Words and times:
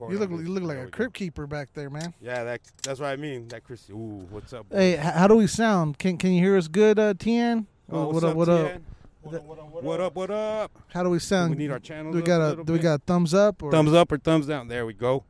You 0.00 0.16
look 0.16 0.30
you 0.30 0.36
look 0.36 0.62
like 0.62 0.78
a 0.78 0.86
crypt 0.90 1.14
keeper 1.14 1.48
back 1.48 1.72
there, 1.74 1.90
man. 1.90 2.14
Yeah, 2.20 2.44
that 2.44 2.60
that's 2.84 3.00
what 3.00 3.08
I 3.08 3.16
mean. 3.16 3.48
That 3.48 3.64
Chris. 3.64 3.90
Ooh, 3.90 4.26
what's 4.30 4.52
up? 4.52 4.66
Hey, 4.70 4.92
h- 4.92 5.00
how 5.00 5.26
do 5.26 5.34
we 5.34 5.48
sound? 5.48 5.98
Can 5.98 6.16
can 6.16 6.30
you 6.32 6.40
hear 6.40 6.56
us 6.56 6.68
good, 6.68 7.00
uh, 7.00 7.14
Tien? 7.18 7.66
Oh, 7.90 8.04
what 8.06 8.14
what's 8.14 8.24
up? 8.24 8.36
What 8.36 8.48
up? 8.48 8.70
Tien? 8.70 8.84
What 9.22 10.00
up? 10.00 10.14
What 10.14 10.30
up? 10.30 10.70
How 10.94 11.02
do 11.02 11.10
we 11.10 11.18
sound? 11.18 11.50
we 11.50 11.56
need 11.56 11.72
our 11.72 11.80
channels 11.80 12.14
Do 12.14 12.20
we 12.20 12.24
got 12.24 12.40
a 12.40 12.46
a 12.46 12.48
little 12.50 12.64
do 12.64 12.72
we 12.74 12.78
got 12.78 12.94
a 12.94 12.98
thumbs 12.98 13.34
up 13.34 13.60
or 13.60 13.72
Thumbs 13.72 13.92
up 13.92 14.12
or 14.12 14.18
thumbs 14.18 14.46
down? 14.46 14.68
There 14.68 14.86
we 14.86 14.92
go. 14.92 15.24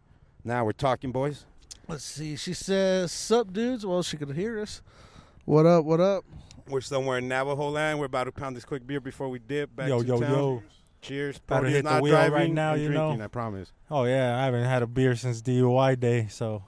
Now 0.45 0.67
we're 0.67 0.73
talking, 0.73 1.13
boys. 1.13 1.47
Let's 1.89 2.05
see. 2.05 2.37
She 2.37 2.53
says, 2.53 3.11
"Sup, 3.11 3.51
dudes." 3.51 3.87
Well, 3.87 4.03
she 4.03 4.19
could 4.19 4.37
hear 4.37 4.61
us. 4.61 4.83
What 5.47 5.65
up? 5.65 5.87
What 5.87 6.01
up? 6.01 6.25
We're 6.69 6.83
somewhere 6.83 7.17
in 7.17 7.27
Navajo 7.29 7.71
land. 7.71 7.99
We're 7.99 8.05
about 8.05 8.25
to 8.25 8.33
pound 8.33 8.55
this 8.55 8.67
quick 8.67 8.87
beer 8.87 9.01
before 9.01 9.31
we 9.31 9.39
dip 9.39 9.75
back 9.75 9.89
Yo, 9.89 10.03
to 10.03 10.07
yo, 10.07 10.21
town. 10.21 10.31
yo. 10.31 10.59
Cheers. 10.59 10.73
About 10.73 10.78
Brody's 11.47 11.73
hit 11.73 11.85
the 11.85 11.91
not 11.91 12.03
wheel 12.03 12.15
right 12.15 12.29
driving 12.29 12.55
now, 12.55 12.75
you 12.75 12.89
know. 12.89 13.09
drinking, 13.09 13.23
I 13.23 13.29
promise. 13.29 13.73
Oh 13.91 14.05
yeah, 14.05 14.39
I 14.39 14.45
haven't 14.45 14.65
had 14.65 14.83
a 14.83 14.87
beer 14.87 15.15
since 15.17 15.41
DUI 15.41 15.99
day, 15.99 16.27
so 16.29 16.65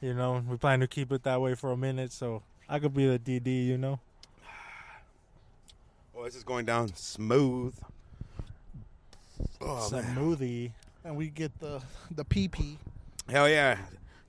you 0.00 0.14
know 0.14 0.42
we 0.48 0.56
plan 0.56 0.80
to 0.80 0.86
keep 0.86 1.12
it 1.12 1.22
that 1.24 1.40
way 1.40 1.54
for 1.54 1.72
a 1.72 1.76
minute, 1.76 2.12
so 2.12 2.42
I 2.68 2.78
could 2.78 2.94
be 2.94 3.06
the 3.06 3.18
DD, 3.18 3.66
you 3.66 3.78
know. 3.78 4.00
Oh, 6.16 6.24
this 6.24 6.34
is 6.34 6.42
going 6.42 6.64
down 6.64 6.92
smooth. 6.96 7.76
Oh. 9.60 9.88
Smoothie. 9.88 10.72
And 11.04 11.16
we 11.16 11.28
get 11.28 11.60
the 11.60 11.80
the 12.10 12.24
PP. 12.24 12.76
Hell 13.28 13.48
yeah. 13.48 13.78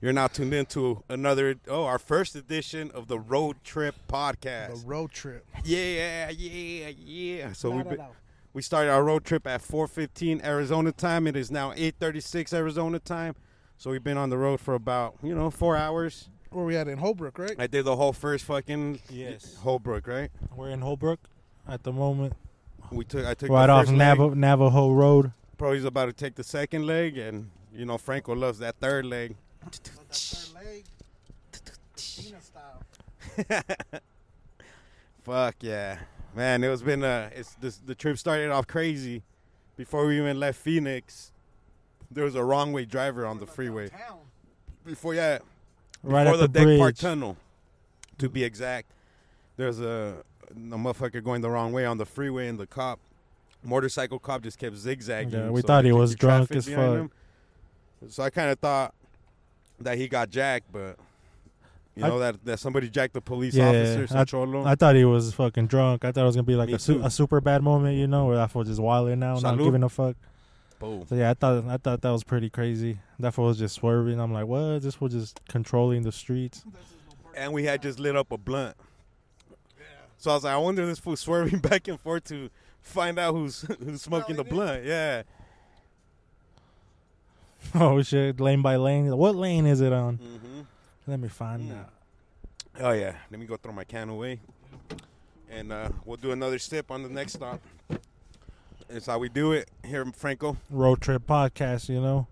You're 0.00 0.14
now 0.14 0.28
tuned 0.28 0.54
into 0.54 1.02
another, 1.10 1.56
oh, 1.68 1.84
our 1.84 1.98
first 1.98 2.34
edition 2.34 2.90
of 2.92 3.08
the 3.08 3.18
Road 3.18 3.56
Trip 3.64 3.94
Podcast. 4.08 4.82
The 4.82 4.86
road 4.86 5.10
trip. 5.10 5.44
Yeah, 5.62 6.30
yeah, 6.30 6.90
yeah. 7.04 7.52
So 7.52 7.70
we've 7.70 7.86
been. 7.86 8.00
We 8.52 8.62
started 8.62 8.90
our 8.90 9.04
road 9.04 9.24
trip 9.24 9.46
at 9.46 9.60
4:15 9.62 10.44
Arizona 10.44 10.92
time. 10.92 11.26
It 11.26 11.36
is 11.36 11.50
now 11.50 11.72
8:36 11.72 12.52
Arizona 12.52 12.98
time. 12.98 13.34
So 13.76 13.90
we've 13.90 14.04
been 14.04 14.18
on 14.18 14.30
the 14.30 14.38
road 14.38 14.60
for 14.60 14.74
about 14.74 15.16
you 15.22 15.34
know 15.34 15.50
four 15.50 15.76
hours. 15.76 16.28
Where 16.50 16.64
we 16.64 16.76
at 16.76 16.88
in 16.88 16.98
Holbrook, 16.98 17.38
right? 17.38 17.54
I 17.60 17.68
did 17.68 17.84
the 17.84 17.94
whole 17.94 18.12
first 18.12 18.44
fucking 18.44 19.00
Yes. 19.08 19.54
Holbrook, 19.62 20.08
right? 20.08 20.30
We're 20.56 20.70
in 20.70 20.80
Holbrook 20.80 21.20
at 21.68 21.84
the 21.84 21.92
moment, 21.92 22.32
We 22.90 23.04
took 23.04 23.24
I 23.24 23.34
took 23.34 23.50
right 23.50 23.66
the 23.66 23.72
off 23.72 23.82
first 23.86 23.90
leg. 23.92 23.98
Navajo, 23.98 24.34
Navajo 24.34 24.92
Road. 24.92 25.32
Brody's 25.56 25.84
about 25.84 26.06
to 26.06 26.12
take 26.12 26.34
the 26.34 26.42
second 26.42 26.86
leg, 26.86 27.16
and 27.18 27.50
you 27.72 27.84
know 27.84 27.98
Franco 27.98 28.34
loves 28.34 28.58
that 28.58 28.76
third 28.80 29.06
leg. 29.06 29.36
Fuck 35.22 35.56
yeah, 35.60 35.98
man! 36.34 36.64
It 36.64 36.68
was 36.68 36.82
been 36.82 37.04
uh, 37.04 37.30
it's 37.34 37.54
this, 37.54 37.76
the 37.76 37.94
trip 37.94 38.18
started 38.18 38.50
off 38.50 38.66
crazy. 38.66 39.22
Before 39.76 40.06
we 40.06 40.18
even 40.18 40.38
left 40.38 40.58
Phoenix, 40.58 41.32
there 42.10 42.24
was 42.24 42.34
a 42.34 42.44
wrong 42.44 42.72
way 42.72 42.84
driver 42.84 43.24
on 43.26 43.38
the 43.38 43.46
freeway. 43.46 43.90
Before 44.84 45.14
yeah, 45.14 45.38
Right 46.02 46.24
before 46.24 46.34
at 46.34 46.52
the, 46.52 46.60
the 46.60 46.66
Deck 46.66 46.78
Park 46.78 46.94
bridge. 46.94 47.00
Tunnel, 47.00 47.36
to 48.18 48.28
be 48.28 48.44
exact. 48.44 48.90
There's 49.56 49.80
a, 49.80 50.16
a 50.50 50.54
motherfucker 50.54 51.22
going 51.22 51.42
the 51.42 51.50
wrong 51.50 51.72
way 51.72 51.84
on 51.84 51.98
the 51.98 52.06
freeway, 52.06 52.48
and 52.48 52.58
the 52.58 52.66
cop, 52.66 52.98
motorcycle 53.62 54.18
cop, 54.18 54.42
just 54.42 54.58
kept 54.58 54.76
zigzagging. 54.76 55.32
Yeah, 55.32 55.50
we 55.50 55.60
so 55.60 55.66
thought 55.66 55.82
they 55.82 55.88
he 55.88 55.92
was 55.92 56.12
keep 56.12 56.20
drunk 56.20 56.50
as 56.52 56.66
fuck. 56.66 56.76
him. 56.76 57.10
So 58.08 58.22
I 58.22 58.30
kind 58.30 58.50
of 58.50 58.58
thought 58.58 58.94
that 59.78 59.98
he 59.98 60.08
got 60.08 60.30
jacked, 60.30 60.72
but 60.72 60.96
you 62.00 62.06
I- 62.06 62.08
know 62.08 62.18
that, 62.18 62.44
that 62.44 62.58
somebody 62.58 62.88
jacked 62.90 63.14
the 63.14 63.20
police 63.20 63.54
Yeah, 63.54 63.68
officer, 63.68 64.06
some 64.08 64.18
I- 64.18 64.24
cholo. 64.24 64.64
I 64.64 64.74
thought 64.74 64.96
he 64.96 65.04
was 65.04 65.32
fucking 65.34 65.66
drunk. 65.68 66.04
I 66.04 66.12
thought 66.12 66.22
it 66.22 66.26
was 66.26 66.36
gonna 66.36 66.42
be 66.44 66.56
like 66.56 66.70
a, 66.70 66.78
su- 66.78 67.00
a 67.04 67.10
super 67.10 67.40
bad 67.40 67.62
moment, 67.62 67.96
you 67.98 68.06
know, 68.06 68.26
where 68.26 68.36
that 68.36 68.50
fool 68.50 68.64
just 68.64 68.80
wilding 68.80 69.22
out, 69.22 69.42
not 69.42 69.58
giving 69.58 69.82
a 69.82 69.88
fuck. 69.88 70.16
Boom. 70.78 71.04
So 71.08 71.14
yeah, 71.14 71.30
I 71.30 71.34
thought 71.34 71.64
I 71.68 71.76
thought 71.76 72.00
that 72.00 72.10
was 72.10 72.24
pretty 72.24 72.48
crazy. 72.50 72.98
That 73.18 73.34
fool 73.34 73.46
was 73.46 73.58
just 73.58 73.74
swerving. 73.74 74.18
I'm 74.18 74.32
like, 74.32 74.46
what? 74.46 74.80
This 74.82 74.94
fool 74.94 75.08
just 75.08 75.40
controlling 75.48 76.02
the 76.02 76.12
streets. 76.12 76.64
And 77.36 77.52
we 77.52 77.64
had 77.64 77.82
just 77.82 78.00
lit 78.00 78.16
up 78.16 78.32
a 78.32 78.38
blunt. 78.38 78.76
So 80.16 80.30
I 80.30 80.34
was 80.34 80.44
like, 80.44 80.54
I 80.54 80.58
wonder 80.58 80.82
if 80.82 80.88
this 80.88 80.98
fool 80.98 81.16
swerving 81.16 81.58
back 81.60 81.86
and 81.88 82.00
forth 82.00 82.24
to 82.24 82.48
find 82.80 83.18
out 83.18 83.34
who's 83.34 83.60
who's 83.84 84.00
smoking 84.02 84.36
the 84.36 84.44
blunt. 84.44 84.84
Yeah. 84.84 85.22
oh 87.74 88.02
shit, 88.02 88.40
lane 88.40 88.62
by 88.62 88.76
lane. 88.76 89.16
What 89.16 89.34
lane 89.36 89.66
is 89.66 89.80
it 89.80 89.92
on? 89.92 90.18
Mm-hmm. 90.18 90.60
Let 91.10 91.18
me 91.18 91.28
find 91.28 91.62
Mm. 91.70 91.78
out. 91.78 91.90
Oh 92.80 92.92
yeah. 92.92 93.16
Let 93.32 93.40
me 93.40 93.46
go 93.46 93.56
throw 93.56 93.72
my 93.72 93.82
can 93.82 94.08
away, 94.08 94.38
and 95.50 95.72
uh, 95.72 95.88
we'll 96.04 96.16
do 96.16 96.30
another 96.30 96.58
sip 96.60 96.90
on 96.92 97.02
the 97.02 97.08
next 97.08 97.32
stop. 97.32 97.60
It's 98.88 99.06
how 99.06 99.18
we 99.18 99.28
do 99.28 99.50
it 99.52 99.68
here 99.84 100.02
in 100.02 100.12
Franco. 100.12 100.56
Road 100.70 101.00
trip 101.00 101.26
podcast, 101.26 101.88
you 101.88 102.00
know. 102.00 102.28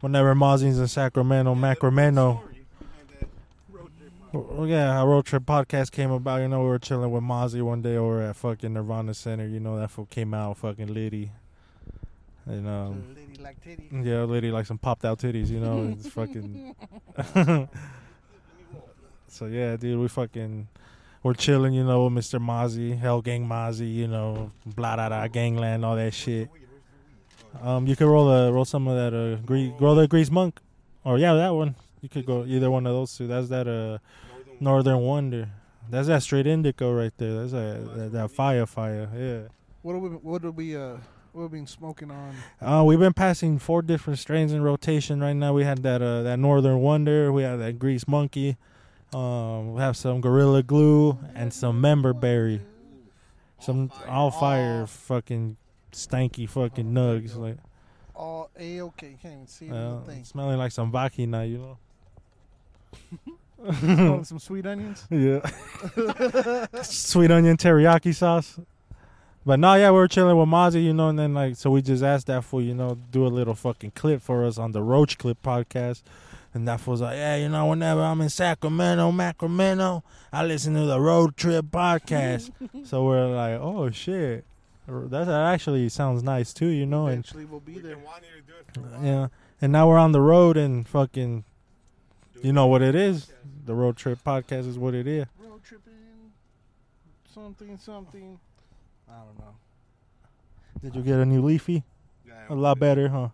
Whenever 0.00 0.34
Mozzy's 0.34 0.78
in 0.78 0.88
Sacramento, 0.88 1.54
Macramento. 1.54 2.40
Well, 4.32 4.66
yeah, 4.66 4.98
our 4.98 5.08
road 5.08 5.24
trip 5.26 5.44
podcast 5.44 5.90
came 5.92 6.10
about. 6.10 6.40
You 6.40 6.48
know, 6.48 6.60
we 6.62 6.68
were 6.68 6.78
chilling 6.78 7.10
with 7.10 7.22
Mozzy 7.22 7.62
one 7.62 7.80
day 7.82 7.96
over 7.96 8.22
at 8.22 8.36
fucking 8.36 8.72
Nirvana 8.72 9.12
Center. 9.14 9.46
You 9.46 9.60
know, 9.60 9.78
that 9.78 9.90
fool 9.90 10.06
came 10.06 10.32
out 10.34 10.56
fucking 10.58 10.92
litty. 10.92 11.30
And 12.46 12.66
um, 12.68 13.02
Lady 13.16 13.42
like 13.42 13.62
titties. 13.64 14.04
yeah, 14.06 14.22
lady 14.24 14.50
like 14.50 14.66
some 14.66 14.78
popped 14.78 15.04
out 15.04 15.18
titties. 15.18 15.48
You 15.48 15.60
know, 15.60 15.94
it's 15.98 16.08
fucking. 16.18 16.74
so 19.28 19.46
yeah, 19.46 19.76
dude, 19.76 19.98
we 19.98 20.08
fucking 20.08 20.68
we're 21.22 21.34
chilling. 21.34 21.74
You 21.74 21.84
know, 21.84 22.04
with 22.04 22.12
Mr. 22.12 22.40
Mozzy, 22.40 22.98
Hell 22.98 23.22
Gang 23.22 23.46
Mozzy. 23.46 23.92
You 23.94 24.08
know, 24.08 24.52
blah 24.64 24.96
da 24.96 25.08
da 25.08 25.26
gangland, 25.28 25.84
all 25.84 25.96
that 25.96 26.14
shit. 26.14 26.48
Um, 27.62 27.86
you 27.86 27.96
could 27.96 28.06
roll 28.06 28.30
a 28.30 28.52
roll 28.52 28.64
some 28.64 28.86
of 28.88 28.96
that 28.96 29.16
uh 29.16 29.36
grease, 29.46 29.72
roll 29.80 29.94
the 29.94 30.06
grease 30.06 30.30
monk, 30.30 30.60
or 31.04 31.18
yeah, 31.18 31.34
that 31.34 31.50
one. 31.50 31.74
You 32.02 32.08
could 32.08 32.26
go 32.26 32.44
either 32.44 32.70
one 32.70 32.86
of 32.86 32.92
those 32.92 33.16
two. 33.16 33.26
That's 33.26 33.48
that 33.48 33.66
uh 33.66 33.98
Northern 34.60 35.00
Wonder. 35.00 35.48
That's 35.88 36.08
that 36.08 36.22
straight 36.22 36.46
indigo 36.46 36.92
right 36.92 37.12
there. 37.16 37.40
That's 37.40 37.52
that 37.52 37.96
that, 37.96 38.12
that 38.12 38.30
fire 38.30 38.66
fire. 38.66 39.08
Yeah. 39.16 39.48
What 39.82 39.92
do 39.92 39.98
we 39.98 40.08
what 40.10 40.42
do 40.42 40.50
we 40.50 40.76
uh 40.76 40.96
what 41.32 41.42
have 41.42 41.52
we 41.52 41.58
been 41.58 41.66
smoking 41.66 42.10
on? 42.10 42.34
Uh, 42.62 42.82
we've 42.82 42.98
been 42.98 43.12
passing 43.12 43.58
four 43.58 43.82
different 43.82 44.18
strains 44.18 44.52
in 44.52 44.62
rotation 44.62 45.20
right 45.20 45.34
now. 45.34 45.52
We 45.52 45.64
had 45.64 45.82
that 45.82 46.00
uh, 46.00 46.22
that 46.22 46.38
Northern 46.38 46.80
Wonder, 46.80 47.30
we 47.30 47.42
had 47.42 47.56
that 47.56 47.78
Grease 47.78 48.08
Monkey, 48.08 48.56
um, 49.14 49.74
we 49.74 49.80
have 49.80 49.96
some 49.96 50.20
Gorilla 50.20 50.62
Glue 50.62 51.18
and 51.34 51.52
some 51.52 51.80
Member 51.80 52.12
Berry, 52.12 52.60
some 53.60 53.90
all 54.08 54.30
fire 54.30 54.86
fucking 54.86 55.56
stanky 55.92 56.48
fucking 56.48 56.92
nugs, 56.92 57.36
like 57.36 57.56
All 58.14 58.50
a 58.58 58.80
okay. 58.82 59.10
You 59.10 59.18
can't 59.20 59.34
even 59.34 59.46
see 59.46 59.70
uh, 59.70 59.96
the 59.96 60.00
thing. 60.06 60.24
smelling 60.24 60.58
like 60.58 60.72
some 60.72 60.90
vagina, 60.90 61.44
you 61.44 61.58
know. 61.58 61.78
Smelling 63.80 64.24
some 64.24 64.38
sweet 64.38 64.66
onions. 64.66 65.06
Yeah. 65.10 65.40
Sweet 66.82 67.30
onion 67.30 67.56
teriyaki 67.56 68.14
sauce. 68.14 68.60
But 69.46 69.60
no, 69.60 69.74
yeah, 69.74 69.90
we 69.90 69.98
were 69.98 70.08
chilling 70.08 70.36
with 70.36 70.48
Mozzy, 70.48 70.82
you 70.82 70.92
know, 70.92 71.08
and 71.08 71.18
then 71.18 71.32
like, 71.32 71.56
so 71.56 71.70
we 71.70 71.80
just 71.80 72.02
asked 72.02 72.26
that 72.26 72.42
for 72.44 72.60
you 72.60 72.74
know, 72.74 72.98
do 73.12 73.24
a 73.24 73.28
little 73.28 73.54
fucking 73.54 73.92
clip 73.92 74.20
for 74.20 74.44
us 74.44 74.58
on 74.58 74.72
the 74.72 74.82
Roach 74.82 75.18
Clip 75.18 75.40
podcast. 75.42 76.02
And 76.56 76.66
that 76.68 76.86
was 76.86 77.02
like, 77.02 77.16
yeah, 77.16 77.36
you 77.36 77.50
know, 77.50 77.66
whenever 77.66 78.00
I'm 78.00 78.18
in 78.22 78.30
Sacramento, 78.30 79.12
Macramento, 79.12 80.02
I 80.32 80.42
listen 80.42 80.72
to 80.72 80.86
the 80.86 80.98
Road 80.98 81.36
Trip 81.36 81.66
podcast. 81.66 82.50
so 82.86 83.04
we're 83.04 83.26
like, 83.26 83.60
oh 83.60 83.90
shit. 83.90 84.46
That 84.88 85.28
actually 85.28 85.86
sounds 85.90 86.22
nice 86.22 86.54
too, 86.54 86.68
you 86.68 86.86
know, 86.86 87.08
and 87.08 87.30
we'll 87.50 87.60
be 87.60 87.78
there. 87.78 87.98
yeah. 89.02 89.28
And 89.60 89.70
now 89.70 89.86
we're 89.86 89.98
on 89.98 90.12
the 90.12 90.22
road 90.22 90.56
and 90.56 90.88
fucking, 90.88 91.44
you 92.42 92.54
know 92.54 92.66
what 92.66 92.80
it 92.80 92.94
is. 92.94 93.30
The 93.66 93.74
Road 93.74 93.98
Trip 93.98 94.18
podcast 94.24 94.66
is 94.66 94.78
what 94.78 94.94
it 94.94 95.06
is. 95.06 95.26
Road 95.38 95.62
tripping. 95.62 95.92
Something 97.34 97.76
something. 97.76 98.40
I 99.10 99.18
don't 99.18 99.38
know. 99.38 99.56
Did 100.82 100.96
you 100.96 101.02
get 101.02 101.18
a 101.18 101.26
new 101.26 101.42
leafy? 101.42 101.84
Yeah, 102.26 102.32
A 102.48 102.54
lot 102.54 102.78
better, 102.78 103.10
huh? 103.10 103.28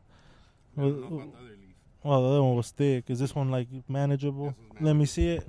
Well, 2.02 2.20
well, 2.20 2.22
the 2.22 2.28
other 2.28 2.42
one 2.42 2.56
was 2.56 2.70
thick. 2.70 3.10
Is 3.10 3.18
this 3.20 3.34
one 3.34 3.50
like 3.50 3.68
manageable? 3.88 4.54
Let 4.80 4.94
me 4.94 5.06
see 5.06 5.28
it. 5.28 5.46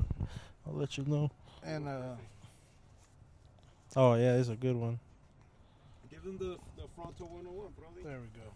I'll 0.68 0.74
let 0.74 0.98
you 0.98 1.06
know. 1.06 1.32
And 1.64 1.88
uh 1.88 2.16
Oh 3.96 4.16
yeah, 4.16 4.36
it's 4.38 4.50
a 4.50 4.56
good 4.56 4.76
one. 4.76 5.00
Give 6.10 6.24
them 6.24 6.38
the, 6.38 6.58
the 6.82 6.88
Fronto 6.96 7.26
101, 7.26 7.74
bro. 7.78 7.86
there 8.04 8.20
we 8.20 8.40
go. 8.40 8.50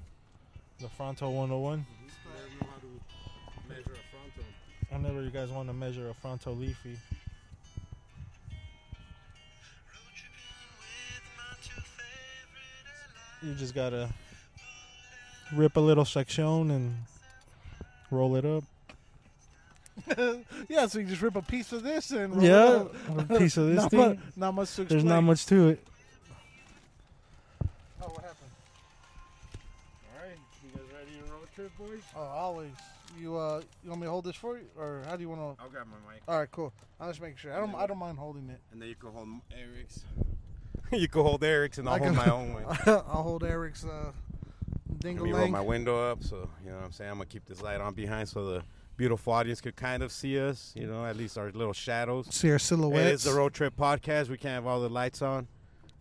The 0.79 0.89
Fronto 0.89 1.29
101. 1.29 1.85
They 1.85 2.65
know 2.65 2.71
how 2.71 2.77
to 2.79 3.69
measure 3.69 3.91
a 3.93 4.05
Fronto. 4.11 4.47
Whenever 4.89 5.23
you 5.23 5.29
guys 5.29 5.49
want 5.49 5.67
to 5.69 5.73
measure 5.73 6.09
a 6.09 6.13
Fronto 6.13 6.53
leafy. 6.53 6.97
You 13.43 13.53
just 13.53 13.75
gotta 13.75 14.09
rip 15.53 15.77
a 15.77 15.79
little 15.79 16.05
section 16.05 16.71
and 16.71 16.95
roll 18.11 18.35
it 18.35 18.45
up. 18.45 18.63
yeah, 20.69 20.85
so 20.87 20.99
you 20.99 21.05
just 21.05 21.21
rip 21.21 21.35
a 21.35 21.41
piece 21.41 21.71
of 21.73 21.81
this 21.83 22.11
and 22.11 22.35
roll 22.35 22.43
Yeah, 22.45 22.81
it 22.81 22.91
up. 23.17 23.29
a 23.31 23.37
piece 23.39 23.57
of 23.57 23.67
this 23.73 23.81
not, 23.81 23.91
thing. 23.91 23.99
mu- 23.99 24.17
not 24.35 24.53
much 24.53 24.75
to 24.75 24.81
explain. 24.83 24.87
There's 24.99 25.03
not 25.03 25.21
much 25.21 25.45
to 25.47 25.69
it. 25.69 25.87
Oh, 28.01 28.05
what 28.05 28.21
happened? 28.23 28.51
All 30.15 30.21
right, 30.27 30.37
you 30.63 30.69
guys 30.71 30.85
ready 30.93 31.17
to 31.27 31.33
road 31.33 31.47
trip, 31.55 31.71
boys. 31.77 32.01
Oh, 32.15 32.21
always. 32.21 32.71
You 33.19 33.35
uh, 33.37 33.61
you 33.83 33.89
want 33.89 34.01
me 34.01 34.05
to 34.07 34.11
hold 34.11 34.25
this 34.25 34.35
for 34.35 34.57
you, 34.57 34.65
or 34.77 35.01
how 35.07 35.15
do 35.15 35.23
you 35.23 35.29
want 35.29 35.41
to? 35.57 35.63
I'll 35.63 35.69
grab 35.69 35.87
my 35.87 36.13
mic, 36.13 36.21
All 36.27 36.37
right, 36.37 36.51
cool. 36.51 36.71
I'm 36.99 37.09
just 37.09 37.19
making 37.21 37.37
sure. 37.37 37.51
I 37.53 37.59
don't. 37.59 37.73
I 37.73 37.87
don't 37.87 37.97
mind 37.97 38.19
holding 38.19 38.47
it. 38.49 38.59
and 38.71 38.79
then 38.81 38.89
you 38.89 38.95
can 38.95 39.09
hold 39.11 39.27
Eric's. 39.59 40.01
you 40.91 41.07
can 41.07 41.21
hold 41.23 41.43
Eric's, 41.43 41.79
and 41.79 41.89
I'll 41.89 41.95
I 41.95 41.97
hold 41.99 42.15
can- 42.15 42.25
my 42.27 42.31
own 42.31 42.53
one. 42.53 42.65
I'll 42.85 43.23
hold 43.23 43.43
Eric's 43.43 43.83
uh, 43.85 44.11
Let 45.15 45.23
me 45.23 45.31
roll 45.31 45.47
my 45.47 45.61
window 45.61 46.11
up, 46.11 46.23
so 46.23 46.49
you 46.63 46.69
know 46.71 46.77
what 46.77 46.85
I'm 46.85 46.91
saying. 46.91 47.11
I'm 47.11 47.17
gonna 47.17 47.25
keep 47.27 47.45
this 47.45 47.61
light 47.61 47.81
on 47.81 47.93
behind, 47.93 48.29
so 48.29 48.45
the 48.45 48.63
beautiful 48.97 49.33
audience 49.33 49.61
could 49.61 49.75
kind 49.75 50.03
of 50.03 50.11
see 50.11 50.39
us. 50.39 50.73
You 50.75 50.87
know, 50.87 51.05
at 51.05 51.15
least 51.15 51.37
our 51.37 51.51
little 51.51 51.73
shadows. 51.73 52.27
See 52.31 52.51
our 52.51 52.59
silhouettes. 52.59 53.07
It 53.07 53.13
is 53.13 53.23
the 53.23 53.33
road 53.33 53.53
trip 53.53 53.75
podcast. 53.77 54.29
We 54.29 54.37
can't 54.37 54.53
have 54.55 54.65
all 54.65 54.81
the 54.81 54.89
lights 54.89 55.21
on. 55.21 55.47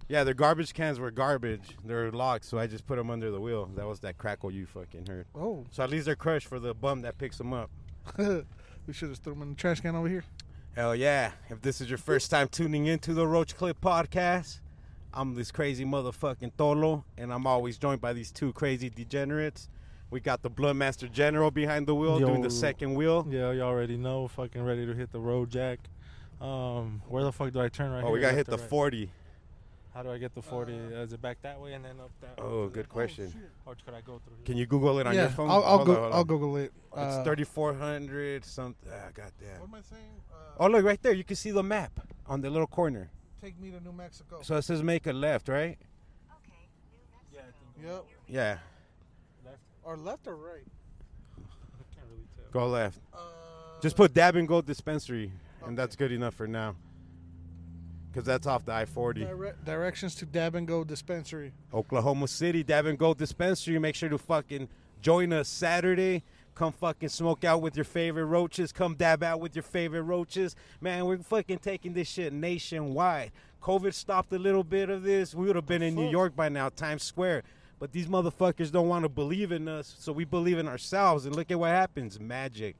Yeah, 0.08 0.22
their 0.22 0.34
garbage 0.34 0.72
cans 0.72 1.00
were 1.00 1.10
garbage. 1.10 1.76
They're 1.84 2.12
locked, 2.12 2.44
so 2.44 2.58
I 2.58 2.68
just 2.68 2.86
put 2.86 2.96
them 2.96 3.10
under 3.10 3.30
the 3.30 3.40
wheel. 3.40 3.68
That 3.74 3.86
was 3.88 4.00
that 4.00 4.18
crackle 4.18 4.52
you 4.52 4.64
fucking 4.66 5.06
heard. 5.06 5.26
oh, 5.34 5.64
So 5.72 5.82
at 5.82 5.90
least 5.90 6.06
they're 6.06 6.14
crushed 6.14 6.46
for 6.46 6.60
the 6.60 6.74
bum 6.74 7.02
that 7.02 7.18
picks 7.18 7.38
them 7.38 7.52
up. 7.52 7.70
we 8.18 8.92
should 8.92 9.08
have 9.08 9.18
thrown 9.18 9.40
them 9.40 9.48
in 9.48 9.54
the 9.54 9.60
trash 9.60 9.80
can 9.80 9.96
over 9.96 10.08
here. 10.08 10.24
Hell 10.76 10.94
yeah. 10.94 11.32
If 11.50 11.60
this 11.60 11.80
is 11.80 11.88
your 11.88 11.98
first 11.98 12.30
time 12.30 12.48
tuning 12.48 12.86
into 12.86 13.14
the 13.14 13.26
Roach 13.26 13.56
Clip 13.56 13.80
podcast, 13.80 14.60
I'm 15.16 15.34
this 15.34 15.50
crazy 15.50 15.84
motherfucking 15.86 16.52
Tolo, 16.58 17.02
and 17.16 17.32
I'm 17.32 17.46
always 17.46 17.78
joined 17.78 18.02
by 18.02 18.12
these 18.12 18.30
two 18.30 18.52
crazy 18.52 18.90
degenerates. 18.90 19.70
We 20.10 20.20
got 20.20 20.42
the 20.42 20.50
Bloodmaster 20.50 21.10
General 21.10 21.50
behind 21.50 21.86
the 21.86 21.94
wheel 21.94 22.18
doing 22.18 22.42
the 22.42 22.50
second 22.50 22.94
wheel. 22.94 23.26
Yeah, 23.28 23.50
you 23.52 23.62
already 23.62 23.96
know. 23.96 24.28
Fucking 24.28 24.62
ready 24.62 24.84
to 24.84 24.92
hit 24.94 25.10
the 25.12 25.18
road, 25.18 25.50
Jack. 25.50 25.80
Um, 26.40 27.00
where 27.08 27.24
the 27.24 27.32
fuck 27.32 27.50
do 27.52 27.60
I 27.62 27.68
turn 27.68 27.90
right 27.92 28.02
Oh, 28.04 28.08
here? 28.08 28.12
we 28.12 28.20
got 28.20 28.30
to 28.32 28.36
hit 28.36 28.46
the 28.46 28.58
right? 28.58 28.68
40. 28.68 29.10
How 29.94 30.02
do 30.02 30.10
I 30.10 30.18
get 30.18 30.34
the 30.34 30.42
40? 30.42 30.74
Is 30.74 31.14
it 31.14 31.22
back 31.22 31.38
that 31.40 31.58
way 31.58 31.72
and 31.72 31.82
then 31.82 31.98
up 31.98 32.10
that 32.20 32.38
Oh, 32.38 32.68
good 32.68 32.90
question. 32.90 33.32
Or 33.64 33.74
could 33.82 33.94
I 33.94 34.02
go 34.02 34.20
through 34.22 34.36
here? 34.36 34.44
Can 34.44 34.58
you 34.58 34.66
Google 34.66 34.98
it 34.98 35.06
on 35.06 35.14
yeah, 35.14 35.22
your 35.22 35.30
phone? 35.30 35.48
I'll, 35.50 35.64
I'll 35.64 35.84
go. 35.84 36.04
on, 36.04 36.12
I'll. 36.12 36.24
Google 36.24 36.58
it. 36.58 36.72
It's 36.92 37.16
Uh, 37.16 37.24
3400 37.24 38.44
something. 38.44 38.92
Ah, 38.92 39.08
goddamn. 39.14 39.60
What 39.60 39.68
am 39.68 39.74
I 39.76 39.80
saying? 39.80 40.20
Uh, 40.30 40.36
Oh, 40.60 40.66
look 40.68 40.84
right 40.84 41.02
there. 41.02 41.12
You 41.14 41.24
can 41.24 41.36
see 41.36 41.50
the 41.52 41.62
map 41.62 41.98
on 42.26 42.42
the 42.42 42.50
little 42.50 42.66
corner. 42.66 43.10
Take 43.46 43.60
me 43.60 43.70
to 43.70 43.80
New 43.80 43.92
Mexico. 43.92 44.40
So 44.42 44.56
it 44.56 44.62
says 44.62 44.82
make 44.82 45.06
a 45.06 45.12
left, 45.12 45.48
right? 45.48 45.78
Okay, 46.30 46.52
Yeah, 47.32 47.40
I 47.40 47.44
think 47.44 47.86
Yep. 47.86 48.04
Yeah, 48.28 48.58
left. 49.44 49.58
Or 49.84 49.96
left 49.96 50.26
or 50.26 50.34
right? 50.34 50.64
I 51.38 51.94
can't 51.94 52.06
really 52.10 52.26
tell. 52.36 52.50
go 52.50 52.66
left. 52.68 52.98
Uh, 53.14 53.18
Just 53.80 53.94
put 53.96 54.12
Dab 54.12 54.34
and 54.34 54.48
Go 54.48 54.60
Dispensary, 54.62 55.30
and 55.64 55.78
that's 55.78 55.94
good 55.94 56.10
enough 56.10 56.34
for 56.34 56.48
now. 56.48 56.74
Because 58.10 58.24
that's 58.26 58.46
off 58.48 58.64
the 58.64 58.72
I 58.72 58.84
40. 58.86 59.24
dire- 59.24 59.54
directions 59.64 60.14
to 60.16 60.26
Dab 60.26 60.54
and 60.56 60.66
Go 60.66 60.82
Dispensary. 60.82 61.52
Oklahoma 61.72 62.26
City, 62.26 62.64
Dab 62.64 62.86
and 62.86 62.98
Go 62.98 63.14
Dispensary. 63.14 63.78
Make 63.78 63.94
sure 63.94 64.08
to 64.08 64.18
fucking 64.18 64.68
join 65.02 65.32
us 65.32 65.48
Saturday. 65.48 66.24
Come 66.56 66.72
fucking 66.72 67.10
smoke 67.10 67.44
out 67.44 67.60
with 67.60 67.76
your 67.76 67.84
favorite 67.84 68.24
roaches. 68.24 68.72
Come 68.72 68.94
dab 68.94 69.22
out 69.22 69.40
with 69.40 69.54
your 69.54 69.62
favorite 69.62 70.02
roaches. 70.02 70.56
Man, 70.80 71.04
we're 71.04 71.18
fucking 71.18 71.58
taking 71.58 71.92
this 71.92 72.08
shit 72.08 72.32
nationwide. 72.32 73.30
COVID 73.62 73.92
stopped 73.92 74.32
a 74.32 74.38
little 74.38 74.64
bit 74.64 74.88
of 74.88 75.02
this. 75.02 75.34
We 75.34 75.46
would 75.46 75.56
have 75.56 75.66
been 75.66 75.82
in 75.82 75.94
New? 75.94 76.08
York 76.08 76.34
by 76.34 76.48
now, 76.48 76.70
Times 76.70 77.02
Square. 77.02 77.42
But 77.78 77.92
these 77.92 78.06
motherfuckers 78.06 78.72
don't 78.72 78.88
want 78.88 79.02
to 79.02 79.10
believe 79.10 79.52
in 79.52 79.68
us, 79.68 79.94
so 79.98 80.12
we 80.12 80.24
believe 80.24 80.56
in 80.56 80.66
ourselves. 80.66 81.26
And 81.26 81.36
look 81.36 81.50
at 81.50 81.58
what 81.58 81.68
happens. 81.68 82.18
Magic. 82.18 82.74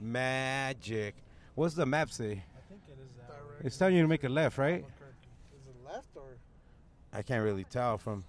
Magic. 0.00 1.14
What's 1.54 1.74
the 1.74 1.84
map 1.84 2.10
say? 2.10 2.24
I 2.24 2.68
think 2.70 2.80
it 2.88 2.98
is 2.98 3.10
that. 3.18 3.66
It's 3.66 3.76
telling 3.76 3.96
you 3.96 4.02
to 4.02 4.08
make 4.08 4.24
a 4.24 4.30
left, 4.30 4.56
right? 4.56 4.86
Is 5.52 5.66
it 5.68 5.76
left 5.84 6.08
or? 6.16 6.38
I 7.12 7.20
can't 7.20 7.44
really 7.44 7.64
tell 7.64 7.98
from. 7.98 8.24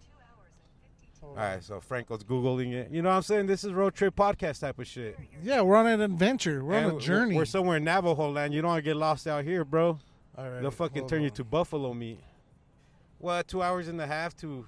All 1.24 1.30
All 1.30 1.36
right, 1.36 1.64
so 1.64 1.80
Franco's 1.80 2.24
googling 2.24 2.74
it. 2.74 2.92
You 2.92 3.02
know 3.02 3.10
what 3.10 3.16
I'm 3.16 3.22
saying? 3.24 3.48
This 3.48 3.64
is 3.64 3.74
road 3.74 3.96
trip 3.96 4.16
podcast 4.16 4.60
type 4.62 4.78
of 4.80 4.88
shit. 4.88 5.18
Yeah, 5.44 5.62
we're 5.62 5.76
on 5.76 5.88
an 5.88 6.02
adventure. 6.02 6.64
We're 6.64 6.76
And 6.76 6.92
on 6.92 6.98
a 6.98 7.00
journey. 7.00 7.36
We're 7.36 7.46
somewhere 7.46 7.78
in 7.78 7.84
Navajo 7.84 8.30
land. 8.32 8.54
You 8.54 8.62
don't 8.62 8.70
want 8.70 8.80
to 8.84 8.90
get 8.90 8.96
lost 8.98 9.28
out 9.28 9.44
here, 9.44 9.66
bro. 9.66 10.00
All 10.38 10.50
right, 10.50 10.62
They'll 10.62 10.72
fucking 10.72 11.02
hold 11.04 11.10
turn 11.10 11.24
you 11.24 11.30
to 11.32 11.44
buffalo 11.44 11.94
meat. 11.94 12.20
What? 13.20 13.48
Two 13.48 13.64
hours 13.64 13.88
and 13.88 14.00
a 14.00 14.06
half 14.08 14.36
to? 14.38 14.66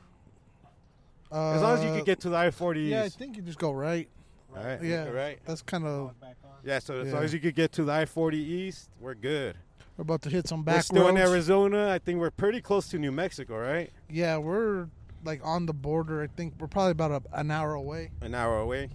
Uh, 1.32 1.52
As 1.52 1.62
long 1.62 1.78
as 1.78 1.84
you 1.84 1.92
can 1.92 2.04
get 2.04 2.20
to 2.22 2.30
the 2.30 2.36
I-40 2.38 2.90
Yeah, 2.90 3.04
I 3.04 3.10
think 3.10 3.36
you 3.36 3.44
just 3.44 3.60
go 3.60 3.72
right. 3.72 4.10
All 4.58 4.64
right. 4.64 4.82
Yeah, 4.84 5.08
Right. 5.10 5.38
That's 5.46 5.62
kind 5.62 5.86
of. 5.86 6.20
Back 6.20 6.38
on. 6.44 6.50
Yeah. 6.64 6.80
So 6.80 7.02
as 7.02 7.08
Yeah. 7.10 7.14
long 7.14 7.24
as 7.24 7.34
you 7.34 7.40
could 7.40 7.54
get 7.54 7.72
to 7.74 7.84
the 7.84 7.92
I-40 7.92 8.34
East, 8.38 8.90
we're 9.00 9.14
good. 9.14 9.56
We're 9.96 10.02
about 10.04 10.24
to 10.24 10.30
hit 10.30 10.48
some 10.48 10.62
we're 10.62 10.74
back 10.74 10.84
still 10.86 11.08
in. 11.08 11.18
Arizona. 11.18 11.90
I 11.92 12.00
think 12.00 12.20
we're 12.20 12.32
pretty 12.32 12.62
close 12.62 12.88
to 12.90 12.98
New 12.98 13.12
Mexico, 13.12 13.58
right? 13.60 13.92
Yeah, 14.10 14.38
we're 14.38 14.88
like 15.24 15.42
on 15.44 15.66
the 15.66 15.74
border. 15.74 16.22
I 16.22 16.28
think 16.28 16.54
we're 16.60 16.68
probably 16.68 16.92
about 16.92 17.12
a, 17.12 17.22
an 17.40 17.52
hour 17.52 17.74
away. 17.74 18.12
An 18.22 18.34
hour 18.36 18.60
away. 18.60 18.90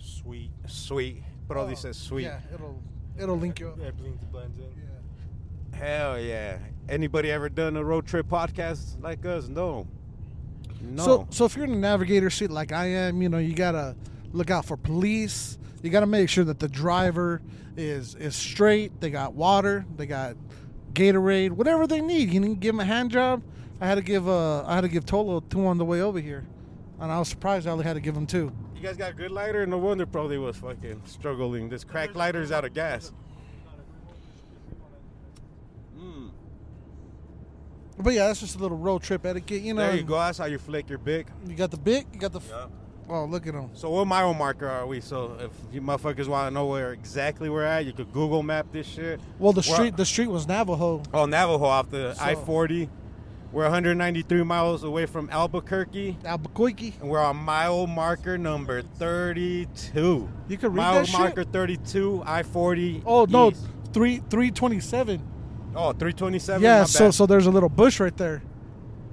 Sweet. 0.00 0.50
Sweet. 0.66 1.22
Brody 1.48 1.72
Oh, 1.72 1.74
says 1.76 1.96
sweet. 1.98 2.24
Yeah, 2.24 2.40
it'll 2.52 2.80
it'll 3.18 3.36
link 3.38 3.60
you 3.60 3.68
up. 3.68 3.78
Yeah, 3.80 3.90
blends, 3.90 4.24
blends 4.24 4.58
in. 4.58 4.64
Yeah. 4.64 5.78
Hell 5.78 6.20
yeah. 6.20 6.58
Anybody 6.88 7.30
ever 7.30 7.48
done 7.48 7.76
a 7.76 7.84
road 7.84 8.06
trip 8.06 8.26
podcast 8.28 9.02
like 9.02 9.24
us? 9.26 9.48
No. 9.48 9.86
No. 10.80 11.04
So 11.04 11.26
so 11.30 11.44
if 11.44 11.56
you're 11.56 11.64
in 11.64 11.72
the 11.72 11.76
navigator 11.78 12.30
seat 12.30 12.50
like 12.50 12.72
I 12.72 12.86
am, 12.86 13.20
you 13.22 13.28
know 13.28 13.38
you 13.38 13.54
gotta 13.54 13.96
look 14.32 14.50
out 14.50 14.64
for 14.64 14.76
police. 14.76 15.58
You 15.82 15.90
gotta 15.90 16.06
make 16.06 16.28
sure 16.28 16.44
that 16.44 16.58
the 16.58 16.68
driver 16.68 17.42
is 17.76 18.14
is 18.14 18.34
straight. 18.36 19.00
They 19.00 19.10
got 19.10 19.34
water. 19.34 19.84
They 19.96 20.06
got 20.06 20.36
Gatorade, 20.92 21.50
whatever 21.52 21.86
they 21.86 22.00
need. 22.00 22.32
You 22.32 22.40
need 22.40 22.48
to 22.48 22.54
give 22.56 22.74
them 22.74 22.80
a 22.80 22.84
hand 22.84 23.10
job. 23.10 23.42
I 23.80 23.86
had 23.86 23.96
to 23.96 24.02
give 24.02 24.28
uh 24.28 24.64
I 24.64 24.74
had 24.76 24.82
to 24.82 24.88
give 24.88 25.04
Tolo 25.04 25.42
two 25.48 25.66
on 25.66 25.78
the 25.78 25.84
way 25.84 26.00
over 26.00 26.20
here, 26.20 26.44
and 27.00 27.10
I 27.10 27.18
was 27.18 27.28
surprised 27.28 27.66
I 27.66 27.70
only 27.70 27.84
had 27.84 27.94
to 27.94 28.00
give 28.00 28.16
him 28.16 28.26
two. 28.26 28.52
You 28.74 28.82
guys 28.82 28.96
got 28.96 29.10
a 29.10 29.14
good 29.14 29.30
lighter? 29.30 29.66
No 29.66 29.78
wonder 29.78 30.06
probably 30.06 30.38
was 30.38 30.56
fucking 30.56 31.02
struggling. 31.06 31.68
This 31.68 31.84
crack 31.84 32.14
lighter's 32.14 32.52
out 32.52 32.64
of 32.64 32.74
gas. 32.74 33.12
Mm. 35.98 36.30
But 37.98 38.12
yeah, 38.14 38.26
that's 38.28 38.40
just 38.40 38.56
a 38.56 38.58
little 38.58 38.76
road 38.76 39.02
trip 39.02 39.24
etiquette. 39.24 39.62
You 39.62 39.74
know, 39.74 39.86
There 39.86 39.96
you 39.96 40.02
go. 40.02 40.14
That's 40.18 40.38
how 40.38 40.46
you 40.46 40.58
flick 40.58 40.88
your 40.88 40.98
big. 40.98 41.28
You 41.46 41.54
got 41.54 41.70
the 41.70 41.76
big. 41.78 42.06
You 42.12 42.20
got 42.20 42.32
the. 42.32 42.40
f 42.40 42.52
Oh, 43.06 43.26
look 43.26 43.46
at 43.46 43.52
them. 43.52 43.68
So 43.74 43.90
what 43.90 44.06
mile 44.06 44.32
marker 44.32 44.66
are 44.66 44.86
we? 44.86 45.02
So 45.02 45.36
if 45.38 45.50
you 45.70 45.82
motherfuckers 45.82 46.26
want 46.26 46.48
to 46.48 46.54
know 46.54 46.66
where 46.66 46.92
exactly 46.94 47.50
we're 47.50 47.64
at, 47.64 47.84
you 47.84 47.92
could 47.92 48.10
Google 48.14 48.42
map 48.42 48.68
this 48.72 48.86
shit. 48.86 49.20
Well, 49.38 49.52
the 49.52 49.62
street 49.62 49.96
the 49.96 50.06
street 50.06 50.28
was 50.28 50.48
Navajo. 50.48 51.02
Oh, 51.12 51.26
Navajo 51.26 51.64
off 51.64 51.90
the 51.90 52.14
So- 52.14 52.24
I-40. 52.24 52.88
We're 53.54 53.62
193 53.62 54.42
miles 54.42 54.82
away 54.82 55.06
from 55.06 55.30
Albuquerque, 55.30 56.18
Albuquerque. 56.24 56.94
and 57.00 57.08
we're 57.08 57.22
on 57.22 57.36
mile 57.36 57.86
marker 57.86 58.36
number 58.36 58.82
32. 58.82 60.28
You 60.48 60.56
can 60.58 60.70
read 60.70 60.76
Mile 60.76 60.94
that 60.94 61.06
shit? 61.06 61.20
marker 61.20 61.44
32, 61.44 62.24
I-40. 62.26 63.02
Oh 63.06 63.26
no, 63.26 63.52
east. 63.52 63.64
three 63.92 64.20
three 64.28 64.50
twenty 64.50 64.80
seven. 64.80 65.22
Oh, 65.76 65.92
327. 65.92 66.62
Yeah, 66.62 66.82
so 66.84 67.06
bad. 67.06 67.14
so 67.14 67.26
there's 67.26 67.46
a 67.46 67.50
little 67.52 67.68
bush 67.68 68.00
right 68.00 68.16
there. 68.16 68.42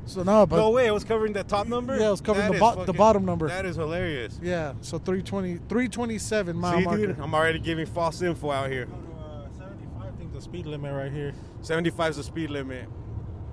So 0.05 0.23
no, 0.23 0.47
but 0.47 0.55
no 0.57 0.71
way, 0.71 0.87
it 0.87 0.91
was 0.91 1.03
covering 1.03 1.33
the 1.33 1.43
top 1.43 1.67
number. 1.67 1.95
Yeah, 1.99 2.07
it 2.07 2.11
was 2.11 2.21
covering 2.21 2.51
That 2.51 2.59
the 2.59 2.65
is 2.67 2.75
bo- 2.77 2.85
the 2.85 2.93
bottom 2.93 3.23
number. 3.25 3.47
That 3.47 3.65
is 3.67 3.75
hilarious. 3.75 4.39
yeah, 4.41 4.73
so 4.81 4.97
320 4.97 5.57
327 5.69 6.55
mile 6.55 6.77
See, 6.79 6.83
marker. 6.83 7.07
dude, 7.07 7.19
I'm 7.19 7.35
already 7.35 7.59
giving 7.59 7.85
false 7.85 8.21
info 8.23 8.49
out 8.49 8.71
here. 8.71 8.85
To 8.85 8.91
uh, 8.91 9.49
75, 9.55 10.01
I 10.01 10.17
think 10.17 10.33
the 10.33 10.41
speed 10.41 10.65
limit 10.65 10.93
right 10.95 11.11
here. 11.11 11.33
75 11.61 12.09
is 12.11 12.17
the 12.17 12.23
speed 12.23 12.49
limit. 12.49 12.87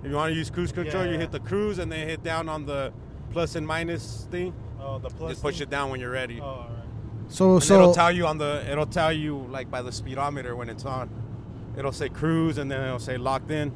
If 0.02 0.10
you 0.10 0.16
want 0.16 0.30
to 0.32 0.36
use 0.36 0.50
cruise 0.50 0.72
control, 0.72 1.04
you 1.06 1.12
Yeah. 1.12 1.18
hit 1.18 1.32
the 1.32 1.40
cruise 1.40 1.78
and 1.78 1.90
then 1.90 2.06
hit 2.08 2.22
down 2.22 2.48
on 2.48 2.66
the 2.66 2.92
plus 3.32 3.56
and 3.56 3.66
minus 3.66 4.26
thing. 4.30 4.54
Oh, 4.80 4.98
the 4.98 5.08
plus. 5.10 5.30
Just 5.32 5.42
push 5.42 5.56
thing? 5.58 5.64
it 5.64 5.70
down 5.70 5.90
when 5.90 6.00
you're 6.00 6.10
ready. 6.10 6.40
Oh, 6.40 6.44
all 6.44 6.56
right. 6.58 6.68
So 7.28 7.54
And 7.54 7.62
so 7.62 7.74
it'll 7.74 7.94
tell 7.94 8.10
you 8.12 8.26
on 8.26 8.38
the 8.38 8.64
it'll 8.70 8.86
tell 8.86 9.12
you 9.12 9.46
like 9.50 9.70
by 9.70 9.82
the 9.82 9.92
speedometer 9.92 10.56
when 10.56 10.68
it's 10.70 10.84
on. 10.84 11.10
It'll 11.76 11.92
say 11.92 12.08
cruise 12.08 12.58
and 12.58 12.70
then 12.70 12.80
it'll 12.82 12.98
say 12.98 13.16
locked 13.18 13.50
in. 13.50 13.72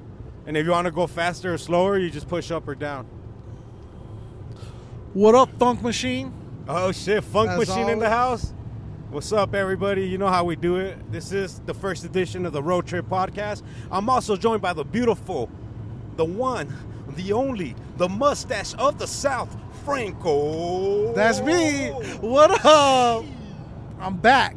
And 0.47 0.57
if 0.57 0.64
you 0.64 0.73
want 0.73 0.87
to 0.87 0.91
go 0.91 1.07
faster 1.07 1.52
or 1.55 1.59
slower, 1.59 1.99
you 1.99 2.09
just 2.11 2.29
push 2.29 2.50
up 2.50 2.67
or 2.67 2.75
down. 2.75 3.07
what 5.12 5.35
up, 5.35 5.50
Funk 5.59 5.83
Machine? 5.83 6.33
Oh 6.69 6.93
shit, 6.93 7.23
Funk 7.25 7.50
As 7.50 7.59
Machine 7.59 7.88
in 7.88 7.99
the 7.99 8.09
house. 8.09 8.55
What's 9.11 9.31
up, 9.33 9.55
everybody? 9.55 10.07
You 10.07 10.17
know 10.17 10.29
how 10.29 10.45
we 10.45 10.57
do 10.57 10.76
it. 10.76 10.97
This 11.12 11.33
is 11.33 11.61
the 11.67 11.75
first 11.75 12.02
edition 12.05 12.47
of 12.47 12.55
the 12.55 12.62
Road 12.62 12.87
Trip 12.87 13.07
Podcast. 13.07 13.62
I'm 13.91 14.09
also 14.09 14.37
joined 14.37 14.62
by 14.62 14.73
the 14.73 14.85
beautiful, 14.85 15.50
the 16.16 16.25
one, 16.25 16.73
the 17.16 17.33
only, 17.33 17.75
the 17.97 18.09
mustache 18.09 18.75
of 18.75 18.99
the 18.99 19.07
South, 19.07 19.54
Franco. 19.85 21.12
That's 21.14 21.40
me. 21.40 21.88
What 22.21 22.64
up? 22.64 23.25
I'm 24.00 24.16
back 24.16 24.57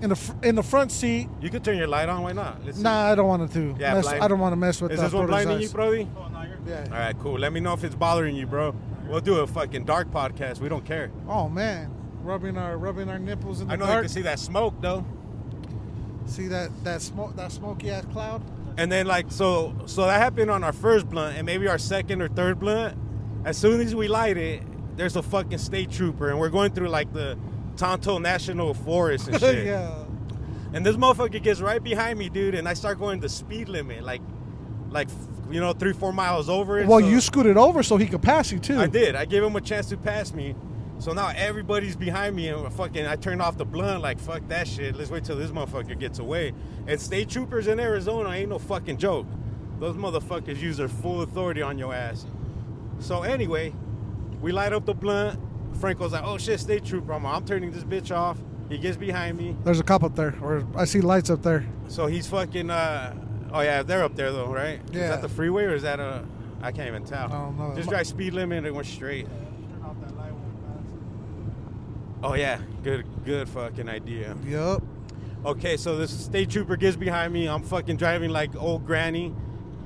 in 0.00 0.08
the 0.10 0.16
fr- 0.16 0.32
in 0.42 0.54
the 0.54 0.62
front 0.62 0.90
seat. 0.92 1.28
You 1.40 1.50
can 1.50 1.62
turn 1.62 1.76
your 1.76 1.86
light 1.86 2.08
on. 2.08 2.22
Why 2.22 2.32
not? 2.32 2.64
Let's 2.64 2.78
see. 2.78 2.82
Nah, 2.82 3.10
I 3.10 3.14
don't 3.14 3.28
want 3.28 3.52
to. 3.52 3.76
Yeah, 3.78 3.94
mess, 3.94 4.04
blind- 4.06 4.24
I 4.24 4.28
don't 4.28 4.38
want 4.38 4.52
to 4.52 4.56
mess 4.56 4.80
with 4.80 4.92
Is 4.92 4.98
the 4.98 5.04
this 5.06 5.12
one 5.12 5.26
Brothers 5.26 5.44
blinding 5.46 5.62
you. 5.68 5.72
Brody? 5.72 6.08
Oh, 6.16 6.28
no, 6.28 6.44
Yeah. 6.66 6.84
All 6.84 6.98
right, 6.98 7.18
cool. 7.20 7.38
Let 7.38 7.52
me 7.52 7.60
know 7.60 7.72
if 7.74 7.84
it's 7.84 7.94
bothering 7.94 8.34
you, 8.36 8.46
bro. 8.46 8.74
We'll 9.06 9.20
do 9.20 9.38
a 9.40 9.46
fucking 9.46 9.84
dark 9.84 10.10
podcast. 10.10 10.60
We 10.60 10.68
don't 10.68 10.84
care. 10.84 11.10
Oh 11.28 11.48
man, 11.48 11.90
rubbing 12.22 12.56
our 12.56 12.76
rubbing 12.78 13.08
our 13.08 13.18
nipples 13.18 13.60
in 13.60 13.68
the 13.68 13.76
dark. 13.76 13.88
I 13.88 13.92
know 13.92 13.96
you 13.98 14.02
can 14.02 14.08
see 14.08 14.22
that 14.22 14.38
smoke 14.38 14.74
though. 14.80 15.04
See 16.26 16.46
that 16.46 16.70
that 16.84 17.02
smoke 17.02 17.34
that 17.36 17.50
smoky 17.50 17.90
ass 17.90 18.04
cloud? 18.12 18.42
And 18.76 18.90
then 18.90 19.06
like 19.06 19.30
so 19.30 19.74
so 19.86 20.06
that 20.06 20.20
happened 20.20 20.50
on 20.50 20.64
our 20.64 20.72
first 20.72 21.08
blunt 21.08 21.36
and 21.36 21.44
maybe 21.46 21.68
our 21.68 21.78
second 21.78 22.22
or 22.22 22.28
third 22.28 22.58
blunt. 22.58 22.96
As 23.44 23.56
soon 23.58 23.80
as 23.80 23.94
we 23.94 24.08
light 24.08 24.36
it, 24.36 24.62
there's 24.96 25.16
a 25.16 25.22
fucking 25.22 25.58
state 25.58 25.90
trooper, 25.90 26.28
and 26.30 26.38
we're 26.38 26.50
going 26.50 26.72
through 26.72 26.88
like 26.88 27.12
the 27.12 27.38
Tonto 27.76 28.18
National 28.18 28.74
Forest 28.74 29.28
and 29.28 29.40
shit. 29.40 29.66
yeah. 29.66 30.04
And 30.72 30.84
this 30.86 30.96
motherfucker 30.96 31.42
gets 31.42 31.60
right 31.60 31.82
behind 31.82 32.18
me, 32.18 32.28
dude, 32.28 32.54
and 32.54 32.68
I 32.68 32.74
start 32.74 32.98
going 32.98 33.18
the 33.20 33.28
speed 33.28 33.68
limit, 33.68 34.04
like, 34.04 34.20
like 34.90 35.08
you 35.50 35.58
know, 35.58 35.72
three 35.72 35.92
four 35.92 36.12
miles 36.12 36.48
over 36.48 36.78
it. 36.78 36.86
Well, 36.86 37.00
so- 37.00 37.06
you 37.08 37.20
scooted 37.20 37.56
over 37.56 37.82
so 37.82 37.96
he 37.96 38.06
could 38.06 38.22
pass 38.22 38.52
you 38.52 38.58
too. 38.58 38.78
I 38.78 38.86
did. 38.86 39.16
I 39.16 39.24
gave 39.24 39.42
him 39.42 39.56
a 39.56 39.60
chance 39.60 39.88
to 39.88 39.96
pass 39.96 40.32
me. 40.32 40.54
So 41.00 41.12
now 41.14 41.32
everybody's 41.34 41.96
behind 41.96 42.36
me, 42.36 42.48
and 42.48 42.70
fucking, 42.74 43.06
I 43.06 43.16
turned 43.16 43.40
off 43.40 43.56
the 43.56 43.64
blunt. 43.64 44.02
Like 44.02 44.20
fuck 44.20 44.46
that 44.48 44.68
shit. 44.68 44.94
Let's 44.94 45.10
wait 45.10 45.24
till 45.24 45.36
this 45.36 45.50
motherfucker 45.50 45.98
gets 45.98 46.18
away. 46.18 46.52
And 46.86 47.00
state 47.00 47.30
troopers 47.30 47.66
in 47.66 47.80
Arizona 47.80 48.28
ain't 48.30 48.50
no 48.50 48.58
fucking 48.58 48.98
joke. 48.98 49.26
Those 49.78 49.96
motherfuckers 49.96 50.58
use 50.58 50.76
their 50.76 50.88
full 50.88 51.22
authority 51.22 51.62
on 51.62 51.78
your 51.78 51.94
ass. 51.94 52.26
So 52.98 53.22
anyway, 53.22 53.72
we 54.42 54.52
light 54.52 54.74
up 54.74 54.84
the 54.84 54.94
blunt. 54.94 55.40
Franco's 55.80 56.12
like, 56.12 56.22
"Oh 56.22 56.36
shit, 56.36 56.60
state 56.60 56.84
trooper!" 56.84 57.14
I'm, 57.14 57.24
I'm 57.24 57.46
turning 57.46 57.70
this 57.70 57.84
bitch 57.84 58.14
off. 58.14 58.36
He 58.68 58.76
gets 58.76 58.96
behind 58.98 59.38
me. 59.38 59.56
There's 59.64 59.80
a 59.80 59.82
cop 59.82 60.04
up 60.04 60.14
there, 60.14 60.34
or 60.42 60.66
I 60.76 60.84
see 60.84 61.00
lights 61.00 61.30
up 61.30 61.42
there. 61.42 61.66
So 61.88 62.06
he's 62.06 62.26
fucking. 62.26 62.70
uh 62.70 63.14
Oh 63.52 63.62
yeah, 63.62 63.82
they're 63.82 64.04
up 64.04 64.14
there 64.14 64.30
though, 64.32 64.46
right? 64.52 64.80
Yeah. 64.92 65.04
Is 65.04 65.10
that 65.10 65.22
the 65.22 65.28
freeway 65.28 65.64
or 65.64 65.74
is 65.74 65.82
that 65.82 65.98
a? 65.98 66.24
I 66.62 66.72
can't 66.72 66.88
even 66.88 67.04
tell. 67.04 67.26
I 67.26 67.38
don't 67.40 67.58
know. 67.58 67.74
Just 67.74 67.88
drive 67.88 68.06
speed 68.06 68.34
limit 68.34 68.64
and 68.64 68.76
went 68.76 68.86
straight. 68.86 69.26
Oh 72.22 72.34
yeah, 72.34 72.58
good, 72.82 73.06
good 73.24 73.48
fucking 73.48 73.88
idea. 73.88 74.36
Yup. 74.44 74.82
Okay, 75.44 75.78
so 75.78 75.96
this 75.96 76.10
state 76.10 76.50
trooper 76.50 76.76
gets 76.76 76.96
behind 76.96 77.32
me. 77.32 77.48
I'm 77.48 77.62
fucking 77.62 77.96
driving 77.96 78.30
like 78.30 78.54
old 78.56 78.84
granny 78.84 79.34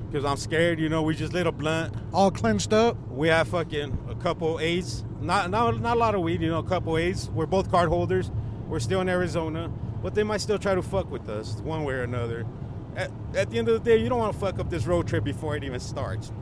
because 0.07 0.25
I'm 0.25 0.35
scared. 0.35 0.79
You 0.79 0.89
know, 0.89 1.01
we 1.01 1.15
just 1.15 1.31
lit 1.31 1.47
a 1.47 1.51
blunt. 1.51 1.93
All 2.13 2.29
clenched 2.31 2.73
up. 2.73 2.97
We 3.09 3.29
have 3.29 3.47
fucking 3.47 3.97
a 4.09 4.15
couple 4.15 4.59
A's. 4.59 5.05
Not 5.21 5.49
not 5.49 5.79
not 5.79 5.95
a 5.95 5.99
lot 5.99 6.13
of 6.13 6.21
weed. 6.21 6.41
You 6.41 6.49
know, 6.49 6.59
a 6.59 6.63
couple 6.63 6.97
A's. 6.97 7.29
We're 7.29 7.45
both 7.45 7.71
card 7.71 7.87
holders. 7.87 8.31
We're 8.67 8.79
still 8.79 8.99
in 8.99 9.07
Arizona, 9.07 9.71
but 10.03 10.13
they 10.13 10.23
might 10.23 10.41
still 10.41 10.59
try 10.59 10.75
to 10.75 10.81
fuck 10.81 11.09
with 11.09 11.29
us 11.29 11.55
one 11.61 11.85
way 11.85 11.93
or 11.93 12.03
another. 12.03 12.45
At, 12.97 13.11
at 13.33 13.49
the 13.49 13.59
end 13.59 13.69
of 13.69 13.81
the 13.81 13.89
day, 13.89 14.01
you 14.01 14.09
don't 14.09 14.19
want 14.19 14.33
to 14.33 14.39
fuck 14.39 14.59
up 14.59 14.69
this 14.69 14.85
road 14.85 15.07
trip 15.07 15.23
before 15.23 15.55
it 15.55 15.63
even 15.63 15.79
starts. 15.79 16.33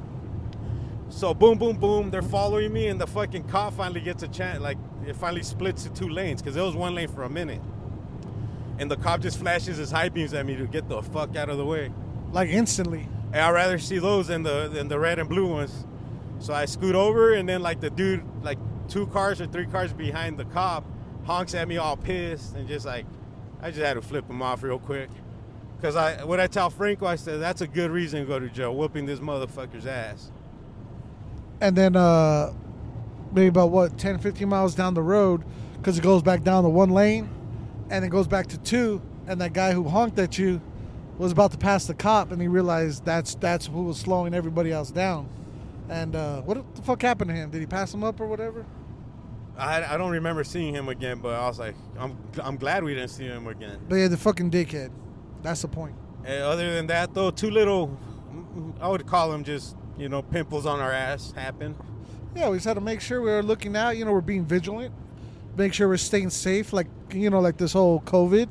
So 1.10 1.36
boom, 1.36 1.60
boom, 1.60 1.78
boom. 1.78 2.10
They're 2.10 2.24
following 2.24 2.74
me, 2.74 2.88
and 2.88 3.00
the 3.00 3.06
fucking 3.06 3.44
cop 3.44 3.74
finally 3.74 4.02
gets 4.02 4.24
a 4.24 4.28
chance. 4.28 4.60
Like 4.60 4.78
it 5.08 5.16
finally 5.16 5.44
splits 5.44 5.84
to 5.84 5.90
two 5.90 6.10
lanes 6.10 6.42
because 6.42 6.56
it 6.56 6.62
was 6.62 6.76
one 6.76 6.96
lane 6.96 7.08
for 7.08 7.24
a 7.24 7.30
minute. 7.30 7.62
And 8.80 8.90
the 8.90 8.98
cop 8.98 9.22
just 9.22 9.40
flashes 9.40 9.78
his 9.78 9.92
high 9.92 10.10
beams 10.10 10.34
at 10.34 10.46
me 10.46 10.56
to 10.56 10.66
get 10.66 10.90
the 10.90 11.02
fuck 11.02 11.36
out 11.36 11.50
of 11.50 11.58
the 11.58 11.66
way. 11.66 11.92
Like 12.32 12.50
instantly. 12.50 13.08
And 13.28 13.42
I'd 13.42 13.52
rather 13.52 13.78
see 13.78 14.00
those 14.00 14.28
than 14.28 14.44
the 14.44 14.68
than 14.68 14.88
the 14.88 15.00
red 15.00 15.20
and 15.20 15.30
blue 15.30 15.48
ones. 15.48 15.86
So 16.40 16.54
I 16.54 16.66
scoot 16.66 16.96
over, 16.96 17.34
and 17.34 17.48
then 17.48 17.62
like 17.62 17.80
the 17.80 17.90
dude, 17.90 18.24
like 18.44 18.58
two 18.88 19.08
cars 19.08 19.40
or 19.40 19.48
three 19.48 19.66
cars 19.66 19.94
behind 19.94 20.38
the 20.38 20.46
cop, 20.46 20.84
honks 21.26 21.54
at 21.54 21.68
me 21.68 21.78
all 21.78 21.96
pissed, 21.96 22.56
and 22.56 22.68
just 22.68 22.86
like, 22.86 23.06
I 23.62 23.70
just 23.70 23.82
had 23.82 23.94
to 23.94 24.02
flip 24.02 24.30
him 24.30 24.42
off 24.42 24.62
real 24.64 24.80
quick. 24.80 25.10
Cause 25.82 25.96
I, 25.98 26.24
what 26.24 26.40
I 26.40 26.48
tell 26.48 26.70
Franco, 26.70 27.06
I 27.06 27.16
said 27.16 27.42
that's 27.42 27.62
a 27.62 27.68
good 27.68 27.92
reason 27.92 28.22
to 28.22 28.26
go 28.26 28.40
to 28.40 28.50
jail, 28.50 28.74
whooping 28.74 29.06
this 29.06 29.20
motherfucker's 29.20 29.86
ass. 29.86 30.32
And 31.60 31.76
then 31.76 31.96
uh 31.96 32.54
maybe 33.34 33.48
about 33.48 33.72
what 33.72 33.98
10, 33.98 34.20
15 34.20 34.48
miles 34.48 34.75
down 34.75 34.94
the 34.94 35.02
road, 35.02 35.44
because 35.78 35.98
it 35.98 36.02
goes 36.02 36.22
back 36.22 36.44
down 36.44 36.63
to 36.63 36.70
one 36.70 36.90
lane, 36.90 37.30
and 37.90 38.06
it 38.06 38.10
goes 38.10 38.28
back 38.28 38.48
to 38.48 38.58
two, 38.58 39.02
and 39.28 39.42
that 39.42 39.54
guy 39.54 39.74
who 39.74 39.84
honked 39.84 40.18
at 40.20 40.38
you 40.38 40.62
was 41.18 41.32
about 41.32 41.52
to 41.52 41.58
pass 41.58 41.86
the 41.86 41.94
cop, 41.94 42.32
and 42.32 42.42
he 42.42 42.48
realized 42.48 43.06
that's 43.06 43.36
that's 43.36 43.68
who 43.68 43.84
was 43.84 44.00
slowing 44.00 44.34
everybody 44.34 44.72
else 44.72 44.92
down. 44.92 45.30
And 45.90 46.16
uh, 46.16 46.42
what 46.42 46.75
the 46.75 46.82
fuck 46.82 47.02
happened 47.02 47.30
to 47.30 47.36
him? 47.36 47.50
Did 47.52 47.60
he 47.60 47.68
pass 47.68 47.94
him 47.94 48.04
up 48.04 48.20
or 48.20 48.28
whatever? 48.28 48.66
I, 49.58 49.84
I 49.84 49.98
don't 49.98 50.12
remember 50.12 50.44
seeing 50.44 50.74
him 50.74 50.90
again, 50.90 51.20
but 51.20 51.34
I 51.36 51.48
was 51.48 51.60
like, 51.60 51.75
I'm 51.98 52.18
I'm 52.42 52.58
glad 52.58 52.84
we 52.84 52.96
didn't 52.96 53.12
see 53.12 53.25
him 53.25 53.48
again. 53.48 53.80
But 53.88 53.96
yeah, 53.96 54.08
the 54.08 54.18
fucking 54.18 54.50
dickhead. 54.50 54.92
That's 55.44 55.62
the 55.62 55.68
point. 55.68 55.96
And 56.25 56.42
other 56.44 56.74
than 56.74 56.88
that, 56.88 57.13
though, 57.13 57.30
two 57.32 57.52
little, 57.52 58.00
I 58.80 58.88
would 58.88 59.06
call 59.06 59.30
them 59.30 59.44
just 59.44 59.75
you 59.98 60.10
know 60.10 60.22
pimples 60.22 60.66
on 60.66 60.80
our 60.80 60.92
ass 60.92 61.34
happened. 61.34 61.75
Yeah, 62.36 62.50
we 62.50 62.58
just 62.58 62.66
had 62.66 62.74
to 62.75 62.82
make 62.82 63.00
sure 63.02 63.22
we 63.22 63.30
were 63.30 63.44
looking 63.44 63.75
out. 63.75 63.98
You 63.98 64.06
know, 64.06 64.12
we're 64.12 64.22
being 64.22 64.46
vigilant. 64.46 64.94
Make 65.56 65.74
sure 65.74 65.88
we're 65.88 65.98
staying 65.98 66.32
safe. 66.32 66.74
Like 66.74 66.88
you 67.12 67.30
know, 67.30 67.40
like 67.40 67.58
this 67.58 67.74
whole 67.74 68.02
COVID. 68.02 68.48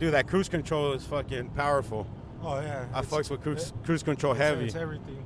Dude, 0.00 0.12
that 0.14 0.26
cruise 0.26 0.48
control 0.48 0.92
is 0.92 1.04
fucking 1.04 1.50
powerful. 1.50 2.06
Oh 2.42 2.60
yeah. 2.60 2.86
I 2.94 3.02
fucks 3.02 3.30
with 3.30 3.42
cruise, 3.42 3.68
it- 3.68 3.84
cruise 3.84 4.02
control 4.02 4.32
it's- 4.34 4.48
heavy. 4.50 4.66
It's 4.66 4.74
everything. 4.74 5.24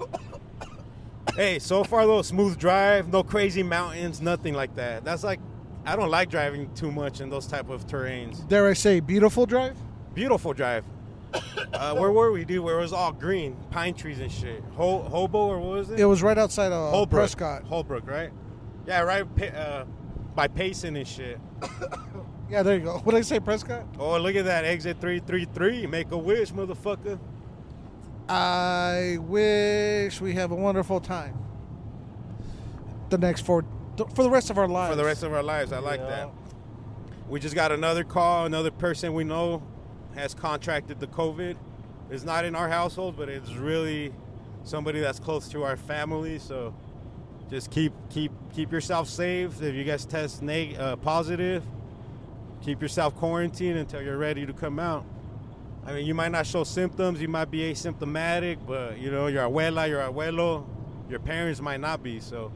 Hey, 1.36 1.58
so 1.60 1.82
far 1.82 2.06
though, 2.06 2.20
smooth 2.20 2.58
drive, 2.58 3.08
no 3.08 3.22
crazy 3.22 3.62
mountains, 3.62 4.20
nothing 4.20 4.52
like 4.52 4.74
that. 4.74 5.02
That's 5.02 5.24
like, 5.24 5.40
I 5.86 5.96
don't 5.96 6.10
like 6.10 6.28
driving 6.28 6.70
too 6.74 6.92
much 6.92 7.22
in 7.22 7.30
those 7.30 7.46
type 7.46 7.70
of 7.70 7.86
terrains. 7.86 8.46
Dare 8.48 8.68
I 8.68 8.74
say, 8.74 9.00
beautiful 9.00 9.46
drive? 9.46 9.74
Beautiful 10.12 10.52
drive. 10.52 10.84
Uh, 11.72 11.94
where 11.96 12.10
were 12.12 12.30
we, 12.32 12.44
dude? 12.44 12.62
Where 12.62 12.78
it 12.78 12.82
was 12.82 12.92
all 12.92 13.12
green, 13.12 13.56
pine 13.70 13.94
trees 13.94 14.20
and 14.20 14.30
shit. 14.30 14.62
Ho- 14.74 15.02
Hobo 15.02 15.38
or 15.46 15.58
what 15.58 15.68
was 15.78 15.90
it? 15.90 15.98
It 16.00 16.04
was 16.04 16.22
right 16.22 16.36
outside 16.36 16.70
of 16.72 16.90
Holbrook. 16.92 17.20
Prescott. 17.20 17.64
Holbrook, 17.64 18.06
right? 18.08 18.30
Yeah, 18.86 19.00
right 19.00 19.26
uh, 19.54 19.84
by 20.34 20.48
Payson 20.48 20.96
and 20.96 21.06
shit. 21.08 21.38
Yeah, 22.50 22.62
there 22.62 22.76
you 22.76 22.84
go. 22.84 22.98
What 23.04 23.12
did 23.12 23.18
I 23.18 23.22
say, 23.22 23.40
Prescott? 23.40 23.86
Oh, 23.98 24.18
look 24.18 24.36
at 24.36 24.44
that 24.44 24.66
exit 24.66 25.00
333. 25.00 25.86
Make 25.86 26.10
a 26.12 26.18
wish, 26.18 26.52
motherfucker. 26.52 27.18
I 28.28 29.16
wish 29.22 30.20
we 30.20 30.34
have 30.34 30.50
a 30.50 30.54
wonderful 30.54 31.00
time. 31.00 31.38
The 33.08 33.16
next 33.16 33.46
four, 33.46 33.64
for 34.14 34.22
the 34.22 34.28
rest 34.28 34.50
of 34.50 34.58
our 34.58 34.68
lives. 34.68 34.92
For 34.92 34.96
the 34.96 35.04
rest 35.04 35.22
of 35.22 35.32
our 35.32 35.42
lives, 35.42 35.72
I 35.72 35.78
like 35.78 36.00
Yeah. 36.00 36.06
that. 36.08 36.30
We 37.28 37.40
just 37.40 37.54
got 37.54 37.72
another 37.72 38.04
call. 38.04 38.44
Another 38.44 38.70
person 38.70 39.14
we 39.14 39.24
know 39.24 39.62
has 40.14 40.34
contracted 40.34 41.00
the 41.00 41.06
COVID. 41.06 41.56
It's 42.10 42.24
not 42.24 42.44
in 42.44 42.54
our 42.54 42.68
household, 42.68 43.16
but 43.16 43.28
it's 43.28 43.52
really 43.54 44.12
somebody 44.64 45.00
that's 45.00 45.18
close 45.18 45.48
to 45.48 45.64
our 45.64 45.76
family. 45.76 46.38
So 46.38 46.74
just 47.50 47.70
keep 47.70 47.92
keep 48.10 48.32
keep 48.54 48.72
yourself 48.72 49.08
safe. 49.08 49.62
If 49.62 49.74
you 49.74 49.84
guys 49.84 50.04
test 50.04 50.42
neg- 50.42 50.76
uh, 50.78 50.96
positive, 50.96 51.62
keep 52.62 52.82
yourself 52.82 53.14
quarantined 53.16 53.78
until 53.78 54.02
you're 54.02 54.18
ready 54.18 54.46
to 54.46 54.52
come 54.52 54.78
out. 54.78 55.04
I 55.84 55.92
mean, 55.94 56.06
you 56.06 56.14
might 56.14 56.30
not 56.30 56.46
show 56.46 56.64
symptoms. 56.64 57.20
You 57.20 57.28
might 57.28 57.50
be 57.50 57.72
asymptomatic, 57.72 58.58
but 58.66 58.98
you 58.98 59.10
know 59.10 59.26
your 59.26 59.48
abuela, 59.48 59.88
your 59.88 60.00
abuelo, 60.00 60.64
your 61.10 61.18
parents 61.18 61.60
might 61.60 61.80
not 61.80 62.02
be. 62.02 62.20
So 62.20 62.52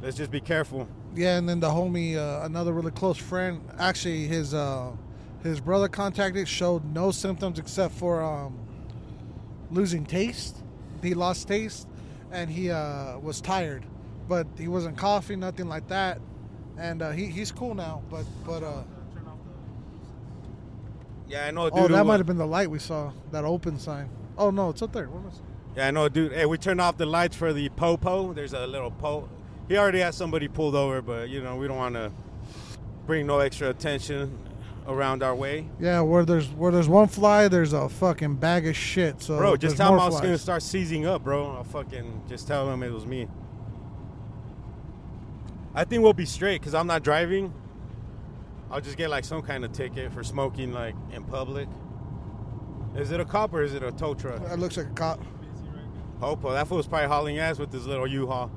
let's 0.00 0.16
just 0.16 0.30
be 0.30 0.40
careful. 0.40 0.88
Yeah, 1.14 1.38
and 1.38 1.48
then 1.48 1.60
the 1.60 1.68
homie, 1.70 2.16
uh, 2.16 2.44
another 2.44 2.72
really 2.72 2.90
close 2.90 3.16
friend, 3.16 3.60
actually 3.78 4.26
his 4.26 4.52
uh, 4.54 4.92
his 5.46 5.60
brother 5.60 5.88
contacted, 5.88 6.48
showed 6.48 6.84
no 6.84 7.10
symptoms 7.10 7.58
except 7.58 7.94
for 7.94 8.22
um, 8.22 8.58
losing 9.70 10.04
taste. 10.04 10.56
He 11.02 11.14
lost 11.14 11.48
taste, 11.48 11.86
and 12.32 12.50
he 12.50 12.70
uh, 12.70 13.18
was 13.18 13.40
tired, 13.40 13.84
but 14.28 14.46
he 14.58 14.68
wasn't 14.68 14.96
coughing, 14.96 15.40
nothing 15.40 15.68
like 15.68 15.88
that. 15.88 16.20
And 16.78 17.02
uh, 17.02 17.10
he, 17.10 17.26
he's 17.26 17.52
cool 17.52 17.74
now, 17.74 18.02
but 18.10 18.24
but 18.44 18.62
uh, 18.62 18.82
Yeah, 21.28 21.46
I 21.46 21.50
know. 21.50 21.70
Dude 21.70 21.78
oh, 21.78 21.88
that 21.88 22.04
might 22.04 22.18
have 22.18 22.26
been 22.26 22.38
the 22.38 22.46
light 22.46 22.70
we 22.70 22.78
saw, 22.78 23.12
that 23.30 23.44
open 23.44 23.78
sign. 23.78 24.10
Oh 24.36 24.50
no, 24.50 24.70
it's 24.70 24.82
up 24.82 24.92
there. 24.92 25.08
What 25.08 25.22
was 25.22 25.40
Yeah, 25.74 25.88
I 25.88 25.90
know, 25.90 26.08
dude. 26.08 26.32
Hey, 26.32 26.46
we 26.46 26.58
turned 26.58 26.80
off 26.80 26.98
the 26.98 27.06
lights 27.06 27.36
for 27.36 27.52
the 27.52 27.68
popo. 27.70 28.32
There's 28.32 28.52
a 28.52 28.66
little 28.66 28.90
po. 28.90 29.28
He 29.68 29.76
already 29.76 30.00
has 30.00 30.16
somebody 30.16 30.48
pulled 30.48 30.74
over, 30.74 31.00
but 31.00 31.28
you 31.28 31.42
know 31.42 31.56
we 31.56 31.66
don't 31.66 31.78
want 31.78 31.94
to 31.94 32.12
bring 33.06 33.26
no 33.26 33.38
extra 33.38 33.70
attention 33.70 34.38
around 34.86 35.22
our 35.22 35.34
way. 35.34 35.68
Yeah, 35.80 36.00
where 36.00 36.24
there's 36.24 36.48
where 36.48 36.72
there's 36.72 36.88
one 36.88 37.08
fly, 37.08 37.48
there's 37.48 37.72
a 37.72 37.88
fucking 37.88 38.36
bag 38.36 38.66
of 38.66 38.76
shit. 38.76 39.20
So 39.22 39.36
Bro, 39.36 39.56
just 39.56 39.76
tell 39.76 39.92
him 39.94 40.00
I 40.00 40.06
was 40.06 40.20
gonna 40.20 40.38
start 40.38 40.62
seizing 40.62 41.06
up, 41.06 41.24
bro. 41.24 41.56
I'll 41.56 41.64
fucking 41.64 42.22
just 42.28 42.46
tell 42.46 42.70
him 42.70 42.82
it 42.82 42.92
was 42.92 43.06
me. 43.06 43.28
I 45.74 45.84
think 45.84 46.02
we'll 46.02 46.12
be 46.14 46.26
straight 46.26 46.60
because 46.60 46.74
I'm 46.74 46.86
not 46.86 47.02
driving. 47.02 47.52
I'll 48.70 48.80
just 48.80 48.96
get 48.96 49.10
like 49.10 49.24
some 49.24 49.42
kind 49.42 49.64
of 49.64 49.72
ticket 49.72 50.12
for 50.12 50.24
smoking 50.24 50.72
like 50.72 50.94
in 51.12 51.24
public. 51.24 51.68
Is 52.96 53.10
it 53.10 53.20
a 53.20 53.24
cop 53.24 53.52
or 53.52 53.62
is 53.62 53.74
it 53.74 53.82
a 53.82 53.92
tow 53.92 54.14
truck? 54.14 54.42
That 54.46 54.58
looks 54.58 54.76
like 54.76 54.86
a 54.86 54.94
cop. 54.94 55.20
Hopo. 56.20 56.52
That 56.52 56.66
fool 56.66 56.78
was 56.78 56.86
probably 56.86 57.08
hauling 57.08 57.38
ass 57.38 57.58
with 57.58 57.70
his 57.70 57.86
little 57.86 58.06
U-Haul. 58.06 58.50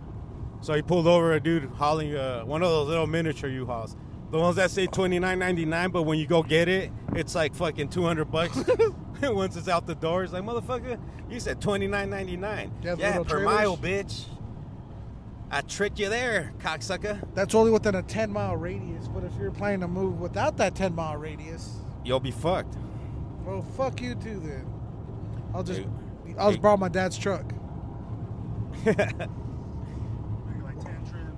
So 0.61 0.73
he 0.73 0.81
pulled 0.81 1.07
over 1.07 1.33
a 1.33 1.39
dude 1.41 1.65
hauling 1.65 2.15
uh, 2.15 2.43
one 2.43 2.63
of 2.63 2.69
those 2.69 2.87
little 2.87 3.05
miniature 3.05 3.49
U-Hauls. 3.49 3.97
The 4.31 4.37
ones 4.37 4.57
that 4.57 4.69
say 4.71 4.85
twenty 4.85 5.17
nine 5.19 5.39
ninety 5.39 5.65
nine, 5.65 5.89
but 5.91 6.03
when 6.03 6.19
you 6.19 6.27
go 6.27 6.43
get 6.43 6.67
it, 6.69 6.91
it's 7.13 7.33
like 7.35 7.55
fucking 7.55 7.89
two 7.89 8.03
hundred 8.03 8.25
bucks. 8.25 8.57
Once 9.23 9.55
it's 9.57 9.67
out 9.67 9.85
the 9.87 9.95
door, 9.95 10.23
it's 10.23 10.33
like 10.33 10.43
motherfucker. 10.43 10.99
You 11.29 11.39
said 11.39 11.59
twenty 11.59 11.87
nine 11.87 12.09
ninety 12.09 12.37
nine. 12.37 12.71
Yeah, 12.83 12.95
per 13.17 13.23
trailers. 13.23 13.45
mile, 13.45 13.77
bitch. 13.77 14.25
I 15.51 15.61
tricked 15.61 15.97
you 15.99 16.09
there, 16.09 16.53
cocksucker. 16.59 17.19
That's 17.33 17.55
only 17.55 17.71
within 17.71 17.95
a 17.95 18.03
10 18.03 18.31
mile 18.31 18.55
radius. 18.55 19.07
But 19.07 19.23
if 19.23 19.35
you're 19.35 19.49
planning 19.49 19.79
to 19.79 19.87
move 19.87 20.19
without 20.19 20.57
that 20.57 20.75
10 20.75 20.93
mile 20.93 21.17
radius, 21.17 21.71
You'll 22.05 22.19
be 22.19 22.29
fucked. 22.29 22.77
well, 23.43 23.63
fuck 23.75 23.99
you 23.99 24.13
too 24.13 24.39
then. 24.41 24.71
I'll 25.55 25.63
just, 25.63 25.79
Hey. 25.79 26.35
I'll 26.37 26.51
just 26.51 26.61
borrow 26.61 26.77
my 26.77 26.87
dad's 26.87 27.17
truck. 27.17 27.51
Maybe 28.85 28.95
like 28.95 30.79
10 30.79 31.03
trailers 31.09 31.33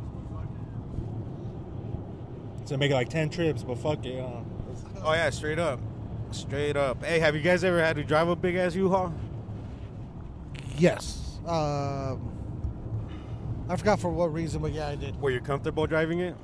to 2.72 2.78
make 2.78 2.92
it 2.92 2.96
like 2.96 3.10
ten 3.10 3.30
trips. 3.30 3.63
But 3.63 3.78
fuck 3.78 4.06
it. 4.06 4.20
Uh, 4.20 4.42
Oh 5.04 5.13
yeah, 5.13 5.32
straight 5.32 5.58
up, 5.58 5.80
straight 6.30 6.78
up. 6.78 7.04
Hey, 7.04 7.20
have 7.20 7.36
you 7.36 7.42
guys 7.42 7.63
ever 7.63 7.80
had 7.84 7.96
to 7.96 8.04
drive 8.04 8.28
a 8.28 8.36
big 8.36 8.56
ass 8.56 8.75
U-Haul? 8.75 9.12
Yes. 10.78 11.40
Um, 11.48 12.32
I 13.68 13.75
forgot 13.75 14.00
for 14.00 14.12
what 14.12 14.32
reason, 14.32 14.62
but 14.62 14.74
yeah, 14.74 14.90
I 14.90 14.96
did. 14.96 15.20
Were 15.20 15.32
you 15.32 15.40
comfortable 15.42 15.88
driving 15.88 16.20
it? 16.20 16.36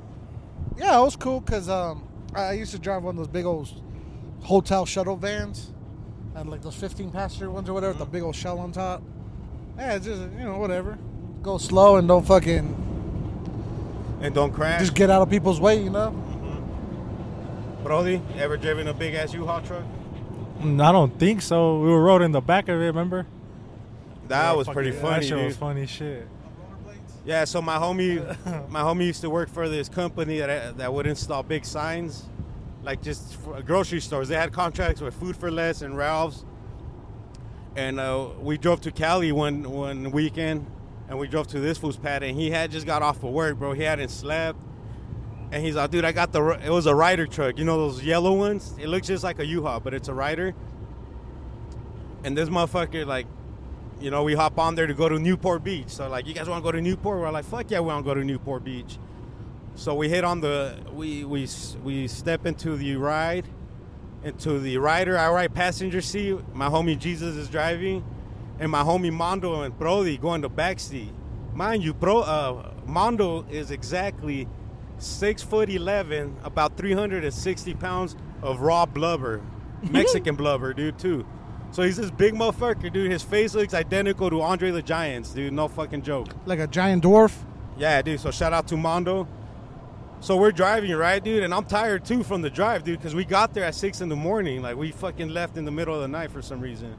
Yeah, 0.76 1.00
it 1.00 1.04
was 1.04 1.16
cool 1.16 1.40
because 1.40 1.70
um, 1.70 2.08
I 2.34 2.54
used 2.54 2.72
to 2.72 2.80
drive 2.80 3.04
one 3.04 3.14
of 3.14 3.18
those 3.18 3.28
big 3.28 3.46
old 3.46 3.70
hotel 4.42 4.88
shuttle 4.88 5.18
vans, 5.18 5.72
and 6.34 6.50
like 6.50 6.64
those 6.64 6.76
15 6.76 7.12
passenger 7.12 7.52
ones 7.52 7.70
or 7.70 7.74
whatever, 7.74 7.92
with 7.92 8.00
the 8.00 8.06
big 8.06 8.24
old 8.24 8.36
shell 8.36 8.58
on 8.58 8.72
top. 8.72 9.04
Yeah, 9.78 9.94
it's 9.94 10.06
just 10.08 10.22
you 10.22 10.46
know 10.46 10.58
whatever. 10.58 10.98
Go 11.44 11.60
slow 11.60 11.98
and 11.98 12.08
don't 12.08 12.26
fucking 12.26 12.97
And 14.22 14.34
don't 14.34 14.52
crash. 14.52 14.80
just 14.82 14.96
get 14.96 15.10
out 15.10 15.22
of 15.22 15.30
people's 15.30 15.60
way, 15.62 15.82
you 15.84 15.90
know. 15.92 16.12
Brody, 17.84 18.22
ever 18.38 18.58
driven 18.58 18.88
a 18.88 18.94
big 18.94 19.14
ass 19.14 19.34
U-Haul 19.34 19.62
truck? 19.62 19.84
mm, 20.60 20.84
I 20.84 20.92
don't 20.92 21.18
think 21.20 21.42
so. 21.42 21.80
We 21.80 21.90
were 21.90 22.04
rode 22.04 22.22
in 22.22 22.32
the 22.32 22.42
back 22.42 22.68
of 22.68 22.76
it. 22.82 22.86
Remember? 22.86 23.26
That 24.28 24.44
Yeah, 24.52 24.54
was 24.54 24.68
pretty 24.68 24.90
it. 24.90 24.96
funny, 25.02 25.20
That 25.22 25.26
shit 25.38 25.46
was 25.46 25.56
funny 25.58 25.86
shit. 25.86 26.28
Yeah, 27.26 27.44
so 27.46 27.62
my 27.62 27.78
homie, 27.78 28.26
my 28.70 28.82
homie 28.82 29.06
used 29.06 29.22
to 29.22 29.30
work 29.30 29.50
for 29.50 29.68
this 29.70 29.88
company 29.90 30.40
that 30.40 30.78
that 30.78 30.94
would 30.94 31.06
install 31.08 31.44
big 31.44 31.66
signs, 31.66 32.24
like 32.84 33.02
just 33.02 33.36
for 33.36 33.62
grocery 33.62 34.00
stores. 34.02 34.28
They 34.30 34.36
had 34.36 34.52
contracts 34.54 35.02
with 35.02 35.14
Food 35.14 35.36
for 35.38 35.52
Less 35.52 35.82
and 35.82 35.98
Ralph's, 35.98 36.44
and 37.76 38.00
uh, 38.00 38.28
we 38.40 38.58
drove 38.58 38.80
to 38.82 38.92
Cali 38.92 39.32
one 39.34 39.70
one 39.70 40.12
weekend, 40.12 40.66
and 41.10 41.18
we 41.18 41.28
drove 41.28 41.48
to 41.48 41.60
this 41.60 41.78
food's 41.78 41.98
pad, 41.98 42.24
and 42.24 42.40
he 42.40 42.52
had 42.52 42.72
just 42.72 42.86
got 42.86 43.02
off 43.02 43.24
of 43.24 43.32
work, 43.32 43.58
bro. 43.58 43.74
He 43.74 43.84
hadn't 43.84 44.10
slept, 44.10 44.60
and 45.52 45.64
he's 45.64 45.76
like, 45.76 45.92
"Dude, 45.92 46.06
I 46.06 46.12
got 46.12 46.32
the 46.32 46.60
it 46.64 46.70
was 46.70 46.86
a 46.86 46.96
Ryder 46.96 47.28
truck, 47.28 47.58
you 47.58 47.66
know 47.66 47.78
those 47.78 48.04
yellow 48.04 48.34
ones. 48.34 48.74
It 48.80 48.88
looks 48.88 49.08
just 49.08 49.24
like 49.24 49.40
a 49.40 49.46
U-Haul, 49.46 49.80
but 49.80 49.94
it's 49.94 50.08
a 50.08 50.14
Ryder." 50.14 50.54
And 52.24 52.38
this 52.38 52.50
motherfucker 52.50 53.06
like 53.06 53.28
you 54.00 54.12
know, 54.12 54.24
we 54.24 54.36
hop 54.36 54.60
on 54.60 54.76
there 54.76 54.88
to 54.88 54.94
go 54.94 55.10
to 55.10 55.18
Newport 55.18 55.64
Beach. 55.64 55.90
So 55.90 56.08
like, 56.08 56.28
you 56.28 56.34
guys 56.34 56.48
want 56.48 56.64
to 56.64 56.64
go 56.64 56.72
to 56.72 56.82
Newport? 56.82 57.20
We're 57.20 57.32
like, 57.32 57.46
fuck 57.46 57.72
yeah, 57.72 57.80
we 57.80 57.88
want 57.88 58.06
to 58.06 58.10
go 58.10 58.14
to 58.14 58.24
Newport 58.24 58.64
Beach. 58.64 58.98
So 59.76 59.94
we 59.94 60.10
hit 60.10 60.24
on 60.24 60.42
the 60.42 60.78
we 60.92 61.24
we 61.24 61.48
we 61.84 62.08
step 62.08 62.48
into 62.48 62.76
the 62.76 62.96
ride, 62.96 63.48
into 64.24 64.60
the 64.60 64.78
Ryder. 64.80 65.18
I 65.18 65.30
ride 65.30 65.54
passenger 65.54 66.02
seat. 66.02 66.36
My 66.54 66.68
homie 66.68 66.98
Jesus 66.98 67.36
is 67.36 67.48
driving, 67.48 68.04
and 68.60 68.72
my 68.72 68.84
homie 68.84 69.12
Mondo 69.12 69.62
and 69.62 69.78
Brody 69.78 70.18
going 70.18 70.42
to 70.42 70.50
backseat. 70.50 71.12
Mind 71.54 71.84
you, 71.84 71.94
Bro, 71.94 72.22
uh, 72.22 72.72
Mondo 72.86 73.46
is 73.50 73.72
exactly 73.72 74.48
six 74.98 75.44
foot 75.44 75.70
eleven, 75.70 76.36
about 76.44 76.78
three 76.78 76.94
hundred 76.94 77.24
and 77.24 77.34
sixty 77.34 77.74
pounds 77.74 78.16
of 78.42 78.62
raw 78.62 78.86
blubber, 78.86 79.42
Mexican 79.90 80.36
blubber, 80.36 80.74
dude, 80.74 80.98
too. 81.00 81.26
So 81.72 81.84
he's 81.84 81.98
this 81.98 82.12
big 82.12 82.34
motherfucker, 82.34 82.92
dude. 82.92 83.12
His 83.12 83.24
face 83.24 83.54
looks 83.54 83.74
identical 83.74 84.30
to 84.30 84.42
Andre 84.42 84.72
the 84.72 84.82
Giant's, 84.82 85.32
dude. 85.32 85.54
No 85.54 85.68
fucking 85.68 86.02
joke. 86.02 86.30
Like 86.46 86.60
a 86.60 86.68
giant 86.68 87.04
dwarf. 87.04 87.36
Yeah, 87.78 88.02
dude. 88.02 88.20
So 88.20 88.32
shout 88.32 88.54
out 88.54 88.68
to 88.70 88.78
Mondo. 88.78 89.28
So 90.20 90.36
we're 90.38 90.52
driving, 90.52 90.92
right, 90.94 91.24
dude? 91.24 91.44
And 91.44 91.54
I'm 91.54 91.66
tired 91.66 92.04
too 92.06 92.24
from 92.24 92.42
the 92.42 92.50
drive, 92.50 92.84
dude, 92.84 93.00
because 93.00 93.14
we 93.14 93.24
got 93.24 93.54
there 93.54 93.66
at 93.66 93.76
six 93.76 94.02
in 94.02 94.10
the 94.10 94.16
morning. 94.16 94.62
Like 94.62 94.76
we 94.78 94.92
fucking 94.92 95.30
left 95.30 95.58
in 95.58 95.66
the 95.66 95.72
middle 95.72 95.94
of 95.94 96.02
the 96.02 96.08
night 96.08 96.32
for 96.32 96.42
some 96.42 96.60
reason. 96.60 96.96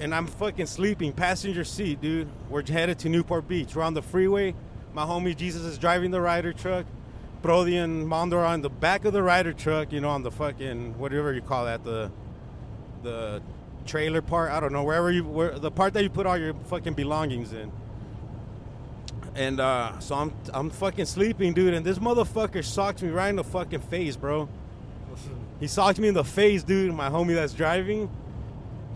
And 0.00 0.14
I'm 0.14 0.26
fucking 0.26 0.66
sleeping, 0.66 1.12
passenger 1.12 1.64
seat, 1.64 2.00
dude. 2.00 2.28
We're 2.50 2.64
headed 2.66 2.98
to 3.00 3.08
Newport 3.08 3.46
Beach. 3.46 3.76
We're 3.76 3.82
on 3.82 3.94
the 3.94 4.02
freeway. 4.02 4.54
My 4.92 5.04
homie 5.04 5.36
Jesus 5.36 5.62
is 5.62 5.78
driving 5.78 6.10
the 6.10 6.20
Ryder 6.20 6.52
truck. 6.52 6.86
Brody 7.42 7.76
and 7.76 8.08
Mondo 8.08 8.38
are 8.38 8.44
on 8.44 8.62
the 8.62 8.70
back 8.70 9.04
of 9.04 9.12
the 9.12 9.22
Ryder 9.22 9.52
truck, 9.52 9.92
you 9.92 10.00
know, 10.00 10.08
on 10.08 10.22
the 10.22 10.30
fucking 10.30 10.98
whatever 10.98 11.32
you 11.32 11.42
call 11.42 11.66
that, 11.66 11.84
the 11.84 12.10
the 13.02 13.42
trailer 13.86 14.22
part. 14.22 14.50
I 14.50 14.60
don't 14.60 14.72
know, 14.72 14.82
wherever 14.82 15.10
you 15.12 15.24
where 15.24 15.58
the 15.58 15.70
part 15.70 15.92
that 15.94 16.02
you 16.02 16.10
put 16.10 16.26
all 16.26 16.38
your 16.38 16.54
fucking 16.54 16.94
belongings 16.94 17.52
in. 17.52 17.70
And 19.34 19.60
uh, 19.60 19.98
so 19.98 20.14
I'm 20.14 20.32
I'm 20.52 20.70
fucking 20.70 21.06
sleeping, 21.06 21.54
dude, 21.54 21.74
and 21.74 21.84
this 21.84 21.98
motherfucker 21.98 22.64
socked 22.64 23.02
me 23.02 23.10
right 23.10 23.28
in 23.28 23.36
the 23.36 23.44
fucking 23.44 23.80
face, 23.80 24.16
bro. 24.16 24.48
He 25.60 25.66
socked 25.66 25.98
me 25.98 26.08
in 26.08 26.14
the 26.14 26.24
face, 26.24 26.62
dude, 26.62 26.94
my 26.94 27.08
homie 27.08 27.34
that's 27.34 27.52
driving. 27.52 28.10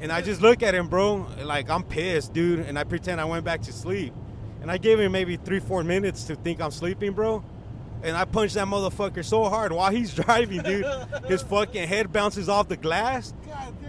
And 0.01 0.13
I 0.13 0.23
just 0.23 0.41
look 0.41 0.63
at 0.63 0.75
him, 0.75 0.89
bro, 0.89 1.27
like 1.43 1.69
I'm 1.71 1.83
pissed, 1.83 2.33
dude, 2.33 2.61
and 2.61 2.79
I 2.79 2.85
pretend 2.85 3.21
I 3.21 3.25
went 3.25 3.45
back 3.45 3.63
to 3.63 3.73
sleep. 3.73 4.13
And 4.61 4.71
I 4.71 4.79
gave 4.79 4.99
him 5.01 5.13
maybe 5.13 5.37
three, 5.37 5.61
four 5.61 5.83
minutes 5.85 6.25
to 6.25 6.37
think 6.37 6.61
I'm 6.61 6.71
sleeping, 6.71 7.13
bro. 7.13 7.45
And 8.03 8.17
I 8.17 8.25
punched 8.25 8.55
that 8.55 8.69
motherfucker 8.69 9.25
so 9.25 9.45
hard 9.49 9.73
while 9.73 9.91
he's 9.91 10.15
driving, 10.23 10.63
dude. 10.63 10.87
His 11.27 11.43
fucking 11.43 11.89
head 11.89 12.13
bounces 12.13 12.49
off 12.49 12.69
the 12.69 12.77
glass. 12.77 13.35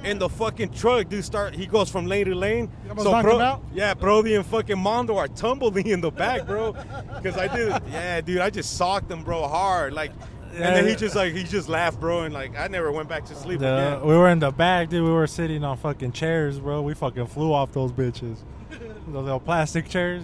And 0.04 0.20
the 0.20 0.30
fucking 0.30 0.74
truck, 0.74 1.10
dude, 1.10 1.26
start. 1.26 1.54
He 1.54 1.68
goes 1.68 1.90
from 1.92 2.08
lane 2.08 2.26
to 2.26 2.34
lane. 2.36 2.72
You 2.86 2.90
almost 2.92 3.06
knocked 3.08 3.28
him 3.28 3.42
out? 3.42 3.64
yeah, 3.74 3.94
Brody 3.94 4.34
and 4.36 4.46
fucking 4.46 4.80
Mondo 4.80 5.18
are 5.18 5.28
tumbling 5.28 5.88
in 5.88 6.02
the 6.02 6.10
back, 6.10 6.48
bro. 6.48 6.72
Because 7.16 7.38
I 7.38 7.54
did, 7.56 7.70
yeah, 7.92 8.22
dude, 8.22 8.40
I 8.40 8.50
just 8.50 8.78
socked 8.78 9.12
him, 9.12 9.24
bro, 9.24 9.48
hard, 9.48 9.94
like. 9.94 10.12
And 10.54 10.76
then 10.76 10.88
he 10.88 10.96
just 10.96 11.16
like 11.16 11.34
he 11.34 11.44
just 11.44 11.70
laughed, 11.70 12.00
bro, 12.00 12.22
and 12.22 12.34
like 12.34 12.58
I 12.58 12.68
never 12.68 12.92
went 12.92 13.08
back 13.10 13.26
to 13.26 13.36
sleep 13.36 13.60
The- 13.60 13.96
again. 13.98 14.08
we 14.08 14.18
were 14.18 14.30
in 14.30 14.40
the 14.40 14.52
back, 14.52 14.90
dude. 14.90 15.04
We 15.04 15.12
were 15.12 15.28
sitting 15.28 15.64
on 15.64 15.78
fucking 15.78 16.12
chairs, 16.14 16.60
bro. 16.60 16.82
We 16.82 16.94
fucking 16.94 17.28
flew 17.28 17.54
off 17.54 17.72
those 17.72 17.92
bitches. 17.92 18.38
those 18.70 19.24
little 19.24 19.40
plastic 19.40 19.88
chairs. 19.88 20.24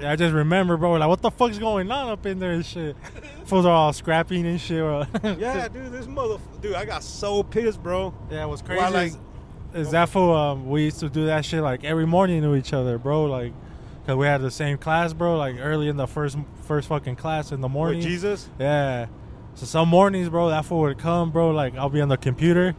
Yeah, 0.00 0.12
I 0.12 0.16
just 0.16 0.32
remember, 0.34 0.76
bro. 0.76 0.92
Like, 0.92 1.08
what 1.08 1.20
the 1.22 1.30
fuck's 1.30 1.58
going 1.58 1.90
on 1.90 2.08
up 2.08 2.24
in 2.24 2.38
there 2.38 2.52
and 2.52 2.64
shit? 2.64 2.96
Fools 3.46 3.66
are 3.66 3.72
all 3.72 3.92
scrapping 3.92 4.46
and 4.46 4.60
shit. 4.60 4.78
bro. 4.78 5.04
Yeah, 5.38 5.66
dude, 5.68 5.90
this 5.92 6.06
mother, 6.06 6.38
dude, 6.60 6.74
I 6.74 6.84
got 6.84 7.02
so 7.02 7.42
pissed, 7.42 7.82
bro. 7.82 8.14
Yeah, 8.30 8.44
it 8.44 8.48
was 8.48 8.62
crazy. 8.62 8.80
Well, 8.80 8.92
like- 8.92 9.12
is, 9.74 9.86
is 9.86 9.90
that 9.90 10.08
for 10.08 10.34
um, 10.36 10.68
we 10.70 10.84
used 10.84 11.00
to 11.00 11.08
do 11.10 11.26
that 11.26 11.44
shit 11.44 11.62
like 11.62 11.84
every 11.84 12.06
morning 12.06 12.40
to 12.42 12.54
each 12.54 12.72
other, 12.72 12.96
bro. 12.96 13.24
Like, 13.24 13.52
cause 14.06 14.16
we 14.16 14.24
had 14.26 14.40
the 14.40 14.50
same 14.50 14.78
class, 14.78 15.12
bro. 15.12 15.36
Like 15.36 15.56
early 15.58 15.88
in 15.88 15.96
the 15.98 16.06
first 16.06 16.38
first 16.66 16.88
fucking 16.88 17.16
class 17.16 17.52
in 17.52 17.60
the 17.60 17.68
morning. 17.68 17.98
With 17.98 18.06
Jesus, 18.06 18.48
Yeah. 18.58 19.06
So 19.58 19.66
some 19.66 19.88
mornings, 19.88 20.28
bro, 20.28 20.50
that 20.50 20.66
fool 20.66 20.82
would 20.82 20.98
come, 20.98 21.32
bro. 21.32 21.50
Like 21.50 21.74
I'll 21.74 21.88
be 21.90 22.00
on 22.00 22.08
the 22.08 22.16
computer. 22.16 22.76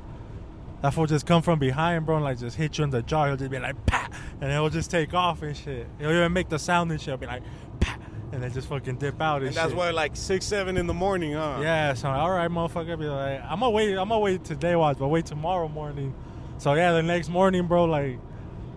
That 0.81 0.93
fool 0.93 1.07
just 1.07 1.25
come 1.25 1.41
from 1.41 1.59
behind, 1.59 2.05
bro, 2.05 2.15
and 2.15 2.23
like 2.23 2.39
just 2.39 2.55
hit 2.55 2.77
you 2.77 2.85
in 2.85 2.89
the 2.89 3.01
jaw. 3.01 3.25
He'll 3.25 3.35
just 3.35 3.51
be 3.51 3.59
like, 3.59 3.85
"Pah," 3.85 4.07
and 4.39 4.49
he'll 4.49 4.69
just 4.69 4.89
take 4.89 5.13
off 5.13 5.41
and 5.41 5.57
shit. 5.57 5.87
He'll 5.99 6.09
even 6.09 6.31
make 6.31 6.47
the 6.47 6.57
sound 6.57 6.89
and 6.91 7.01
shit. 7.01 7.07
He'll 7.07 7.17
be 7.17 7.25
like, 7.25 7.43
"Pah," 7.81 7.97
and 8.31 8.41
then 8.41 8.53
just 8.53 8.69
fucking 8.69 8.95
dip 8.95 9.21
out 9.21 9.41
and, 9.41 9.47
shit. 9.47 9.47
and 9.47 9.55
that's 9.57 9.71
shit. 9.71 9.77
why 9.77 9.89
like 9.91 10.15
six, 10.15 10.45
seven 10.45 10.77
in 10.77 10.87
the 10.87 10.93
morning, 10.93 11.33
huh? 11.33 11.59
Yeah, 11.61 11.93
so 11.95 12.07
all 12.07 12.31
right, 12.31 12.49
motherfucker. 12.49 12.97
Be 12.97 13.07
like, 13.07 13.43
I'm 13.43 13.59
gonna 13.59 13.71
wait. 13.71 13.97
I'm 13.97 14.07
gonna 14.07 14.19
wait 14.19 14.45
today, 14.45 14.77
watch, 14.77 14.99
but 14.99 15.09
wait 15.09 15.25
tomorrow 15.25 15.67
morning. 15.67 16.15
So 16.59 16.75
yeah, 16.75 16.93
the 16.93 17.03
next 17.03 17.27
morning, 17.27 17.67
bro, 17.67 17.83
like 17.83 18.19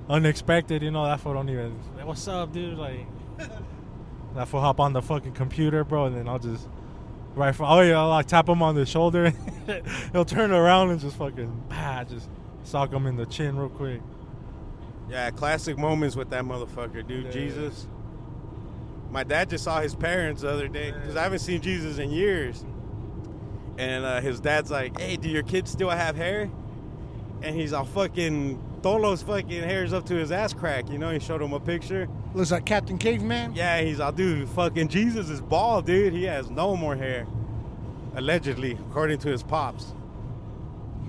unexpected. 0.09 0.83
You 0.83 0.91
know, 0.91 1.05
that 1.05 1.21
fool 1.21 1.35
don't 1.35 1.49
even. 1.49 1.79
Hey, 1.97 2.03
what's 2.03 2.27
up, 2.27 2.53
dude? 2.53 2.79
Like 2.79 3.07
that 4.35 4.49
fool 4.49 4.61
hop 4.61 4.81
on 4.81 4.93
the 4.93 5.03
fucking 5.03 5.35
computer, 5.35 5.85
bro, 5.85 6.07
and 6.07 6.17
then 6.17 6.27
I'll 6.27 6.41
just 6.41 6.67
right 7.35 7.55
from. 7.55 7.67
Oh 7.71 7.81
yeah, 7.81 8.01
I'll 8.01 8.09
like 8.09 8.27
tap 8.27 8.49
him 8.49 8.63
on 8.63 8.75
the 8.75 8.87
shoulder. 8.87 9.33
He'll 10.13 10.25
turn 10.25 10.53
around 10.53 10.91
and 10.91 11.01
just 11.01 11.17
fucking, 11.17 11.65
bah, 11.69 12.05
just 12.05 12.29
sock 12.65 12.93
him 12.93 13.07
in 13.07 13.17
the 13.17 13.27
chin 13.27 13.57
real 13.57 13.69
quick. 13.69 14.01
Yeah, 15.09 15.31
classic 15.31 15.77
moments 15.77 16.17
with 16.17 16.31
that 16.31 16.45
motherfucker, 16.45 17.07
dude. 17.07 17.27
Yeah. 17.27 17.31
Jesus. 17.33 17.87
My 19.11 19.25
dad 19.25 19.51
just 19.51 19.65
saw 19.65 19.81
his 19.81 19.95
parents 19.95 20.43
the 20.43 20.51
other 20.51 20.69
day 20.69 20.91
because 20.91 21.17
I 21.17 21.23
haven't 21.23 21.41
seen 21.41 21.61
Jesus 21.61 21.99
in 21.99 22.11
years. 22.11 22.65
And 23.77 24.05
uh, 24.05 24.21
his 24.21 24.41
dad's 24.41 24.71
like, 24.71 24.99
"Hey, 24.99 25.17
do 25.17 25.29
your 25.29 25.43
kids 25.43 25.71
still 25.71 25.91
have 25.91 26.17
hair?" 26.17 26.51
And 27.43 27.55
he's 27.57 27.73
all 27.73 27.85
fucking 27.85 28.63
Tolo's 28.83 29.23
fucking 29.23 29.63
hair's 29.63 29.93
up 29.93 30.05
to 30.07 30.15
his 30.15 30.33
ass 30.33 30.53
crack. 30.53 30.91
You 30.91 30.99
know, 30.99 31.11
he 31.11 31.21
showed 31.21 31.41
him 31.41 31.53
a 31.53 31.61
picture. 31.61 32.09
Looks 32.35 32.51
like 32.51 32.67
Captain 32.67 32.99
Caveman. 32.99 33.55
Yeah, 33.55 33.81
he's 33.81 34.01
all, 34.01 34.11
dude, 34.11 34.49
fucking 34.49 34.89
Jesus 34.89 35.29
is 35.29 35.41
bald, 35.41 35.87
dude. 35.87 36.13
He 36.13 36.25
has 36.25 36.51
no 36.51 36.77
more 36.77 36.97
hair. 36.97 37.27
Allegedly, 38.17 38.73
according 38.91 39.19
to 39.21 39.29
his 39.29 39.43
pops. 39.43 39.95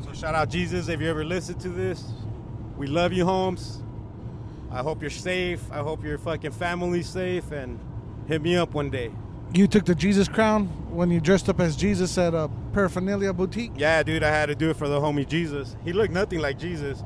So 0.05 0.13
shout 0.13 0.35
out 0.35 0.49
Jesus 0.49 0.87
if 0.87 1.01
you 1.01 1.09
ever 1.09 1.25
listen 1.25 1.57
to 1.59 1.69
this. 1.69 2.03
We 2.77 2.87
love 2.87 3.11
you, 3.11 3.25
Holmes. 3.25 3.81
I 4.71 4.81
hope 4.81 5.01
you're 5.01 5.09
safe. 5.09 5.61
I 5.71 5.79
hope 5.79 6.03
your 6.03 6.17
fucking 6.17 6.51
family's 6.51 7.09
safe 7.09 7.51
and 7.51 7.79
hit 8.27 8.41
me 8.41 8.55
up 8.55 8.73
one 8.73 8.89
day. 8.89 9.11
You 9.53 9.67
took 9.67 9.85
the 9.85 9.95
Jesus 9.95 10.27
crown 10.27 10.65
when 10.89 11.11
you 11.11 11.19
dressed 11.19 11.49
up 11.49 11.59
as 11.59 11.75
Jesus 11.75 12.17
at 12.17 12.33
a 12.33 12.49
paraphernalia 12.73 13.33
boutique. 13.33 13.71
Yeah, 13.75 14.01
dude, 14.03 14.23
I 14.23 14.29
had 14.29 14.47
to 14.47 14.55
do 14.55 14.69
it 14.71 14.77
for 14.77 14.87
the 14.87 14.99
homie 14.99 15.27
Jesus. 15.27 15.75
He 15.83 15.93
looked 15.93 16.13
nothing 16.13 16.39
like 16.39 16.57
Jesus. 16.57 17.03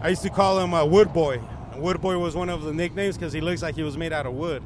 I 0.00 0.10
used 0.10 0.22
to 0.22 0.30
call 0.30 0.58
him 0.60 0.72
a 0.72 0.84
wood 0.84 1.12
boy. 1.12 1.40
Wood 1.76 2.00
boy 2.00 2.18
was 2.18 2.34
one 2.34 2.48
of 2.48 2.62
the 2.62 2.72
nicknames 2.72 3.16
because 3.16 3.32
he 3.32 3.40
looks 3.40 3.62
like 3.62 3.74
he 3.74 3.82
was 3.82 3.96
made 3.96 4.12
out 4.12 4.26
of 4.26 4.34
wood. 4.34 4.62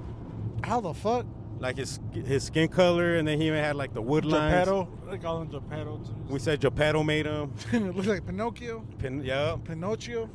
How 0.62 0.80
the 0.80 0.94
fuck? 0.94 1.26
Like 1.58 1.76
his 1.76 2.00
his 2.12 2.44
skin 2.44 2.68
color, 2.68 3.16
and 3.16 3.28
then 3.28 3.38
he 3.38 3.46
even 3.48 3.62
had 3.62 3.76
like 3.76 3.92
the 3.92 4.00
wood 4.00 4.24
lines. 4.24 4.54
Geppetto, 4.54 4.88
they 5.10 5.18
call 5.18 5.42
him 5.42 5.48
Geppetto. 5.48 5.98
too. 5.98 6.32
We 6.32 6.38
said 6.38 6.60
Geppetto 6.60 7.02
made 7.02 7.26
him. 7.26 7.52
it 7.72 7.94
looks 7.94 8.08
like 8.08 8.24
Pinocchio. 8.24 8.86
Pin, 8.98 9.22
yeah, 9.22 9.56
Pinocchio. 9.62 10.30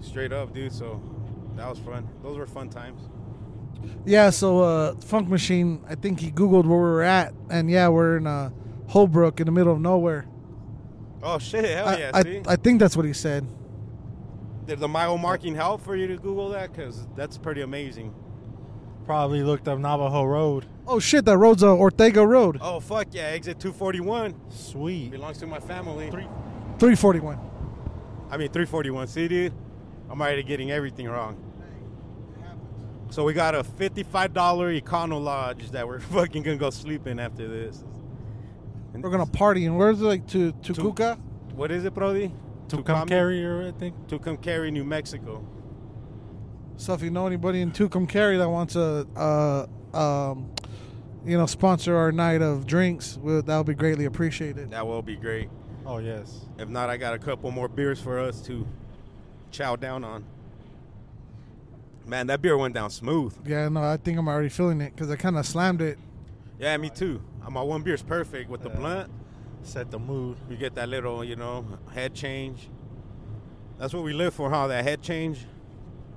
straight 0.00 0.32
up, 0.32 0.54
dude. 0.54 0.72
So 0.72 1.02
that 1.56 1.68
was 1.68 1.78
fun. 1.78 2.08
Those 2.22 2.38
were 2.38 2.46
fun 2.46 2.70
times. 2.70 3.02
Yeah, 4.06 4.30
so 4.30 4.60
uh, 4.60 4.94
Funk 4.96 5.28
Machine, 5.28 5.84
I 5.88 5.94
think 5.94 6.20
he 6.20 6.30
Googled 6.30 6.64
where 6.64 6.78
we 6.78 6.84
were 6.84 7.02
at, 7.02 7.34
and 7.50 7.70
yeah, 7.70 7.88
we're 7.88 8.16
in 8.16 8.26
uh, 8.26 8.50
Holbrook 8.88 9.40
in 9.40 9.46
the 9.46 9.52
middle 9.52 9.72
of 9.72 9.80
nowhere. 9.80 10.26
Oh 11.22 11.38
shit! 11.38 11.64
Hell 11.64 11.88
I, 11.88 11.96
yeah! 11.98 12.10
I, 12.14 12.22
see, 12.22 12.42
I 12.46 12.56
think 12.56 12.80
that's 12.80 12.96
what 12.96 13.04
he 13.04 13.12
said. 13.12 13.46
Did 14.66 14.78
the 14.80 14.88
mile 14.88 15.16
marking 15.18 15.54
help 15.54 15.80
for 15.82 15.96
you 15.96 16.06
to 16.08 16.16
Google 16.16 16.48
that? 16.50 16.72
Because 16.72 17.06
that's 17.16 17.38
pretty 17.38 17.60
amazing. 17.62 18.14
Probably 19.04 19.42
looked 19.42 19.68
up 19.68 19.78
Navajo 19.78 20.24
Road. 20.24 20.66
Oh 20.88 20.98
shit, 20.98 21.24
that 21.26 21.38
road's 21.38 21.62
a 21.62 21.68
Ortega 21.68 22.26
Road, 22.26 22.58
Oh 22.60 22.80
fuck 22.80 23.08
yeah! 23.12 23.22
Exit 23.24 23.58
241 23.60 24.34
Sweet. 24.50 25.10
belongs 25.12 25.38
to 25.38 25.46
my 25.46 25.60
family. 25.60 26.10
Three. 26.10 26.26
341. 26.78 27.38
I 28.30 28.36
mean 28.36 28.48
341. 28.48 29.06
See, 29.06 29.28
dude, 29.28 29.52
I'm 30.10 30.20
already 30.20 30.42
getting 30.42 30.70
everything 30.72 31.06
wrong. 31.08 31.42
So 33.10 33.22
we 33.24 33.32
got 33.34 33.54
a 33.54 33.62
$55 33.62 34.82
Econo 34.82 35.22
Lodge 35.22 35.70
that 35.70 35.86
we're 35.86 36.00
fucking 36.14 36.42
gonna 36.42 36.56
go 36.56 36.70
sleep 36.70 37.06
in 37.06 37.20
after 37.20 37.46
this. 37.46 37.84
And 38.94 39.02
We're 39.02 39.10
gonna 39.10 39.26
party, 39.26 39.66
and 39.66 39.76
where's 39.78 40.00
it 40.00 40.04
like 40.04 40.26
to 40.28 40.50
to 40.52 40.72
To- 40.74 40.82
Cuca? 40.82 41.18
What 41.54 41.70
is 41.70 41.84
it, 41.84 41.94
Brody? 41.94 42.32
Tucumcari, 42.68 43.08
carrier, 43.08 43.68
I 43.68 43.70
think. 43.78 43.94
Tucumcari, 44.08 44.72
New 44.72 44.84
Mexico. 44.84 45.44
So 46.76 46.92
if 46.94 47.02
you 47.02 47.10
know 47.10 47.26
anybody 47.26 47.60
in 47.62 47.70
Tucumcari 47.72 48.38
that 48.38 48.48
wants 48.48 48.74
to, 48.74 49.06
uh, 49.16 49.66
um, 49.96 50.50
you 51.24 51.38
know, 51.38 51.46
sponsor 51.46 51.96
our 51.96 52.12
night 52.12 52.42
of 52.42 52.66
drinks, 52.66 53.18
well, 53.22 53.40
that 53.42 53.56
would 53.56 53.66
be 53.66 53.74
greatly 53.74 54.04
appreciated. 54.04 54.70
That 54.70 54.86
will 54.86 55.02
be 55.02 55.16
great. 55.16 55.48
Oh 55.86 55.98
yes. 55.98 56.44
If 56.58 56.68
not, 56.68 56.90
I 56.90 56.96
got 56.96 57.14
a 57.14 57.18
couple 57.18 57.50
more 57.50 57.68
beers 57.68 58.00
for 58.00 58.18
us 58.18 58.40
to 58.42 58.66
chow 59.50 59.76
down 59.76 60.04
on. 60.04 60.24
Man, 62.04 62.26
that 62.28 62.40
beer 62.42 62.56
went 62.56 62.74
down 62.74 62.90
smooth. 62.90 63.34
Yeah, 63.46 63.68
no, 63.68 63.82
I 63.82 63.96
think 63.96 64.18
I'm 64.18 64.28
already 64.28 64.48
feeling 64.48 64.80
it 64.80 64.94
because 64.94 65.10
I 65.10 65.16
kind 65.16 65.36
of 65.36 65.46
slammed 65.46 65.80
it. 65.82 65.98
Yeah, 66.58 66.76
me 66.76 66.88
too. 66.90 67.20
Uh, 67.44 67.50
My 67.50 67.62
one 67.62 67.82
beer's 67.82 68.02
perfect 68.02 68.48
with 68.50 68.62
the 68.62 68.68
Yeah. 68.70 68.76
blunt. 68.76 69.10
Set 69.66 69.90
the 69.90 69.98
mood. 69.98 70.36
You 70.48 70.56
get 70.56 70.74
that 70.76 70.88
little, 70.88 71.24
you 71.24 71.34
know, 71.36 71.66
head 71.92 72.14
change. 72.14 72.68
That's 73.78 73.92
what 73.92 74.04
we 74.04 74.12
live 74.12 74.32
for, 74.32 74.48
huh? 74.48 74.68
That 74.68 74.84
head 74.84 75.02
change 75.02 75.44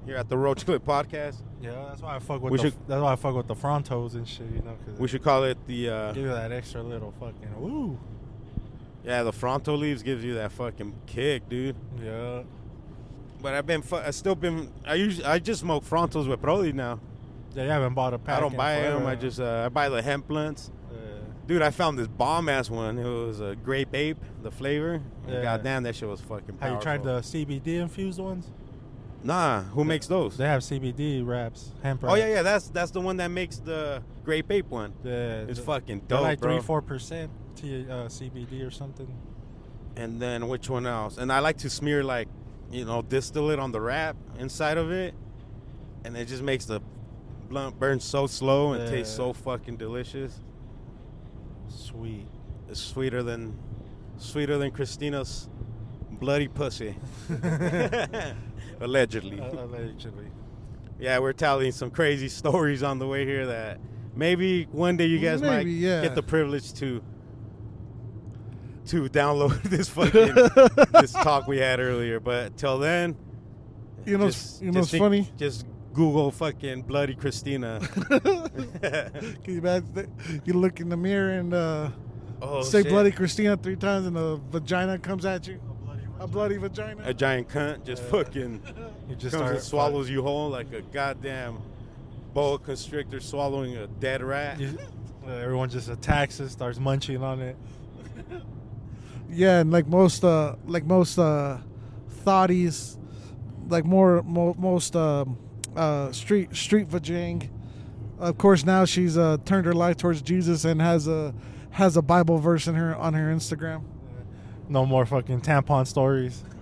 here 0.06 0.16
at 0.18 0.30
the 0.30 0.38
Roach 0.38 0.66
Clip 0.66 0.86
Podcast. 0.86 1.42
Yeah, 1.62 1.72
that's 1.90 2.02
why 2.02 2.16
I 2.16 2.20
fuck 2.20 2.42
with 2.42 2.52
We 2.52 2.58
the. 2.58 2.64
should- 2.66 2.88
that's 2.88 3.02
why 3.02 3.12
I 3.12 3.16
fuck 3.16 3.36
with 3.36 3.48
the 3.48 3.56
frontos 3.56 4.14
and 4.14 4.28
shit. 4.28 4.46
You 4.54 4.62
know, 4.62 4.78
cause 4.86 5.00
We 5.00 5.08
should 5.08 5.24
call 5.24 5.44
it 5.46 5.58
the, 5.68 5.90
uh, 5.90 6.12
give 6.14 6.24
you 6.26 6.30
that 6.30 6.52
extra 6.52 6.82
little 6.84 7.12
fucking 7.20 7.60
woo. 7.60 8.00
yeah, 9.04 9.24
the 9.24 9.34
Fronto 9.34 9.76
leaves 9.76 10.04
gives 10.04 10.24
you 10.24 10.36
that 10.36 10.52
fucking 10.52 10.94
kick, 11.08 11.50
dude. 11.50 11.76
Yeah. 12.02 12.44
But 13.42 13.56
I've 13.56 13.66
been, 13.66 13.82
fu- 13.82 13.96
I 13.96 14.12
still 14.12 14.36
been, 14.36 14.72
I 14.86 14.94
usually, 14.94 15.26
I 15.26 15.40
just 15.40 15.62
smoke 15.62 15.84
Frontos 15.86 16.28
with 16.30 16.40
Brody 16.42 16.72
now. 16.72 17.00
Yeah, 17.56 17.64
you 17.64 17.70
haven't 17.72 17.94
bought 17.96 18.14
a 18.14 18.20
pack. 18.20 18.38
I 18.38 18.42
don't 18.42 18.56
buy 18.56 18.82
them. 18.82 19.08
I 19.08 19.16
just, 19.16 19.40
uh, 19.40 19.64
I 19.66 19.70
buy 19.70 19.90
the 19.90 20.02
hemp 20.04 20.28
blunts. 20.28 20.70
Dude, 21.50 21.64
I 21.64 21.72
found 21.72 21.98
this 21.98 22.08
bomb 22.08 22.48
ass 22.48 22.70
one. 22.70 23.00
It 23.00 23.10
was 23.10 23.40
a 23.42 23.56
grape 23.56 23.96
ape, 23.96 24.20
the 24.44 24.52
flavor. 24.52 25.02
Yeah. 25.28 25.42
Goddamn, 25.42 25.82
that 25.82 25.96
shit 25.96 26.08
was 26.08 26.22
fucking 26.22 26.58
powerful. 26.58 26.68
Have 26.68 26.74
you 26.76 26.80
tried 26.80 27.04
the 27.04 27.22
CBD 27.22 27.80
infused 27.82 28.20
ones? 28.20 28.46
Nah, 29.24 29.64
who 29.64 29.84
makes 29.84 30.06
those? 30.06 30.38
They 30.38 30.46
have 30.46 30.62
CBD 30.62 31.26
wraps, 31.26 31.72
hemp 31.82 32.04
wraps. 32.04 32.14
Oh 32.14 32.16
yeah, 32.16 32.28
yeah. 32.28 32.42
That's 32.44 32.68
that's 32.70 32.92
the 32.92 33.02
one 33.02 33.18
that 33.18 33.30
makes 33.30 33.58
the 33.58 34.04
grape 34.24 34.52
ape 34.52 34.68
one. 34.68 34.94
Yeah, 35.04 35.40
It's 35.42 35.58
th- 35.58 35.66
fucking 35.66 36.02
dope, 36.08 36.22
like 36.22 36.40
three, 36.40 36.60
four 36.60 36.84
percent 36.84 37.32
T 37.56 37.84
uh, 37.90 38.06
CBD 38.06 38.64
or 38.66 38.70
something. 38.70 39.12
And 39.98 40.22
then 40.22 40.50
which 40.50 40.70
one 40.70 40.86
else? 40.86 41.18
And 41.18 41.32
I 41.34 41.40
like 41.40 41.58
to 41.58 41.70
smear 41.72 42.04
like, 42.04 42.28
you 42.70 42.86
know, 42.86 43.02
distillate 43.02 43.58
on 43.58 43.72
the 43.72 43.82
wrap 43.82 44.16
inside 44.38 44.78
of 44.78 44.92
it, 44.92 45.16
and 46.06 46.16
it 46.16 46.28
just 46.28 46.44
makes 46.44 46.66
the 46.66 46.80
blunt 47.50 47.80
burn 47.80 48.00
so 48.00 48.28
slow 48.28 48.74
and 48.74 48.88
taste 48.88 49.14
Yeah. 49.14 49.18
so 49.18 49.34
fucking 49.34 49.78
delicious. 49.78 50.40
Sweet. 51.70 52.28
It's 52.70 52.80
sweeter 52.80 53.24
than, 53.24 53.58
sweeter 54.18 54.58
than 54.58 54.72
Christina's 54.72 55.50
bloody 56.12 56.48
pussy. 56.48 56.96
Allegedly. 58.82 59.40
Uh, 59.40 59.66
allegedly. 59.66 60.26
Yeah, 61.00 61.20
we're 61.20 61.34
telling 61.34 61.72
some 61.72 61.92
crazy 61.92 62.28
stories 62.30 62.84
on 62.84 63.00
the 63.00 63.08
way 63.08 63.26
here 63.26 63.48
that 63.48 63.80
maybe 64.16 64.66
one 64.72 64.98
day 64.98 65.06
you 65.06 65.20
guys 65.20 65.42
might 65.42 65.66
yeah. 65.68 66.02
get 66.02 66.16
the 66.16 66.24
privilege 66.24 66.74
to 66.76 67.02
to 68.88 69.04
download 69.10 69.62
this 69.64 69.88
fucking 69.90 70.34
this 71.00 71.14
talk 71.14 71.48
we 71.48 71.58
had 71.58 71.80
earlier. 71.80 72.20
But 72.20 72.58
till 72.58 72.80
then, 72.80 73.16
You 74.06 74.18
know, 74.18 74.28
just- 74.28 74.62
you 74.62 74.68
know, 74.72 74.80
just 74.80 74.86
it's 74.86 74.92
think- 74.92 75.04
funny. 75.04 75.30
Just 75.38 75.66
Google 75.94 76.32
fucking 76.32 76.84
bloody 76.84 77.16
Christina. 77.16 77.80
Can 78.10 79.40
you 79.46 79.58
imagine? 79.60 80.12
You 80.46 80.54
look 80.54 80.80
in 80.80 80.90
the 80.90 80.98
mirror 80.98 81.32
and 81.32 81.54
uh, 81.54 81.90
oh, 82.42 82.62
say 82.62 82.84
shit. 82.84 82.92
"bloody 82.92 83.12
Christina" 83.12 83.58
three 83.58 83.76
times, 83.76 84.06
and 84.08 84.18
a 84.18 84.38
vagina 84.38 85.00
comes 85.00 85.26
at 85.26 85.48
you. 85.48 85.60
A 86.20 86.28
bloody 86.28 86.58
vagina. 86.58 87.02
A 87.06 87.14
giant 87.14 87.48
cunt 87.48 87.86
just 87.86 88.04
Yeah. 88.04 88.10
fucking 88.10 88.62
You 89.10 89.16
just 89.16 89.36
comes 89.36 89.50
and 89.50 89.60
swallows 89.62 90.10
you 90.10 90.22
whole 90.22 90.50
like 90.50 90.72
a 90.74 90.82
goddamn 90.82 91.60
boa 92.34 92.60
constrictor 92.60 93.20
swallowing 93.20 93.78
a 93.78 93.88
dead 93.88 94.22
rat. 94.22 94.60
You, 94.60 94.78
uh, 95.26 95.32
everyone 95.32 95.70
just 95.70 95.90
attacks 95.90 96.40
it, 96.40 96.50
starts 96.50 96.78
munching 96.78 97.24
on 97.24 97.42
it. 97.42 97.58
Yeah, 99.32 99.60
and 99.60 99.72
like 99.72 99.88
most, 99.88 100.24
uh, 100.24 100.56
like 100.66 100.86
most 100.86 101.18
uh, 101.20 101.60
thotties, 102.26 102.98
like 103.68 103.86
more, 103.86 104.24
mo- 104.24 104.56
most 104.58 104.96
um, 104.96 105.38
uh, 105.76 106.12
street 106.12 106.56
street 106.56 106.90
vajang. 106.90 107.50
Of 108.20 108.38
course, 108.38 108.66
now 108.66 108.86
she's 108.86 109.18
uh, 109.18 109.38
turned 109.46 109.66
her 109.66 109.74
life 109.74 109.98
towards 109.98 110.22
Jesus 110.22 110.66
and 110.66 110.82
has 110.82 111.08
a 111.08 111.34
has 111.72 111.96
a 111.96 112.02
Bible 112.02 112.38
verse 112.38 112.68
in 112.68 112.76
her 112.76 112.96
on 112.96 113.14
her 113.14 113.34
Instagram. 113.34 113.84
No 114.68 114.86
more 114.86 115.06
fucking 115.06 115.42
tampon 115.42 115.88
stories. 115.88 116.44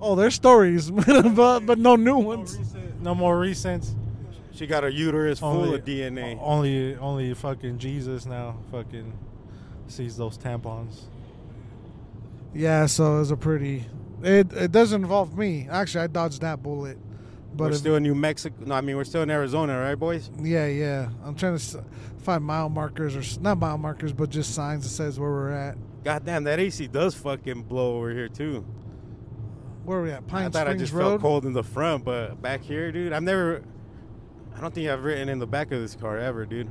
Oh, 0.00 0.14
there's 0.14 0.34
stories, 0.34 0.90
but 0.90 1.60
but 1.60 1.78
no 1.78 1.94
new 1.94 2.16
ones. 2.16 2.58
No 3.02 3.14
more 3.14 3.36
recents. 3.36 3.94
She 4.54 4.66
got 4.66 4.82
her 4.82 4.88
uterus 4.88 5.40
full 5.40 5.74
of 5.74 5.84
DNA. 5.84 6.38
Only, 6.40 6.96
only 6.96 7.32
fucking 7.34 7.78
Jesus 7.78 8.26
now 8.26 8.56
fucking 8.70 9.12
sees 9.88 10.16
those 10.16 10.38
tampons. 10.38 11.02
Yeah, 12.54 12.86
so 12.86 13.16
it 13.16 13.18
was 13.20 13.30
a 13.30 13.36
pretty. 13.36 13.86
It 14.22 14.52
it 14.52 14.72
doesn't 14.72 15.02
involve 15.02 15.36
me. 15.36 15.68
Actually, 15.70 16.04
I 16.04 16.06
dodged 16.06 16.42
that 16.42 16.62
bullet. 16.62 16.98
But 17.54 17.64
we're 17.64 17.70
if- 17.70 17.76
still 17.76 17.96
in 17.96 18.02
New 18.02 18.14
Mexico. 18.14 18.56
No, 18.64 18.74
I 18.74 18.80
mean 18.80 18.96
we're 18.96 19.04
still 19.04 19.22
in 19.22 19.30
Arizona, 19.30 19.78
right, 19.78 19.94
boys? 19.94 20.30
yeah, 20.40 20.66
yeah. 20.66 21.08
I'm 21.24 21.34
trying 21.34 21.58
to 21.58 21.84
find 22.18 22.42
mile 22.44 22.68
markers 22.68 23.14
or 23.16 23.40
not 23.40 23.58
mile 23.58 23.78
markers, 23.78 24.12
but 24.12 24.30
just 24.30 24.54
signs 24.54 24.84
that 24.84 24.90
says 24.90 25.18
where 25.20 25.30
we're 25.30 25.52
at. 25.52 25.76
God 26.04 26.24
damn, 26.24 26.44
that 26.44 26.58
AC 26.58 26.86
does 26.88 27.14
fucking 27.14 27.62
blow 27.64 27.96
over 27.96 28.10
here 28.10 28.28
too. 28.28 28.64
Where 29.84 29.98
are 29.98 30.02
we 30.02 30.10
at? 30.12 30.26
Pine 30.28 30.46
I 30.46 30.48
thought 30.48 30.68
I 30.68 30.74
just 30.74 30.92
Road. 30.92 31.08
felt 31.10 31.20
cold 31.22 31.44
in 31.46 31.52
the 31.52 31.62
front, 31.64 32.04
but 32.04 32.40
back 32.40 32.62
here, 32.62 32.90
dude, 32.92 33.12
I've 33.12 33.22
never. 33.22 33.62
I 34.54 34.60
don't 34.60 34.72
think 34.74 34.88
I've 34.88 35.02
written 35.02 35.28
in 35.28 35.38
the 35.38 35.46
back 35.46 35.72
of 35.72 35.80
this 35.80 35.94
car 35.94 36.18
ever, 36.18 36.44
dude. 36.46 36.70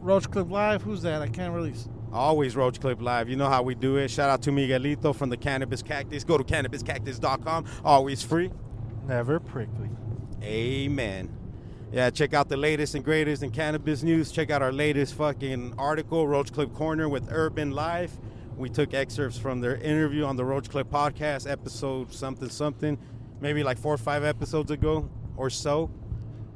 Roach 0.00 0.30
Clip 0.30 0.50
Live. 0.50 0.82
Who's 0.82 1.02
that? 1.02 1.22
I 1.22 1.28
can't 1.28 1.52
really. 1.54 1.74
Always 2.12 2.54
Roach 2.56 2.80
Clip 2.80 3.00
Live. 3.02 3.28
You 3.28 3.36
know 3.36 3.48
how 3.48 3.62
we 3.62 3.74
do 3.74 3.96
it. 3.96 4.08
Shout 4.10 4.30
out 4.30 4.42
to 4.42 4.50
Miguelito 4.50 5.14
from 5.14 5.30
the 5.30 5.36
Cannabis 5.36 5.82
Cactus. 5.82 6.22
Go 6.24 6.38
to 6.38 6.44
cannabiscactus.com. 6.44 7.64
Always 7.84 8.22
free. 8.22 8.50
Never 9.06 9.40
prickly. 9.40 9.90
Amen. 10.42 11.30
Yeah, 11.92 12.10
check 12.10 12.34
out 12.34 12.48
the 12.48 12.56
latest 12.56 12.94
and 12.94 13.04
greatest 13.04 13.42
in 13.42 13.50
cannabis 13.50 14.02
news. 14.02 14.32
Check 14.32 14.50
out 14.50 14.62
our 14.62 14.72
latest 14.72 15.14
fucking 15.14 15.74
article, 15.78 16.26
Roach 16.26 16.52
Clip 16.52 16.72
Corner 16.74 17.08
with 17.08 17.28
Urban 17.30 17.70
Life. 17.70 18.16
We 18.56 18.68
took 18.68 18.94
excerpts 18.94 19.38
from 19.38 19.60
their 19.60 19.76
interview 19.76 20.24
on 20.24 20.36
the 20.36 20.44
Roach 20.44 20.68
Clip 20.68 20.88
podcast, 20.90 21.50
episode 21.50 22.12
something 22.12 22.48
something, 22.48 22.98
maybe 23.40 23.62
like 23.62 23.78
four 23.78 23.94
or 23.94 23.98
five 23.98 24.24
episodes 24.24 24.70
ago 24.70 25.08
or 25.36 25.50
so. 25.50 25.90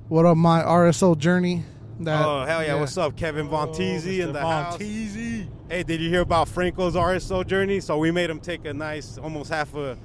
What 0.09 0.27
up, 0.27 0.37
my 0.37 0.63
RSO 0.63 1.19
journey? 1.19 1.65
That, 2.01 2.25
oh 2.25 2.45
hell 2.45 2.65
yeah. 2.65 2.75
What's 2.75 2.97
up, 2.97 3.17
Kevin 3.17 3.47
oh, 3.47 3.51
Von 3.51 3.69
Teasy 3.69 4.21
in 4.21 4.33
the 4.33 4.41
house? 4.41 4.77
Teasy. 4.77 5.49
Hey, 5.69 5.83
did 5.83 6.01
you 6.01 6.09
hear 6.09 6.23
about 6.23 6.49
Franco's 6.49 6.95
RSO 6.95 7.47
journey? 7.47 7.81
So 7.81 7.99
we 7.99 8.11
made 8.11 8.31
him 8.31 8.41
take 8.41 8.65
a 8.65 8.73
nice, 8.73 9.19
almost 9.19 9.51
half 9.51 9.75
a. 9.75 9.99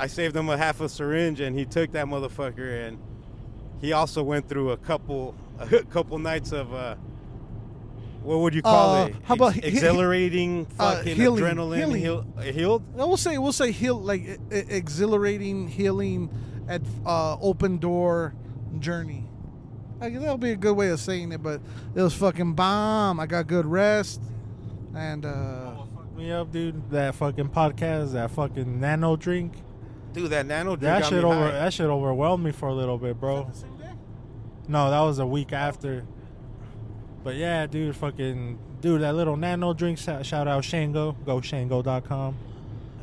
I 0.00 0.06
saved 0.06 0.34
him 0.34 0.48
a 0.48 0.56
half 0.56 0.80
a 0.80 0.88
syringe, 0.88 1.40
and 1.40 1.56
he 1.58 1.64
took 1.64 1.92
that 1.92 2.06
motherfucker, 2.06 2.88
and 2.88 2.98
he 3.80 3.92
also 3.92 4.22
went 4.22 4.48
through 4.48 4.70
a 4.70 4.76
couple, 4.76 5.34
a 5.58 5.66
couple 5.84 6.18
nights 6.18 6.52
of. 6.52 6.72
Uh, 6.74 6.96
what 8.22 8.40
would 8.40 8.54
you 8.54 8.60
call 8.60 8.96
Uh, 8.96 9.06
it? 9.06 9.14
how 9.24 9.34
about 9.34 9.56
Ex- 9.56 9.56
he- 9.56 9.62
he- 9.62 9.68
exhilarating, 9.78 10.66
uh, 10.78 11.02
healing, 11.02 11.42
adrenaline, 11.42 11.76
healing. 11.78 12.00
Heal, 12.02 12.26
uh, 12.36 12.42
healed? 12.42 12.82
I 12.98 13.04
will 13.06 13.16
say 13.16 13.38
we'll 13.38 13.50
say 13.52 13.72
heal 13.72 13.98
like 13.98 14.38
exhilarating, 14.50 15.68
healing, 15.68 16.28
at 16.68 16.82
uh, 17.06 17.36
open 17.40 17.78
door 17.78 18.34
journey. 18.78 19.26
Like, 20.00 20.14
that'll 20.18 20.36
be 20.38 20.50
a 20.52 20.56
good 20.56 20.76
way 20.76 20.88
of 20.90 21.00
saying 21.00 21.32
it, 21.32 21.42
but 21.42 21.60
it 21.94 22.00
was 22.02 22.14
fucking 22.14 22.52
bomb. 22.54 23.20
I 23.20 23.26
got 23.26 23.46
good 23.46 23.64
rest, 23.66 24.20
and 24.94 25.24
uh, 25.24 25.76
Fuck 25.94 26.14
me 26.16 26.30
up, 26.30 26.52
dude. 26.52 26.90
That 26.90 27.14
fucking 27.14 27.48
podcast, 27.50 28.12
that 28.12 28.30
fucking 28.32 28.80
nano 28.80 29.16
drink. 29.16 29.54
Dude, 30.12 30.30
that 30.30 30.46
nano 30.46 30.70
drink 30.76 30.80
That 30.82 31.02
got 31.02 31.08
shit 31.08 31.18
me 31.22 31.24
over. 31.30 31.34
high. 31.46 31.50
That 31.52 31.72
shit 31.72 31.86
overwhelmed 31.86 32.44
me 32.44 32.50
for 32.52 32.68
a 32.68 32.74
little 32.74 32.98
bit, 32.98 33.18
bro. 33.20 33.50
No, 34.68 34.90
that 34.90 35.00
was 35.00 35.18
a 35.18 35.26
week 35.26 35.52
after. 35.52 36.04
But 37.22 37.36
yeah, 37.36 37.66
dude, 37.66 37.94
fucking 37.96 38.58
dude, 38.80 39.02
that 39.02 39.14
little 39.14 39.36
nano 39.36 39.72
drink. 39.74 39.98
Shout, 39.98 40.24
shout 40.24 40.48
out 40.48 40.64
Shango. 40.64 41.12
Go 41.26 41.40
Shango.com. 41.40 42.36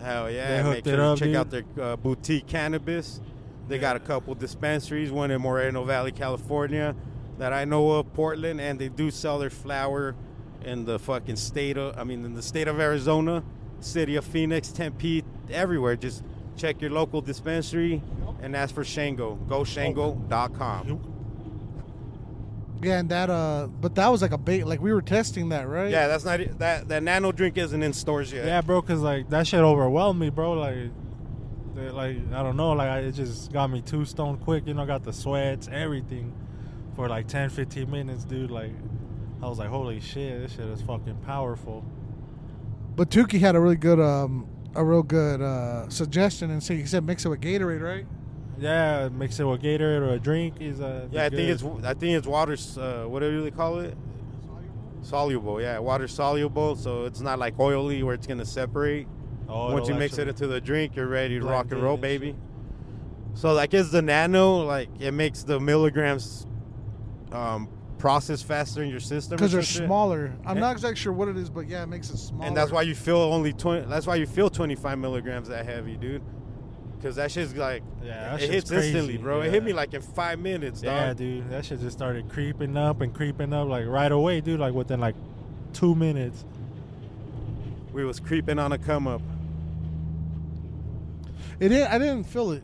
Hell 0.02 0.30
yeah! 0.32 0.48
They 0.58 0.64
hooked 0.64 0.86
Make 0.86 0.94
sure 0.94 0.96
to 0.98 1.04
up, 1.04 1.18
check 1.20 1.28
dude. 1.28 1.36
out 1.36 1.50
their 1.50 1.64
uh, 1.82 1.96
boutique 1.98 2.48
cannabis. 2.48 3.20
They 3.68 3.80
got 3.80 3.96
a 3.96 4.00
couple 4.00 4.34
dispensaries, 4.36 5.12
one 5.12 5.30
in 5.32 5.42
Moreno 5.42 5.84
Valley, 5.84 6.12
California, 6.12 6.96
that 7.38 7.52
I 7.52 7.66
know 7.66 7.92
of, 7.92 8.14
Portland, 8.14 8.62
and 8.62 8.80
they 8.80 8.88
do 8.90 9.12
sell 9.12 9.40
their 9.40 9.50
flower 9.50 10.16
in 10.64 10.86
the 10.86 10.98
fucking 11.00 11.36
state 11.36 11.78
of, 11.78 11.98
I 11.98 12.04
mean, 12.06 12.24
in 12.24 12.34
the 12.34 12.42
state 12.42 12.68
of 12.70 12.80
Arizona, 12.80 13.44
city 13.82 14.16
of 14.16 14.24
Phoenix, 14.24 14.70
Tempe, 14.72 15.24
everywhere. 15.52 15.96
Just 15.98 16.24
check 16.58 16.82
your 16.82 16.92
local 16.92 17.22
dispensary 17.22 18.02
and 18.42 18.56
ask 18.56 18.74
for 18.74 18.84
Shango. 18.84 19.38
GoShango.com. 19.48 21.14
Yeah, 22.82 23.00
and 23.00 23.10
that 23.10 23.30
uh, 23.30 23.68
but 23.82 23.96
that 23.96 24.08
was 24.10 24.22
like 24.22 24.32
a 24.34 24.38
bait. 24.38 24.66
Like 24.66 24.82
we 24.82 24.94
were 24.94 25.02
testing 25.02 25.50
that, 25.50 25.68
right? 25.68 25.90
Yeah, 25.90 26.08
that's 26.08 26.24
not 26.24 26.40
that 26.60 26.88
that 26.90 27.02
nano 27.02 27.32
drink 27.32 27.58
isn't 27.58 27.82
in 27.82 27.94
stores 27.94 28.32
yet. 28.32 28.46
Yeah, 28.46 28.62
bro, 28.62 28.82
cause 28.84 29.00
like 29.00 29.30
that 29.30 29.48
shit 29.48 29.62
overwhelmed 29.62 30.20
me, 30.20 30.30
bro. 30.30 30.54
Like, 30.54 30.76
they- 31.76 31.90
like 31.90 32.18
I 32.34 32.44
don't 32.44 32.56
know, 32.56 32.74
like 32.74 32.88
I, 32.90 33.00
it 33.00 33.14
just 33.14 33.52
got 33.52 33.72
me 33.72 33.82
two 33.82 34.06
stone 34.06 34.38
quick. 34.38 34.68
You 34.68 34.76
know, 34.76 34.86
got 34.86 35.04
the 35.04 35.12
sweats, 35.14 35.68
everything, 35.72 36.34
for 36.96 37.10
like 37.10 37.28
10, 37.28 37.50
15 37.50 37.90
minutes, 37.90 38.24
dude. 38.26 38.52
Like, 38.52 38.74
I 39.42 39.48
was 39.48 39.58
like, 39.58 39.70
holy 39.70 40.00
shit, 40.00 40.40
this 40.42 40.52
shit 40.52 40.66
is 40.66 40.82
fucking 40.84 41.18
powerful. 41.26 41.84
But 42.96 43.10
Tukey 43.10 43.40
had 43.40 43.56
a 43.56 43.60
really 43.60 43.76
good 43.76 44.00
um, 44.00 44.48
a 44.78 44.84
real 44.84 45.04
good 45.04 45.42
uh 45.42 45.90
suggestion, 45.90 46.52
and 46.52 46.64
so 46.64 46.74
he 46.74 46.86
said 46.86 47.04
mix 47.06 47.26
it 47.26 47.30
with 47.30 47.42
Gatorade, 47.42 47.82
right? 47.82 48.06
Yeah, 48.60 49.10
mix 49.10 49.40
it 49.40 49.44
with 49.44 49.62
Gatorade 49.62 50.02
or 50.02 50.14
a 50.14 50.20
drink 50.20 50.56
is 50.62 50.80
uh. 50.80 51.08
Yeah, 51.12 51.26
I 51.26 51.30
think 51.30 51.50
it's 51.50 51.64
I 51.84 51.94
think 51.94 52.18
it's 52.18 52.28
water. 52.28 52.56
Uh, 52.78 53.08
what 53.10 53.20
do 53.20 53.44
they 53.44 53.52
call 53.52 53.80
it? 53.80 53.98
Soluble. 55.02 55.62
Yeah, 55.62 55.80
water 55.80 56.08
soluble. 56.08 56.76
So 56.76 57.06
it's 57.06 57.22
not 57.22 57.40
like 57.40 57.60
oily 57.60 58.04
where 58.04 58.16
it's 58.16 58.28
gonna 58.28 58.46
separate. 58.46 59.08
Oh, 59.50 59.74
Once 59.74 59.88
you 59.88 59.96
mix 59.96 60.18
it 60.18 60.28
into 60.28 60.48
the 60.48 60.60
drink, 60.60 60.96
you're 60.96 61.08
ready 61.08 61.40
to 61.40 61.46
rock 61.46 61.72
and 61.72 61.82
roll, 61.82 61.94
and 61.94 62.02
baby. 62.02 62.36
So 63.34 63.54
like, 63.54 63.74
is 63.74 63.92
the 63.92 64.02
nano 64.02 64.58
like 64.58 64.90
it 65.00 65.12
makes 65.12 65.44
the 65.44 65.60
milligrams 65.60 66.46
um, 67.32 67.70
process 67.98 68.42
faster 68.42 68.84
in 68.84 68.90
your 68.90 69.00
system? 69.00 69.38
Because 69.38 69.52
they're 69.52 69.62
smaller. 69.62 70.34
I'm 70.46 70.56
Yeah. 70.58 70.62
not 70.62 70.72
exactly 70.74 70.98
sure 70.98 71.14
what 71.14 71.28
it 71.28 71.38
is, 71.38 71.50
but 71.50 71.68
yeah, 71.68 71.84
it 71.84 71.88
makes 71.88 72.10
it 72.10 72.18
smaller. 72.18 72.46
and 72.46 72.56
that's 72.56 72.72
why 72.72 72.82
you 72.84 72.96
feel 72.96 73.18
only 73.18 73.54
twenty. 73.54 73.86
That's 73.88 74.06
why 74.08 74.16
you 74.16 74.26
feel 74.28 74.50
25 74.50 74.98
milligrams 75.00 75.48
that 75.50 75.66
heavy, 75.66 75.96
dude. 75.98 76.22
Because 76.98 77.16
that 77.18 77.32
shit's 77.32 77.56
like, 77.56 77.84
Yeah, 78.04 78.32
that 78.32 78.36
it 78.36 78.40
shit's 78.52 78.54
hits 78.70 78.72
instantly, 78.72 79.14
crazy, 79.14 79.18
bro. 79.24 79.42
It 79.42 79.52
hit 79.52 79.64
me 79.64 79.72
like 79.74 79.94
in 79.94 80.02
five 80.02 80.40
minutes, 80.40 80.82
Yeah, 80.82 81.14
dude, 81.14 81.50
that 81.52 81.66
shit 81.66 81.80
just 81.80 81.96
started 81.98 82.28
creeping 82.30 82.76
up 82.76 83.02
and 83.02 83.14
creeping 83.14 83.54
up 83.54 83.68
like 83.68 83.86
right 83.86 84.12
away, 84.12 84.42
dude. 84.42 84.60
Like 84.60 84.74
within 84.74 85.00
like 85.00 85.16
two 85.74 85.94
minutes. 85.96 86.44
We 87.94 88.04
was 88.06 88.20
creeping 88.20 88.60
on 88.60 88.72
a 88.72 88.78
come 88.78 89.08
up. 89.08 89.22
It 91.60 91.70
didn't, 91.70 91.92
I 91.92 91.98
didn't 91.98 92.26
feel 92.26 92.52
it. 92.52 92.64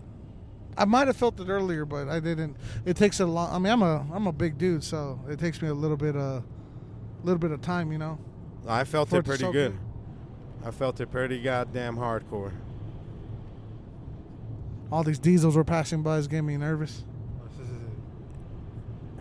I 0.78 0.86
might 0.86 1.08
have 1.08 1.18
felt 1.18 1.40
it 1.40 1.50
earlier, 1.50 1.86
but 1.86 2.10
I 2.10 2.20
didn't. 2.20 2.58
It 2.86 2.98
takes 2.98 3.20
a 3.20 3.26
long. 3.26 3.52
I 3.54 3.60
mean, 3.60 3.72
I'm 3.72 3.82
a 3.82 4.06
I'm 4.14 4.28
a 4.28 4.32
big 4.32 4.58
dude, 4.58 4.84
so 4.84 5.20
it 5.30 5.40
takes 5.40 5.62
me 5.62 5.68
a 5.68 5.74
little 5.74 5.98
bit 5.98 6.16
a 6.16 6.44
little 7.24 7.40
bit 7.40 7.52
of 7.52 7.62
time, 7.62 7.92
you 7.92 7.98
know. 7.98 8.18
I 8.68 8.84
felt 8.84 9.12
it 9.14 9.18
it 9.18 9.26
pretty 9.26 9.52
good. 9.52 9.72
in. 9.72 9.80
I 10.66 10.72
felt 10.72 11.00
it 11.02 11.12
pretty 11.12 11.42
goddamn 11.42 11.98
hardcore. 11.98 12.54
All 14.92 15.04
these 15.04 15.20
diesels 15.20 15.56
were 15.56 15.64
passing 15.64 16.04
by 16.04 16.18
is 16.18 16.28
getting 16.28 16.46
me 16.46 16.58
nervous. 16.58 17.04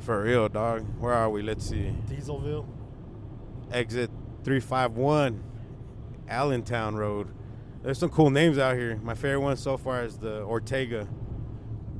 For 0.00 0.22
real, 0.22 0.48
dog. 0.48 0.84
Where 0.98 1.12
are 1.12 1.30
we? 1.30 1.42
Let's 1.42 1.64
see. 1.64 1.94
Dieselville. 2.08 2.66
Exit 3.72 4.10
351, 4.44 5.42
Allentown 6.28 6.96
Road. 6.96 7.28
There's 7.82 7.98
some 7.98 8.10
cool 8.10 8.30
names 8.30 8.58
out 8.58 8.76
here. 8.76 8.96
My 9.02 9.14
favorite 9.14 9.40
one 9.40 9.56
so 9.56 9.76
far 9.76 10.04
is 10.04 10.18
the 10.18 10.42
Ortega. 10.42 11.08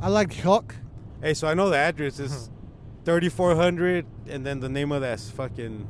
I 0.03 0.09
like 0.09 0.35
Huck. 0.41 0.75
Hey, 1.23 1.33
so 1.33 1.47
I 1.47 1.55
know 1.55 1.71
the 1.71 1.77
address 1.77 2.19
is 2.19 2.49
hmm. 2.49 3.05
3400, 3.05 4.05
and 4.29 4.45
then 4.45 4.59
the 4.59 4.69
name 4.69 4.91
of 4.91 5.01
that's 5.01 5.31
fucking. 5.31 5.87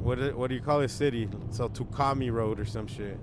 What 0.00 0.18
do- 0.18 0.36
what 0.36 0.48
do 0.48 0.54
you 0.54 0.60
call 0.60 0.80
it? 0.82 0.88
City? 0.90 1.28
So 1.50 1.68
Tukami 1.68 2.32
Road 2.32 2.60
or 2.60 2.64
some 2.64 2.86
shit. 2.86 3.18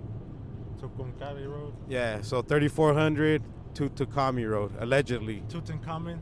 Tucumcari 0.78 1.50
Road. 1.50 1.74
Yeah, 1.88 2.22
so 2.22 2.41
3400 2.41 3.41
to 3.76 3.89
Tukami 3.91 4.50
Road, 4.50 4.74
allegedly. 4.78 5.41
Tutankhamun. 5.48 6.20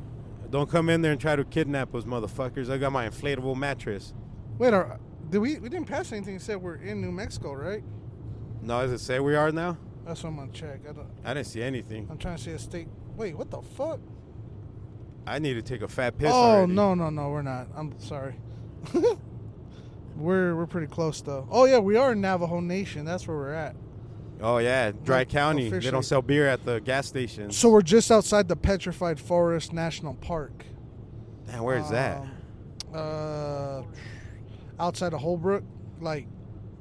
Don't 0.52 0.70
come 0.70 0.90
in 0.90 1.02
there 1.02 1.12
and 1.12 1.20
try 1.20 1.36
to 1.36 1.44
kidnap 1.44 1.96
us, 1.96 2.04
motherfuckers. 2.04 2.70
I 2.70 2.78
got 2.78 2.92
my 2.92 3.10
inflatable 3.10 3.56
mattress. 3.56 4.14
Wait, 4.60 4.76
are, 4.76 5.00
did 5.32 5.40
we 5.40 5.58
we 5.58 5.70
didn't 5.70 5.88
pass 5.88 6.12
anything? 6.12 6.36
It 6.36 6.44
said 6.44 6.58
we're 6.62 6.76
in 6.76 7.02
New 7.02 7.12
Mexico, 7.12 7.54
right? 7.54 7.84
No, 8.62 8.82
does 8.84 8.92
it 8.92 9.04
say 9.04 9.20
we 9.20 9.36
are 9.36 9.52
now? 9.52 9.80
That's 10.06 10.24
what 10.24 10.30
I'm 10.30 10.36
gonna 10.36 10.52
check. 10.52 10.82
I 10.88 10.92
don't, 10.92 11.08
I 11.26 11.34
didn't 11.34 11.48
see 11.48 11.64
anything. 11.64 12.08
I'm 12.12 12.20
trying 12.20 12.38
to 12.38 12.44
see 12.44 12.52
a 12.52 12.60
state. 12.60 12.88
Wait, 13.16 13.38
what 13.38 13.50
the 13.52 13.62
fuck? 13.62 14.00
I 15.26 15.40
need 15.40 15.54
to 15.54 15.62
take 15.62 15.82
a 15.82 15.88
fat 15.88 16.18
piss. 16.18 16.32
oh 16.32 16.36
already. 16.36 16.74
no 16.74 16.94
no 16.94 17.10
no, 17.10 17.30
we're 17.30 17.42
not. 17.42 17.68
I'm 17.76 17.98
sorry. 18.00 18.36
we're 20.18 20.56
we're 20.56 20.66
pretty 20.68 20.88
close 20.88 21.22
though. 21.22 21.48
Oh 21.50 21.66
yeah, 21.66 21.80
we 21.80 21.96
are 21.96 22.12
in 22.12 22.22
Navajo 22.22 22.60
Nation. 22.60 23.06
That's 23.06 23.28
where 23.28 23.38
we're 23.38 23.54
at. 23.54 23.76
Oh 24.42 24.58
yeah, 24.58 24.92
Dry 24.92 25.20
Not 25.20 25.30
County. 25.30 25.70
They 25.70 25.92
don't 25.92 26.04
sell 26.04 26.22
beer 26.22 26.48
at 26.48 26.66
the 26.66 26.80
gas 26.82 27.08
stations. 27.08 27.58
So 27.58 27.70
we're 27.70 27.82
just 27.82 28.12
outside 28.12 28.48
the 28.48 28.56
Petrified 28.58 29.20
Forest 29.20 29.72
National 29.72 30.16
Park. 30.16 30.66
Man, 31.48 31.64
where's 31.64 31.90
that? 31.90 32.18
Um, 32.18 32.30
Uh, 32.94 33.84
outside 34.80 35.14
of 35.14 35.22
Holbrook, 35.22 35.64
like 36.02 36.28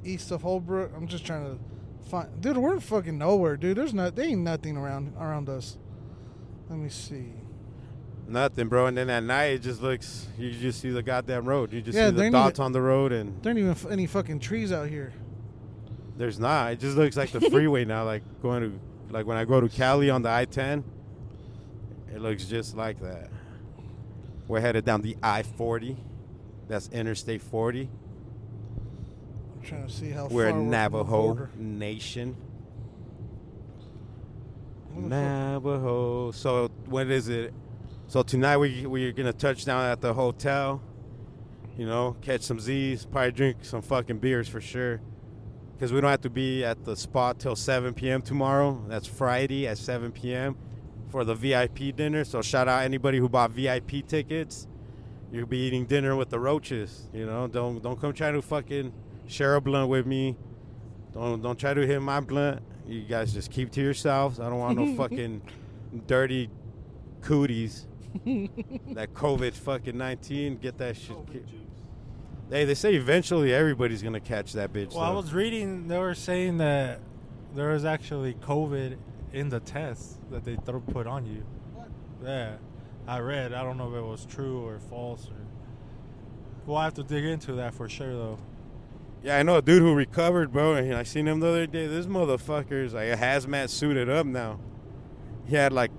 east 0.03 0.31
of 0.31 0.41
Holbrook. 0.41 0.91
I'm 0.95 1.07
just 1.07 1.25
trying 1.25 1.45
to 1.45 2.09
find. 2.09 2.41
Dude, 2.41 2.57
we're 2.57 2.73
in 2.73 2.79
fucking 2.81 3.17
nowhere, 3.17 3.55
dude. 3.55 3.77
There's 3.77 3.93
not. 3.93 4.15
There 4.15 4.25
ain't 4.25 4.41
nothing 4.41 4.75
around 4.75 5.13
around 5.17 5.47
us. 5.47 5.77
Let 6.73 6.81
me 6.81 6.89
see. 6.89 7.25
Nothing, 8.27 8.67
bro. 8.67 8.87
And 8.87 8.97
then 8.97 9.07
at 9.11 9.21
night, 9.21 9.43
it 9.53 9.59
just 9.61 9.83
looks. 9.83 10.25
You 10.39 10.49
just 10.51 10.81
see 10.81 10.89
the 10.89 11.03
goddamn 11.03 11.45
road. 11.45 11.71
You 11.71 11.83
just 11.83 11.95
Yeah, 11.95 12.09
see 12.09 12.15
the 12.15 12.31
dots 12.31 12.55
even- 12.57 12.65
on 12.65 12.71
the 12.71 12.81
road, 12.81 13.11
and 13.11 13.39
There 13.43 13.51
ain't 13.51 13.59
even 13.59 13.71
f- 13.71 13.85
any 13.91 14.07
fucking 14.07 14.39
trees 14.39 14.71
out 14.71 14.89
here. 14.89 15.13
there's 16.17 16.39
not. 16.39 16.71
It 16.73 16.79
just 16.79 16.97
looks 16.97 17.15
like 17.15 17.31
the 17.31 17.41
freeway 17.51 17.85
now. 17.85 18.05
Like 18.05 18.23
going 18.41 18.63
to, 18.63 18.79
like 19.13 19.27
when 19.27 19.37
I 19.37 19.45
go 19.45 19.61
to 19.61 19.69
Cali 19.69 20.09
on 20.09 20.23
the 20.23 20.29
I-10, 20.29 20.83
it 22.11 22.21
looks 22.21 22.45
just 22.45 22.75
like 22.75 22.99
that. 23.01 23.29
We're 24.47 24.61
headed 24.61 24.83
down 24.83 25.01
the 25.03 25.15
I-40. 25.21 25.95
That's 26.67 26.89
Interstate 26.89 27.43
40. 27.43 27.87
I'm 29.57 29.61
trying 29.61 29.85
to 29.85 29.93
see 29.93 30.09
how 30.09 30.25
We're 30.27 30.49
far 30.49 30.49
a 30.49 30.53
from 30.53 30.65
the 30.65 30.71
Navajo 30.71 31.49
nation. 31.55 32.35
Navajo. 34.95 36.31
So 36.31 36.69
when 36.85 37.11
is 37.11 37.29
it? 37.29 37.53
So 38.07 38.23
tonight 38.23 38.57
we 38.57 38.85
we're 38.85 39.11
gonna 39.11 39.33
touch 39.33 39.65
down 39.65 39.89
at 39.89 40.01
the 40.01 40.13
hotel. 40.13 40.81
You 41.77 41.85
know, 41.87 42.15
catch 42.21 42.41
some 42.41 42.59
Z's, 42.59 43.05
probably 43.05 43.31
drink 43.31 43.65
some 43.65 43.81
fucking 43.81 44.19
beers 44.19 44.47
for 44.47 44.61
sure. 44.61 45.01
Because 45.73 45.91
we 45.91 45.99
don't 45.99 46.11
have 46.11 46.21
to 46.21 46.29
be 46.29 46.63
at 46.63 46.85
the 46.85 46.95
spot 46.95 47.39
till 47.39 47.55
7 47.55 47.93
p.m. 47.95 48.21
tomorrow. 48.21 48.85
That's 48.87 49.07
Friday 49.07 49.67
at 49.67 49.79
7 49.79 50.11
p.m. 50.11 50.55
for 51.09 51.23
the 51.23 51.33
VIP 51.33 51.95
dinner. 51.95 52.23
So 52.23 52.41
shout 52.43 52.67
out 52.67 52.83
anybody 52.83 53.17
who 53.17 53.27
bought 53.27 53.51
VIP 53.51 54.07
tickets. 54.07 54.67
You'll 55.31 55.47
be 55.47 55.57
eating 55.57 55.85
dinner 55.85 56.15
with 56.15 56.29
the 56.29 56.39
roaches. 56.39 57.09
You 57.11 57.25
know, 57.25 57.47
don't 57.47 57.81
don't 57.81 57.99
come 57.99 58.13
try 58.13 58.31
to 58.31 58.41
fucking 58.41 58.93
share 59.25 59.55
a 59.55 59.61
blunt 59.61 59.89
with 59.89 60.05
me. 60.05 60.37
Don't 61.11 61.41
don't 61.41 61.57
try 61.57 61.73
to 61.73 61.87
hit 61.87 62.01
my 62.01 62.19
blunt. 62.19 62.61
You 62.87 63.01
guys 63.01 63.33
just 63.33 63.51
keep 63.51 63.71
to 63.71 63.81
yourselves. 63.81 64.39
I 64.39 64.49
don't 64.49 64.59
want 64.59 64.77
no 64.77 64.95
fucking 64.97 65.41
dirty 66.07 66.49
cooties. 67.21 67.87
that 68.25 69.13
COVID 69.13 69.53
fucking 69.53 69.97
nineteen. 69.97 70.57
Get 70.57 70.77
that 70.77 70.95
shit. 70.97 71.17
Hey, 72.49 72.65
they 72.65 72.75
say 72.75 72.93
eventually 72.93 73.53
everybody's 73.53 74.03
gonna 74.03 74.19
catch 74.19 74.53
that 74.53 74.71
bitch. 74.71 74.93
Well, 74.93 75.03
I 75.03 75.11
was 75.11 75.33
reading. 75.33 75.87
They 75.87 75.97
were 75.97 76.13
saying 76.13 76.57
that 76.57 76.99
there 77.55 77.69
was 77.69 77.85
actually 77.85 78.35
COVID 78.35 78.97
in 79.31 79.49
the 79.49 79.59
test 79.59 80.19
that 80.29 80.43
they 80.43 80.55
throw, 80.55 80.79
put 80.79 81.07
on 81.07 81.25
you. 81.25 81.43
Yeah, 82.23 82.57
I 83.07 83.19
read. 83.19 83.53
I 83.53 83.63
don't 83.63 83.77
know 83.77 83.89
if 83.89 83.95
it 83.97 84.05
was 84.05 84.25
true 84.25 84.65
or 84.65 84.79
false. 84.79 85.27
Or 85.27 85.45
we'll 86.65 86.79
have 86.79 86.93
to 86.95 87.03
dig 87.03 87.25
into 87.25 87.53
that 87.53 87.73
for 87.73 87.89
sure, 87.89 88.13
though. 88.13 88.39
Yeah, 89.23 89.37
I 89.37 89.43
know 89.43 89.55
a 89.57 89.61
dude 89.61 89.81
who 89.81 89.93
recovered, 89.95 90.51
bro. 90.51 90.73
And 90.75 90.93
I 90.93 91.03
seen 91.03 91.27
him 91.27 91.39
the 91.39 91.47
other 91.47 91.65
day. 91.65 91.87
This 91.87 92.05
motherfucker's 92.05 92.93
like 92.93 93.07
a 93.09 93.15
hazmat 93.15 93.69
suited 93.69 94.09
up 94.09 94.25
now. 94.25 94.59
He 95.45 95.55
had 95.55 95.71
like 95.73 95.91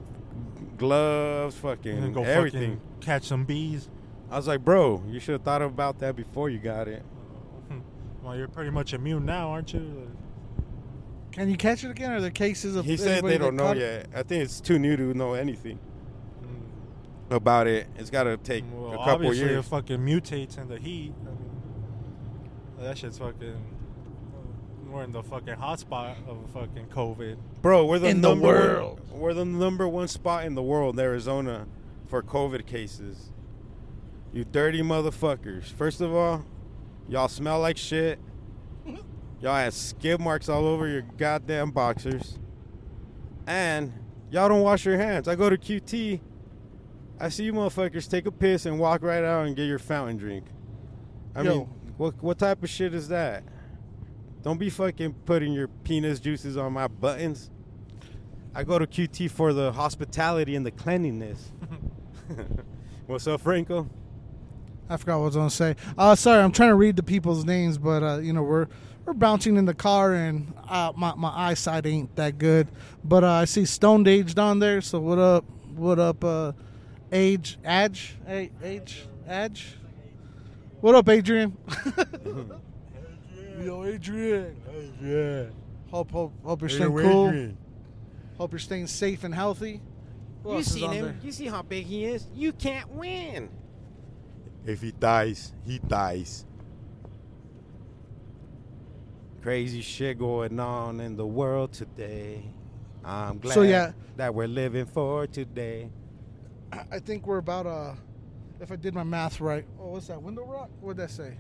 gloves, 0.77 1.57
fucking 1.57 2.13
go 2.13 2.23
everything. 2.23 2.77
fucking 2.77 2.81
catch 3.01 3.25
some 3.25 3.45
bees. 3.45 3.89
I 4.31 4.37
was 4.37 4.47
like, 4.47 4.65
bro, 4.65 5.03
you 5.09 5.21
should 5.21 5.33
have 5.33 5.43
thought 5.43 5.63
about 5.63 5.99
that 6.01 6.17
before 6.17 6.51
you 6.51 6.59
got 6.59 6.89
it. 6.89 7.03
Well, 8.23 8.35
you're 8.39 8.49
pretty 8.49 8.71
much 8.71 8.95
immune 8.95 9.27
now, 9.27 9.51
aren't 9.51 9.75
you? 9.75 10.11
Can 11.31 11.51
you 11.51 11.59
catch 11.59 11.85
it 11.85 11.91
again? 11.91 12.11
Are 12.11 12.23
there 12.23 12.31
cases 12.31 12.75
of? 12.75 12.87
He 12.87 12.97
said 12.97 13.23
they 13.23 13.37
don't 13.37 13.55
know 13.55 13.73
yet. 13.73 14.07
I 14.15 14.23
think 14.23 14.43
it's 14.45 14.63
too 14.63 14.79
new 14.79 14.97
to 14.97 15.13
know 15.13 15.35
anything. 15.35 15.79
Mm. 16.43 17.37
about 17.37 17.67
it. 17.67 17.87
It's 17.97 18.09
got 18.09 18.23
to 18.25 18.39
take 18.39 18.65
Well, 18.73 18.93
a 18.93 18.97
couple 18.97 19.13
obviously 19.13 19.41
years. 19.51 19.67
it 19.67 19.69
fucking 19.69 19.99
mutates 19.99 20.57
in 20.57 20.69
the 20.69 20.79
heat. 20.79 21.13
I 21.21 21.29
mean, 21.29 21.44
that 22.85 22.99
shit's 22.99 23.19
fucking. 23.19 23.57
We're 24.89 25.03
in 25.03 25.13
the 25.13 25.23
fucking 25.23 25.55
hotspot 25.55 26.17
of 26.29 26.39
fucking 26.53 26.87
COVID. 26.87 27.37
Bro, 27.63 27.87
we're 27.87 27.99
the 27.99 28.09
In 28.09 28.21
the 28.21 28.29
number 28.29 28.47
world. 28.47 29.01
One, 29.11 29.21
we're 29.21 29.35
the 29.35 29.45
number 29.45 29.89
one 29.89 30.07
spot 30.07 30.45
in 30.45 30.55
the 30.55 30.63
world, 30.63 31.01
Arizona, 31.01 31.67
for 32.07 32.23
COVID 32.23 32.67
cases. 32.67 33.33
You 34.33 34.45
dirty 34.45 34.83
motherfuckers. 34.83 35.65
First 35.65 36.01
of 36.01 36.15
all, 36.15 36.45
y'all 37.09 37.29
smell 37.29 37.61
like 37.61 37.77
shit. 37.77 38.19
Y'all 39.41 39.57
have 39.57 39.75
skid 39.75 40.21
marks 40.21 40.49
all 40.49 40.67
over 40.67 40.87
your 40.87 41.03
goddamn 41.03 41.71
boxers. 41.71 42.39
And 43.47 43.93
y'all 44.31 44.49
don't 44.49 44.63
wash 44.63 44.85
your 44.85 44.97
hands. 44.97 45.29
I 45.29 45.35
go 45.35 45.51
to 45.51 45.59
QT. 45.59 46.21
I 47.21 47.29
see 47.29 47.45
you 47.45 47.53
motherfuckers 47.53 48.09
take 48.09 48.27
a 48.27 48.33
piss 48.33 48.67
and 48.67 48.79
walk 48.79 49.03
right 49.03 49.23
out 49.23 49.47
and 49.47 49.55
get 49.55 49.65
your 49.65 49.79
fountain 49.79 50.17
drink. 50.17 50.47
I 51.35 51.43
Yo. 51.43 51.51
mean, 51.51 51.69
what 51.97 52.23
what 52.23 52.39
type 52.39 52.63
of 52.63 52.71
shit 52.71 52.95
is 52.95 53.09
that? 53.09 53.45
Don't 54.43 54.59
be 54.59 54.71
fucking 54.71 55.15
putting 55.25 55.53
your 55.53 55.69
penis 55.69 56.21
juices 56.21 56.57
on 56.57 56.73
my 56.73 56.87
buttons. 56.89 57.51
I 58.55 58.63
go 58.63 58.79
to 58.79 58.87
QT 58.87 59.31
for 59.31 59.53
the 59.53 59.73
hospitality 59.73 60.55
and 60.55 60.65
the 60.65 60.71
cleanliness. 60.71 61.51
What's 63.07 63.27
up, 63.27 63.41
Franco? 63.41 63.89
I 64.89 64.97
forgot 64.97 65.17
what 65.19 65.23
I 65.23 65.27
was 65.27 65.35
gonna 65.37 65.51
say. 65.51 65.77
Uh, 65.97 66.15
sorry, 66.15 66.43
I'm 66.43 66.53
trying 66.53 66.69
to 66.69 66.75
read 66.75 66.97
the 66.97 67.03
people's 67.03 67.45
names, 67.45 67.79
but 67.79 68.03
uh, 68.03 68.19
you 68.19 68.33
know 68.33 68.43
we're 68.43 68.69
we're 69.05 69.15
bouncing 69.15 69.57
in 69.57 69.65
the 69.65 69.75
car, 69.75 70.15
and 70.15 70.53
uh, 70.69 70.93
my 70.97 71.15
my 71.15 71.31
eyesight 71.31 71.87
ain't 71.87 72.15
that 72.17 72.39
good. 72.39 72.69
But 73.03 73.25
uh, 73.25 73.31
I 73.31 73.45
see 73.47 73.65
Stoned 73.65 74.07
Age 74.09 74.37
on 74.39 74.59
there. 74.59 74.81
So 74.81 75.01
what 75.01 75.19
up? 75.19 75.45
What 75.75 75.99
up? 75.99 76.23
Uh, 76.23 76.53
Age, 77.13 77.59
Age, 77.65 78.17
A- 78.29 78.51
Age, 78.63 79.07
Age. 79.29 79.75
What 80.85 80.95
up, 80.97 81.09
Adrian? 81.09 81.57
Adrian. 81.67 82.51
Yo, 83.65 83.85
Adrian. 83.87 84.55
Yeah. 85.03 85.45
Hope 85.91 86.11
hope 86.11 86.35
hope 86.45 86.61
you're 86.61 86.69
staying 86.69 86.95
cool. 86.95 87.53
Hope 88.37 88.53
you're 88.53 88.59
staying 88.59 88.89
safe 88.89 89.25
and 89.25 89.35
healthy. 89.35 89.81
Who 90.43 90.51
You 90.51 90.57
else 90.57 90.67
seen 90.67 90.93
him? 90.93 91.05
there? 91.07 91.17
You 91.23 91.33
see 91.33 91.47
how 91.47 91.63
big 91.63 91.87
he 91.87 92.05
is? 92.05 92.27
You 92.35 92.53
can't 92.53 92.91
win. 92.91 93.49
If 94.67 94.83
he 94.83 94.93
dies, 94.93 95.55
he 95.65 95.79
dies. 95.79 96.45
Crazy 99.41 99.81
shit 99.81 100.19
going 100.19 100.61
on 100.61 101.01
in 101.01 101.17
the 101.17 101.27
world 101.27 101.73
today. 101.73 102.43
I'm 103.03 103.39
glad 103.39 103.55
So, 103.55 103.63
yeah. 103.63 103.93
that 104.19 104.35
we're 104.35 104.49
living 104.49 104.85
for 104.85 105.27
today. 105.27 105.89
I 106.71 106.99
think 106.99 107.27
we're 107.27 107.39
about 107.39 107.65
uh 107.65 107.95
if 108.65 108.73
I 108.73 108.77
did 108.77 108.95
my 108.95 109.05
math 109.05 109.41
right. 109.41 109.65
Oh, 109.81 109.91
what's 109.91 110.09
that? 110.09 110.21
Window 110.21 110.45
rock? 110.45 110.71
What'd 110.81 110.97
that 110.99 111.11
say? 111.11 111.37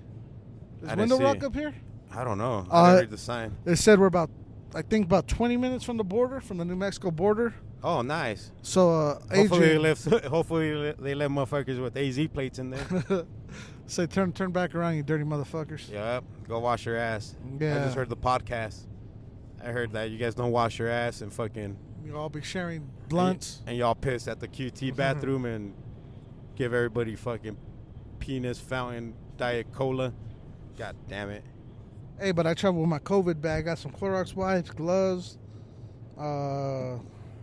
Is 0.82 0.88
I 0.88 0.94
didn't 0.94 0.98
window 1.00 1.18
see 1.18 1.24
rock 1.24 1.36
it. 1.38 1.44
up 1.44 1.54
here? 1.54 1.74
I 2.12 2.22
don't 2.24 2.38
know. 2.38 2.66
Uh, 2.70 2.74
I 2.82 2.86
didn't 2.90 3.00
read 3.00 3.10
the 3.10 3.18
sign. 3.18 3.56
It 3.66 3.76
said 3.76 3.98
we're 3.98 4.06
about 4.06 4.30
I 4.74 4.82
think 4.82 5.06
about 5.06 5.28
20 5.28 5.56
minutes 5.56 5.84
from 5.84 5.96
the 5.96 6.04
border, 6.04 6.40
from 6.40 6.58
the 6.58 6.64
New 6.64 6.74
Mexico 6.76 7.10
border. 7.10 7.54
Oh, 7.82 8.02
nice. 8.02 8.50
So 8.62 8.90
uh 8.90 9.14
Hopefully 9.34 9.46
they 9.60 9.74
Adrian 9.74 9.82
left. 9.82 10.04
Hopefully 10.26 10.92
they 10.98 11.14
let 11.14 11.30
motherfuckers 11.30 11.80
with 11.82 11.96
AZ 11.96 12.18
plates 12.28 12.58
in 12.58 12.70
there. 12.70 13.24
say 13.86 14.06
turn 14.06 14.32
turn 14.32 14.50
back 14.52 14.74
around 14.74 14.96
you 14.96 15.02
dirty 15.02 15.24
motherfuckers. 15.24 15.90
yep. 15.90 16.24
Go 16.48 16.58
wash 16.60 16.86
your 16.86 16.96
ass. 16.96 17.36
I 17.60 17.64
Yeah. 17.64 17.84
just 17.84 17.94
heard 17.96 18.08
the 18.08 18.16
podcast. 18.16 18.86
I 19.62 19.68
heard 19.68 19.92
that 19.92 20.10
you 20.10 20.18
guys 20.18 20.34
don't 20.34 20.50
wash 20.52 20.78
your 20.78 20.88
ass 20.88 21.20
and 21.20 21.32
fucking 21.32 21.76
You'll 22.04 22.18
all 22.18 22.28
be 22.28 22.42
sharing 22.42 22.86
blunts. 23.08 23.62
and, 23.66 23.76
y'all 23.78 23.94
piss 23.94 24.28
at 24.28 24.38
the 24.40 24.46
QT 24.48 24.94
bathroom 24.94 25.46
and 25.46 25.72
give 26.56 26.72
everybody 26.72 27.16
fucking 27.16 27.56
penis 28.18 28.58
fountain 28.58 29.14
diet 29.36 29.72
cola. 29.72 30.12
God 30.78 30.96
damn 31.08 31.30
it. 31.30 31.44
Hey, 32.18 32.32
but 32.32 32.46
I 32.46 32.54
travel 32.54 32.80
with 32.80 32.90
my 32.90 32.98
COVID 33.00 33.40
bag. 33.40 33.64
Got 33.64 33.78
some 33.78 33.90
Clorox 33.92 34.34
wipes, 34.34 34.70
gloves, 34.70 35.38
uh 36.18 36.98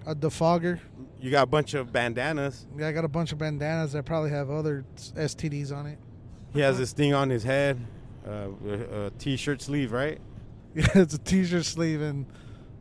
a 0.06 0.16
defogger. 0.16 0.80
You 1.20 1.30
got 1.30 1.44
a 1.44 1.48
bunch 1.48 1.76
of 1.76 1.94
bandanas. 1.94 2.66
Yeah, 2.76 2.88
I 2.88 2.92
got 2.92 3.06
a 3.06 3.10
bunch 3.10 3.32
of 3.32 3.38
bandanas 3.38 3.92
that 3.92 4.04
probably 4.06 4.32
have 4.32 4.50
other 4.50 4.84
STDs 4.98 5.72
on 5.76 5.86
it. 5.86 6.00
He 6.54 6.60
has 6.62 6.78
this 6.80 6.92
thing 6.92 7.14
on 7.14 7.30
his 7.30 7.44
head, 7.44 7.80
uh, 8.28 8.48
a, 8.68 9.06
a 9.06 9.10
t-shirt 9.12 9.62
sleeve, 9.62 9.92
right? 9.92 10.20
Yeah, 10.74 10.86
it's 10.96 11.14
a 11.16 11.18
t-shirt 11.18 11.66
sleeve 11.66 12.02
and 12.02 12.26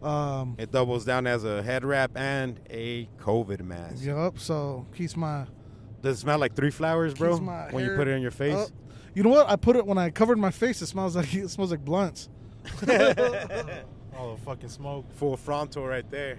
um 0.00 0.54
It 0.58 0.70
doubles 0.70 1.04
down 1.04 1.26
as 1.26 1.42
a 1.44 1.60
head 1.60 1.84
wrap 1.84 2.12
and 2.14 2.60
a 2.70 3.08
COVID 3.18 3.62
mask. 3.62 4.04
Yup, 4.04 4.38
so 4.38 4.86
keeps 4.94 5.16
my 5.16 5.44
Does 6.02 6.18
it 6.18 6.20
smell 6.20 6.38
like 6.38 6.54
three 6.54 6.70
flowers, 6.70 7.14
bro? 7.14 7.32
Keeps 7.32 7.42
my 7.42 7.68
When 7.70 7.84
you 7.84 7.94
put 7.96 8.08
it 8.08 8.14
on 8.14 8.22
your 8.22 8.30
face? 8.30 8.54
up. 8.54 8.70
You 9.14 9.22
know 9.22 9.30
what? 9.30 9.48
I 9.48 9.56
put 9.56 9.76
it 9.76 9.86
when 9.86 9.98
I 9.98 10.10
covered 10.10 10.38
my 10.38 10.50
face. 10.50 10.80
It 10.82 10.86
smells 10.86 11.16
like 11.16 11.34
it 11.34 11.48
smells 11.48 11.70
like 11.70 11.84
blunts. 11.84 12.28
All 12.82 12.86
the 12.86 13.84
oh, 14.16 14.36
fucking 14.44 14.68
smoke. 14.68 15.10
Full 15.14 15.36
frontal 15.36 15.86
right 15.86 16.08
there. 16.10 16.38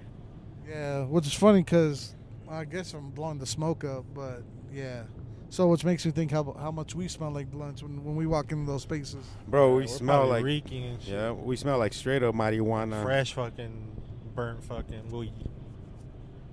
Yeah, 0.67 1.05
which 1.05 1.25
is 1.27 1.33
funny 1.33 1.63
because 1.63 2.15
I 2.49 2.65
guess 2.65 2.93
I'm 2.93 3.09
blowing 3.09 3.39
the 3.39 3.45
smoke 3.45 3.83
up, 3.83 4.05
but 4.13 4.43
yeah. 4.73 5.03
So 5.49 5.67
which 5.67 5.83
makes 5.83 6.05
me 6.05 6.11
think 6.11 6.31
how 6.31 6.55
how 6.57 6.71
much 6.71 6.95
we 6.95 7.07
smell 7.09 7.31
like 7.31 7.51
blunts 7.51 7.83
when, 7.83 8.03
when 8.03 8.15
we 8.15 8.25
walk 8.25 8.51
into 8.53 8.71
those 8.71 8.83
spaces. 8.83 9.25
Bro, 9.47 9.75
we 9.75 9.81
We're 9.81 9.87
smell 9.87 10.27
like 10.27 10.45
reeking 10.45 10.85
and 10.85 11.01
shit. 11.01 11.13
yeah, 11.13 11.31
we 11.31 11.57
smell 11.57 11.77
like 11.77 11.93
straight 11.93 12.23
up 12.23 12.33
marijuana. 12.35 13.03
Fresh 13.03 13.33
fucking 13.33 13.91
burnt 14.33 14.63
fucking 14.63 15.09
weed. 15.11 15.33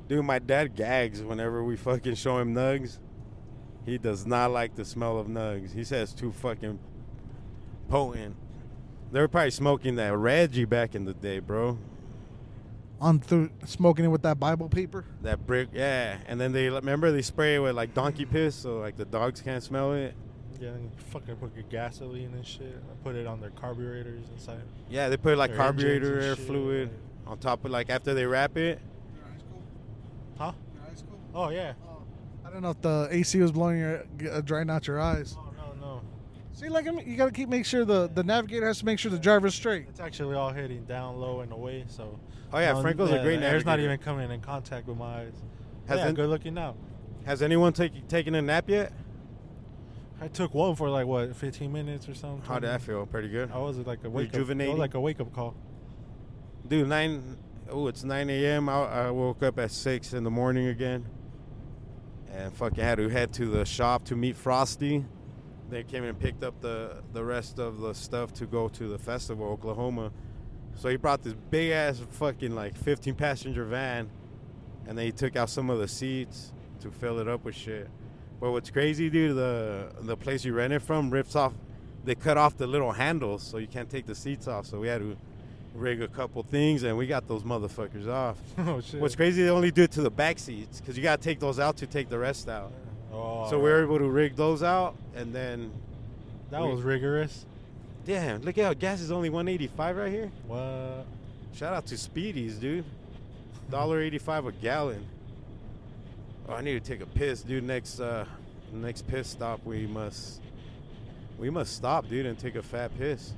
Dude, 0.08 0.24
my 0.24 0.38
dad 0.38 0.74
gags 0.74 1.22
whenever 1.22 1.62
we 1.62 1.76
fucking 1.76 2.14
show 2.14 2.38
him 2.38 2.54
nugs. 2.54 2.98
He 3.84 3.98
does 3.98 4.26
not 4.26 4.50
like 4.50 4.74
the 4.74 4.84
smell 4.84 5.18
of 5.18 5.26
nugs. 5.26 5.74
He 5.74 5.84
says 5.84 6.12
too 6.14 6.32
fucking 6.32 6.78
potent. 7.88 8.36
They 9.12 9.20
were 9.20 9.28
probably 9.28 9.50
smoking 9.50 9.96
that 9.96 10.14
Reggie 10.16 10.64
back 10.66 10.94
in 10.94 11.04
the 11.04 11.14
day, 11.14 11.38
bro. 11.38 11.78
On 13.00 13.20
through 13.20 13.50
smoking 13.64 14.04
it 14.04 14.08
with 14.08 14.22
that 14.22 14.40
Bible 14.40 14.68
paper. 14.68 15.04
That 15.22 15.46
brick, 15.46 15.68
yeah. 15.72 16.18
And 16.26 16.40
then 16.40 16.52
they 16.52 16.68
remember 16.68 17.12
they 17.12 17.22
spray 17.22 17.54
it 17.56 17.60
with 17.60 17.76
like 17.76 17.94
donkey 17.94 18.24
piss, 18.24 18.54
so 18.56 18.78
like 18.78 18.96
the 18.96 19.04
dogs 19.04 19.40
can't 19.40 19.62
smell 19.62 19.92
it. 19.92 20.14
Yeah, 20.60 20.70
and 20.70 20.90
fucking 21.12 21.36
put 21.36 21.54
your 21.54 21.64
gasoline 21.70 22.34
and 22.34 22.44
shit. 22.44 22.76
Put 23.04 23.14
it 23.14 23.26
on 23.26 23.40
their 23.40 23.50
carburetors 23.50 24.24
inside. 24.34 24.62
Yeah, 24.90 25.08
they 25.08 25.16
put 25.16 25.38
like 25.38 25.50
Their 25.50 25.58
carburetor 25.58 26.20
air 26.20 26.34
shit. 26.36 26.46
fluid 26.46 26.90
on 27.26 27.38
top 27.38 27.64
of 27.64 27.70
like 27.70 27.88
after 27.90 28.12
they 28.14 28.26
wrap 28.26 28.56
it. 28.56 28.80
Huh? 30.38 30.52
Oh 31.34 31.50
yeah. 31.50 31.74
I 32.44 32.50
don't 32.50 32.62
know 32.62 32.70
if 32.70 32.80
the 32.80 33.08
AC 33.10 33.38
was 33.40 33.52
blowing 33.52 33.78
your 33.78 34.04
uh, 34.30 34.40
drying 34.40 34.70
out 34.70 34.86
your 34.86 35.00
eyes. 35.00 35.36
Oh 35.38 35.52
no 35.56 35.74
no. 35.80 36.02
See, 36.52 36.68
like 36.68 36.88
I 36.88 36.92
mean, 36.92 37.08
you 37.08 37.16
gotta 37.16 37.32
keep 37.32 37.48
make 37.48 37.66
sure 37.66 37.84
the 37.84 38.08
the 38.08 38.22
navigator 38.22 38.66
has 38.66 38.78
to 38.78 38.84
make 38.86 38.98
sure 38.98 39.10
the 39.10 39.18
driver's 39.18 39.54
straight. 39.54 39.86
It's 39.88 40.00
actually 40.00 40.36
all 40.36 40.50
hitting 40.50 40.84
down 40.84 41.16
low 41.16 41.40
and 41.40 41.52
away, 41.52 41.84
so. 41.88 42.18
Oh 42.52 42.58
yeah, 42.58 42.72
no, 42.72 42.82
Franco's 42.82 43.10
the- 43.10 43.20
a 43.20 43.22
great 43.22 43.40
the 43.40 43.46
Air's 43.46 43.66
not 43.66 43.80
even 43.80 43.98
coming 43.98 44.30
in 44.30 44.40
contact 44.40 44.86
with 44.86 44.96
my 44.96 45.22
eyes. 45.22 45.34
Has 45.86 45.98
yeah, 45.98 46.08
it- 46.08 46.14
good 46.14 46.30
looking 46.30 46.54
now. 46.54 46.74
Has 47.26 47.42
anyone 47.42 47.72
taken 47.74 48.06
taken 48.06 48.34
a 48.34 48.40
nap 48.42 48.70
yet? 48.70 48.92
I 50.20 50.28
took 50.28 50.52
one 50.54 50.74
for 50.74 50.90
like 50.90 51.06
what, 51.06 51.36
15 51.36 51.70
minutes 51.72 52.08
or 52.08 52.14
something. 52.14 52.42
How 52.48 52.58
did 52.58 52.68
that 52.68 52.82
feel? 52.82 53.06
Pretty 53.06 53.28
good. 53.28 53.52
I 53.52 53.58
was 53.58 53.78
like 53.78 54.02
a 54.02 54.10
wake 54.10 54.34
up, 54.34 54.48
like 54.48 54.94
a 54.94 55.00
wake 55.00 55.20
up 55.20 55.32
call. 55.32 55.54
Dude, 56.66 56.88
nine. 56.88 57.36
Oh, 57.70 57.86
it's 57.86 58.02
nine 58.02 58.30
a.m. 58.30 58.70
I, 58.70 58.84
I 58.84 59.10
woke 59.10 59.42
up 59.42 59.58
at 59.58 59.70
six 59.70 60.14
in 60.14 60.24
the 60.24 60.30
morning 60.30 60.68
again, 60.68 61.04
and 62.32 62.50
fucking 62.54 62.82
had 62.82 62.96
to 62.96 63.10
head 63.10 63.34
to 63.34 63.44
the 63.44 63.66
shop 63.66 64.04
to 64.06 64.16
meet 64.16 64.38
Frosty. 64.38 65.04
They 65.68 65.82
came 65.82 66.02
and 66.04 66.18
picked 66.18 66.42
up 66.42 66.62
the 66.62 67.02
the 67.12 67.22
rest 67.22 67.58
of 67.58 67.80
the 67.80 67.92
stuff 67.92 68.32
to 68.34 68.46
go 68.46 68.68
to 68.68 68.88
the 68.88 68.96
festival, 68.96 69.48
Oklahoma. 69.48 70.12
So 70.76 70.88
he 70.88 70.96
brought 70.96 71.22
this 71.22 71.34
big 71.50 71.72
ass 71.72 72.00
fucking 72.12 72.54
like 72.54 72.74
15 72.74 73.14
passenger 73.14 73.64
van, 73.64 74.08
and 74.86 74.96
then 74.96 75.04
he 75.04 75.12
took 75.12 75.36
out 75.36 75.50
some 75.50 75.68
of 75.68 75.78
the 75.78 75.88
seats 75.88 76.54
to 76.80 76.90
fill 76.90 77.18
it 77.18 77.28
up 77.28 77.44
with 77.44 77.54
shit. 77.54 77.90
But 78.40 78.52
what's 78.52 78.70
crazy, 78.70 79.10
dude, 79.10 79.36
the 79.36 79.92
the 80.00 80.16
place 80.16 80.42
you 80.42 80.54
rent 80.54 80.72
it 80.72 80.80
from 80.80 81.10
rips 81.10 81.36
off. 81.36 81.52
They 82.02 82.14
cut 82.14 82.38
off 82.38 82.56
the 82.56 82.66
little 82.66 82.92
handles, 82.92 83.42
so 83.42 83.58
you 83.58 83.66
can't 83.66 83.90
take 83.90 84.06
the 84.06 84.14
seats 84.14 84.48
off. 84.48 84.64
So 84.64 84.80
we 84.80 84.88
had 84.88 85.02
to 85.02 85.18
rig 85.78 86.02
a 86.02 86.08
couple 86.08 86.42
things, 86.42 86.82
and 86.82 86.96
we 86.96 87.06
got 87.06 87.26
those 87.28 87.42
motherfuckers 87.42 88.08
off. 88.08 88.36
oh 88.58 88.80
shit. 88.80 89.00
What's 89.00 89.16
crazy, 89.16 89.42
they 89.42 89.50
only 89.50 89.70
do 89.70 89.82
it 89.84 89.92
to 89.92 90.02
the 90.02 90.10
back 90.10 90.38
seats 90.38 90.80
because 90.80 90.96
you 90.96 91.02
gotta 91.02 91.22
take 91.22 91.40
those 91.40 91.58
out 91.58 91.76
to 91.78 91.86
take 91.86 92.08
the 92.08 92.18
rest 92.18 92.48
out. 92.48 92.72
Oh, 93.12 93.48
so 93.48 93.56
we 93.58 93.70
were 93.70 93.82
able 93.82 93.98
to 93.98 94.08
rig 94.08 94.36
those 94.36 94.62
out, 94.62 94.96
and 95.14 95.34
then 95.34 95.70
That 96.50 96.62
we- 96.62 96.68
was 96.70 96.82
rigorous. 96.82 97.46
damn, 98.04 98.42
look 98.42 98.58
at 98.58 98.64
how 98.64 98.74
gas 98.74 99.00
is 99.00 99.10
only 99.10 99.30
185 99.30 99.96
right 99.96 100.12
here. 100.12 100.30
What? 100.46 101.06
Shout 101.54 101.72
out 101.74 101.86
to 101.86 101.94
Speedies, 101.94 102.60
dude. 102.60 102.84
Dollar 103.70 104.00
85 104.00 104.46
a 104.46 104.52
gallon. 104.52 105.04
Oh, 106.48 106.54
I 106.54 106.62
need 106.62 106.82
to 106.82 106.86
take 106.92 107.00
a 107.02 107.06
piss, 107.06 107.42
dude. 107.42 107.64
Next, 107.64 108.00
uh, 108.00 108.24
next 108.72 109.06
piss 109.06 109.28
stop, 109.28 109.64
we 109.64 109.86
must, 109.86 110.40
we 111.38 111.50
must 111.50 111.74
stop, 111.74 112.08
dude, 112.08 112.24
and 112.26 112.38
take 112.38 112.54
a 112.56 112.62
fat 112.62 112.96
piss. 112.98 113.32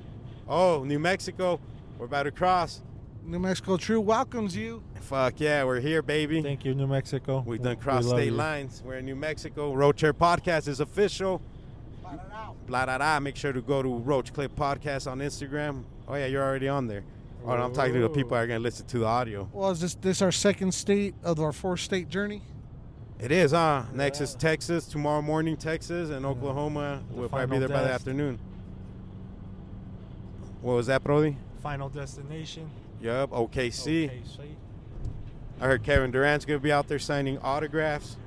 Oh, 0.47 0.83
New 0.85 0.99
Mexico, 0.99 1.59
we're 2.01 2.07
about 2.07 2.23
to 2.23 2.31
cross. 2.31 2.81
New 3.23 3.37
Mexico 3.37 3.77
True 3.77 4.01
welcomes 4.01 4.55
you. 4.55 4.81
Fuck 5.01 5.39
yeah, 5.39 5.63
we're 5.63 5.79
here, 5.79 6.01
baby. 6.01 6.41
Thank 6.41 6.65
you, 6.65 6.73
New 6.73 6.87
Mexico. 6.87 7.43
We've 7.45 7.61
done 7.61 7.77
We 7.77 7.83
cross 7.83 8.05
love 8.05 8.17
state 8.17 8.25
you. 8.25 8.31
lines. 8.31 8.81
We're 8.83 8.95
in 8.95 9.05
New 9.05 9.15
Mexico. 9.15 9.71
Road 9.75 9.97
Chair 9.97 10.11
Podcast 10.11 10.67
is 10.67 10.79
official. 10.79 11.43
Blah 12.65 12.85
da 12.87 12.97
da. 12.97 13.19
Make 13.19 13.35
sure 13.35 13.53
to 13.53 13.61
go 13.61 13.83
to 13.83 13.97
Roach 13.99 14.33
Clip 14.33 14.55
Podcast 14.55 15.09
on 15.09 15.19
Instagram. 15.19 15.83
Oh 16.07 16.15
yeah, 16.15 16.25
you're 16.25 16.41
already 16.43 16.67
on 16.69 16.87
there. 16.87 17.03
Oh, 17.45 17.51
I'm 17.51 17.71
talking 17.71 17.93
to 17.93 17.99
the 17.99 18.09
people 18.09 18.31
that 18.31 18.37
are 18.37 18.47
gonna 18.47 18.59
listen 18.59 18.87
to 18.87 18.97
the 18.99 19.05
audio. 19.05 19.47
Well, 19.53 19.69
is 19.69 19.79
this 19.81 19.93
this 19.93 20.23
our 20.23 20.31
second 20.31 20.73
state 20.73 21.13
of 21.23 21.39
our 21.39 21.51
four 21.51 21.77
state 21.77 22.09
journey? 22.09 22.41
It 23.19 23.31
is, 23.31 23.51
huh? 23.51 23.83
Next 23.93 24.21
is 24.21 24.33
Texas. 24.33 24.85
Tomorrow 24.85 25.21
morning, 25.21 25.55
Texas 25.55 26.09
and 26.09 26.25
Oklahoma. 26.25 27.03
We'll 27.11 27.29
probably 27.29 27.45
be 27.45 27.49
final 27.51 27.67
there 27.67 27.77
by 27.77 27.83
the 27.83 27.93
afternoon. 27.93 28.39
What 30.63 30.73
was 30.73 30.87
that, 30.87 31.03
Brody? 31.03 31.37
Final 31.61 31.89
destination. 31.89 32.69
Yup, 33.01 33.31
OKC. 33.31 34.05
Okay, 34.05 34.21
see. 34.25 34.55
I 35.59 35.65
heard 35.65 35.83
Kevin 35.83 36.11
Durant's 36.11 36.45
gonna 36.45 36.59
be 36.59 36.71
out 36.71 36.87
there 36.87 36.99
signing 36.99 37.37
autographs 37.39 38.17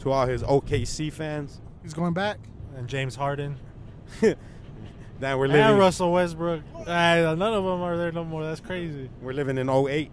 to 0.00 0.10
all 0.12 0.26
his 0.26 0.42
OKC 0.42 1.12
fans. 1.12 1.60
He's 1.82 1.94
going 1.94 2.12
back. 2.14 2.38
And 2.76 2.88
James 2.88 3.16
Harden. 3.16 3.56
Now 5.20 5.38
we're 5.38 5.44
And 5.44 5.52
living. 5.54 5.78
Russell 5.78 6.12
Westbrook. 6.12 6.60
None 6.86 7.40
of 7.40 7.64
them 7.64 7.82
are 7.82 7.96
there 7.96 8.10
no 8.10 8.24
more. 8.24 8.42
That's 8.42 8.58
crazy. 8.60 9.08
We're 9.22 9.32
living 9.32 9.58
in 9.58 9.70
08. 9.70 10.10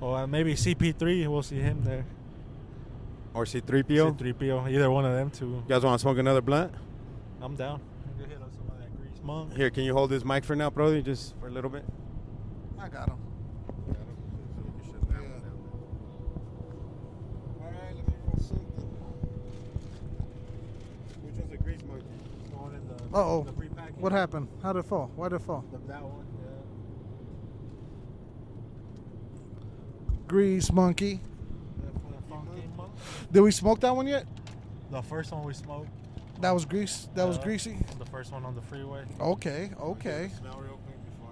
Well, 0.00 0.14
uh, 0.16 0.26
maybe 0.26 0.54
CP3. 0.54 1.28
We'll 1.28 1.42
see 1.44 1.60
him 1.60 1.82
there. 1.84 2.04
Or 3.32 3.44
C3PO. 3.44 4.18
C3PO. 4.18 4.72
Either 4.72 4.90
one 4.90 5.04
of 5.04 5.12
them 5.14 5.30
two. 5.30 5.46
You 5.46 5.64
guys 5.68 5.84
want 5.84 6.00
to 6.00 6.02
smoke 6.02 6.18
another 6.18 6.40
blunt? 6.40 6.72
I'm 7.40 7.54
down. 7.54 7.80
Go 8.18 8.24
hit 8.24 8.42
up 8.42 8.50
some 8.52 8.66
of 9.22 9.26
that 9.26 9.32
grease 9.32 9.48
monk. 9.48 9.56
Here, 9.56 9.70
can 9.70 9.84
you 9.84 9.92
hold 9.94 10.10
this 10.10 10.24
mic 10.24 10.44
for 10.44 10.56
now, 10.56 10.70
brother? 10.70 11.00
Just 11.00 11.34
for 11.40 11.48
a 11.48 11.50
little 11.50 11.70
bit. 11.70 11.84
I 12.78 12.88
got 12.88 13.08
him. 13.08 13.18
All 17.60 17.66
right. 17.66 17.96
Which 21.22 21.34
one's 21.36 21.52
a 21.52 21.56
grease 21.56 21.80
monkey? 21.86 22.04
Uh 23.12 23.18
oh. 23.18 23.42
What 23.98 24.12
happened? 24.12 24.48
How 24.62 24.72
did 24.72 24.80
it 24.80 24.86
fall? 24.86 25.10
Why 25.16 25.28
did 25.28 25.36
it 25.36 25.42
fall? 25.42 25.64
That 25.86 26.02
one. 26.02 26.26
yeah. 26.40 26.48
Grease 30.26 30.72
monkey. 30.72 31.20
Yeah. 32.30 32.86
Did 33.32 33.40
we 33.40 33.50
smoke 33.50 33.80
that 33.80 33.94
one 33.94 34.06
yet? 34.06 34.26
The 34.90 35.02
first 35.02 35.32
one 35.32 35.44
we 35.44 35.52
smoked. 35.52 35.88
That 36.40 36.52
was 36.52 36.64
grease. 36.64 37.08
That 37.14 37.26
was 37.28 37.38
Uh, 37.38 37.42
greasy. 37.42 37.76
The 37.98 38.06
first 38.06 38.32
one 38.32 38.44
on 38.44 38.54
the 38.54 38.62
freeway. 38.62 39.04
Okay. 39.20 39.70
Okay. 39.78 40.30
Smell 40.38 40.58
real 40.60 40.78
quick 40.86 41.04
before. 41.04 41.30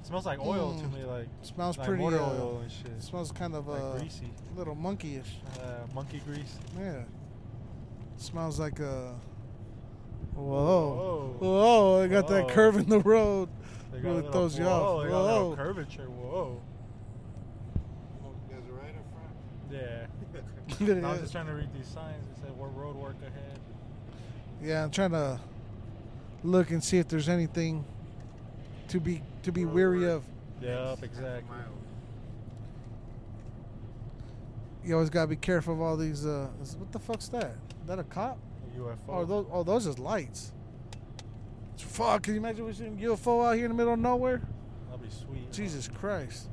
It 0.00 0.06
smells 0.06 0.24
like 0.26 0.38
oil 0.40 0.74
to 0.78 0.84
Mm. 0.84 0.94
me, 0.94 1.04
like 1.04 1.28
Smells 1.42 1.76
like 1.78 1.86
pretty. 1.86 2.02
motor 2.02 2.20
uh, 2.20 2.30
oil 2.30 2.58
and 2.62 2.70
shit. 2.72 3.02
Smells 3.02 3.32
kind 3.32 3.54
of 3.54 3.66
like 3.68 3.82
uh, 3.82 3.98
greasy. 3.98 4.30
little 4.56 4.74
monkeyish. 4.76 5.28
Uh, 5.60 5.86
monkey 5.94 6.20
grease. 6.26 6.56
Yeah. 6.78 7.02
Smells 8.16 8.58
like 8.58 8.80
a. 8.80 9.14
Whoa. 10.34 10.42
Whoa. 10.42 11.36
Whoa! 11.38 12.02
I 12.02 12.06
got 12.08 12.26
that 12.28 12.44
Whoa. 12.46 12.50
curve 12.54 12.76
in 12.76 12.88
the 12.88 13.00
road. 13.00 13.48
They 13.92 13.98
got 14.00 14.08
a 14.08 14.10
Really 14.10 14.16
little- 14.16 14.32
throws 14.32 14.58
you 14.58 14.64
whoa, 14.64 14.70
off. 14.98 15.02
They 15.04 15.10
got 15.10 15.20
a 15.20 15.22
little 15.32 15.50
Whoa. 15.50 15.56
curvature. 15.56 16.08
Whoa. 16.10 16.60
You 18.48 18.54
guys 18.56 18.68
are 18.68 18.72
right 18.72 18.94
up 18.96 19.06
front. 19.12 19.70
Yeah. 19.70 20.06
I 21.08 21.10
was 21.12 21.20
just 21.20 21.32
trying 21.32 21.46
to 21.46 21.52
read 21.52 21.68
these 21.74 21.86
signs. 21.86 22.26
It 22.26 22.36
said, 22.40 22.56
"What 22.56 22.74
road 22.76 22.96
work 22.96 23.16
ahead?" 23.22 23.58
Yeah, 24.62 24.84
I'm 24.84 24.90
trying 24.90 25.10
to 25.12 25.40
look 26.42 26.70
and 26.70 26.82
see 26.82 26.98
if 26.98 27.08
there's 27.08 27.28
anything 27.28 27.84
to 28.88 29.00
be 29.00 29.22
to 29.42 29.52
be 29.52 29.64
weary 29.64 30.08
of. 30.08 30.24
Yep, 30.60 31.02
exactly. 31.02 31.56
You 34.84 34.94
always 34.94 35.10
gotta 35.10 35.28
be 35.28 35.36
careful 35.36 35.74
of 35.74 35.80
all 35.80 35.96
these. 35.96 36.26
Uh, 36.26 36.48
what 36.78 36.92
the 36.92 36.98
fuck's 36.98 37.28
that? 37.28 37.56
Is 37.82 37.88
that 37.88 37.98
a 37.98 38.04
cop? 38.04 38.38
UFO. 38.78 38.96
Oh, 39.08 39.24
those, 39.24 39.46
oh, 39.52 39.62
those 39.62 39.86
is 39.86 39.98
lights. 39.98 40.52
Fuck! 41.76 42.24
Can 42.24 42.34
you 42.34 42.40
imagine 42.40 42.64
we 42.64 42.72
seeing 42.72 42.98
UFO 42.98 43.46
out 43.46 43.56
here 43.56 43.66
in 43.66 43.70
the 43.70 43.76
middle 43.76 43.92
of 43.92 43.98
nowhere? 43.98 44.42
That'd 44.90 45.02
be 45.02 45.14
sweet. 45.14 45.52
Jesus 45.52 45.88
Christ! 45.88 46.48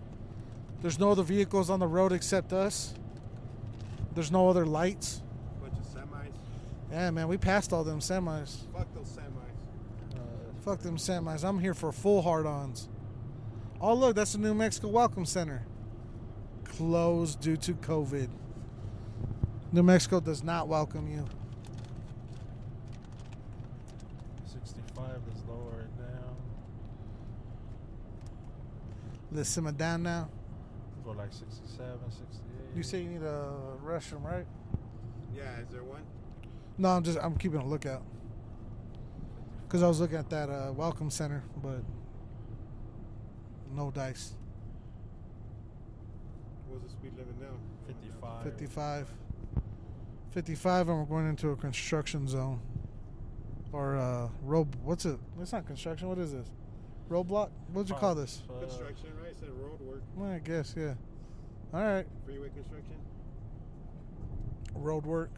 There's 0.82 1.00
no 1.00 1.12
other 1.12 1.24
vehicles 1.24 1.70
on 1.70 1.80
the 1.80 1.88
road 1.88 2.12
except 2.12 2.54
us. 2.54 2.94
There's 4.14 4.32
no 4.32 4.50
other 4.50 4.66
lights. 4.66 5.22
Bunch 6.92 6.98
of 6.98 7.00
semis. 7.00 7.06
Yeah, 7.06 7.12
man, 7.12 7.28
we 7.28 7.38
passed 7.38 7.74
all 7.74 7.84
them 7.84 8.00
semis. 8.00 8.58
Fuck 8.74 8.94
those 8.94 9.08
semis. 9.08 10.16
Uh, 10.16 10.20
Fuck 10.64 10.80
them 10.80 10.98
semis. 10.98 11.44
I'm 11.44 11.60
here 11.60 11.74
for 11.74 11.92
full 11.92 12.22
hard-ons. 12.22 12.90
Oh, 13.80 13.94
look, 13.94 14.16
that's 14.16 14.34
the 14.34 14.38
New 14.40 14.54
Mexico 14.54 14.90
Welcome 14.90 15.26
Center. 15.26 15.66
Closed 16.66 17.42
due 17.42 17.58
to 17.58 17.74
COVID. 17.74 18.30
New 19.72 19.84
Mexico 19.84 20.20
does 20.20 20.44
not 20.44 20.68
welcome 20.68 21.10
you. 21.10 21.26
65 24.46 25.06
is 25.34 25.42
lower 25.48 25.82
it 25.82 25.98
down. 25.98 26.36
Let's 29.32 29.50
simmer 29.50 29.72
down 29.72 30.04
now. 30.04 30.30
Go 31.04 31.12
like 31.12 31.34
67, 31.34 32.00
68. 32.10 32.76
You 32.76 32.84
say 32.84 33.02
you 33.02 33.10
need 33.10 33.24
a 33.24 33.54
restroom, 33.84 34.24
right? 34.24 34.46
Yeah, 35.36 35.60
is 35.62 35.70
there 35.72 35.84
one? 35.84 36.04
No, 36.82 36.90
I'm 36.90 37.04
just 37.04 37.20
I'm 37.22 37.38
keeping 37.38 37.60
a 37.60 37.66
lookout. 37.66 38.02
Cause 39.70 39.84
I 39.84 39.88
was 39.88 40.00
looking 40.00 40.18
at 40.18 40.32
that 40.32 40.50
uh, 40.50 40.74
welcome 40.76 41.12
center, 41.12 41.44
but 41.62 41.84
no 43.76 43.92
dice. 43.92 44.34
What's 46.68 46.86
the 46.86 46.90
speed 46.90 47.12
limit 47.16 47.40
now? 47.40 47.56
55. 47.86 48.44
55. 48.44 49.08
55, 50.32 50.90
and 50.90 50.98
we're 50.98 51.06
going 51.06 51.30
into 51.30 51.52
a 51.52 51.56
construction 51.56 52.28
zone. 52.28 52.60
Or 53.72 53.98
uh, 53.98 54.30
road. 54.44 54.76
What's 54.84 55.06
it? 55.06 55.20
It's 55.40 55.52
not 55.52 55.68
construction. 55.68 56.10
What 56.10 56.18
is 56.18 56.32
this? 56.32 56.48
Roadblock? 57.12 57.50
What'd 57.74 57.92
you 57.92 57.96
call 57.96 58.16
this? 58.16 58.42
Uh, 58.50 58.60
Construction, 58.66 59.10
right? 59.24 59.38
Said 59.40 59.50
road 59.50 59.80
work. 59.82 60.02
Well, 60.16 60.32
I 60.32 60.40
guess, 60.40 60.74
yeah. 60.76 60.96
All 61.76 61.84
right. 61.84 62.08
Freeway 62.26 62.50
construction. 62.50 62.96
Road 64.74 65.06
work. 65.06 65.30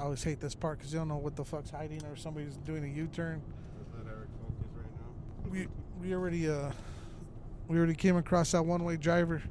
I 0.00 0.04
always 0.04 0.24
hate 0.24 0.40
this 0.40 0.54
part 0.54 0.78
because 0.78 0.94
you 0.94 0.98
don't 0.98 1.08
know 1.08 1.18
what 1.18 1.36
the 1.36 1.44
fuck's 1.44 1.68
hiding 1.68 2.02
or 2.06 2.16
somebody's 2.16 2.56
doing 2.56 2.84
a 2.84 2.86
U-turn. 2.86 3.42
Let's 3.94 4.08
Eric 4.08 4.28
focus 4.40 4.66
right 4.74 4.86
now. 4.96 5.50
We 5.50 5.68
we 6.00 6.14
already 6.14 6.48
uh 6.48 6.70
we 7.68 7.76
already 7.76 7.94
came 7.94 8.16
across 8.16 8.52
that 8.52 8.62
one 8.64 8.82
way 8.82 8.96
driver, 8.96 9.42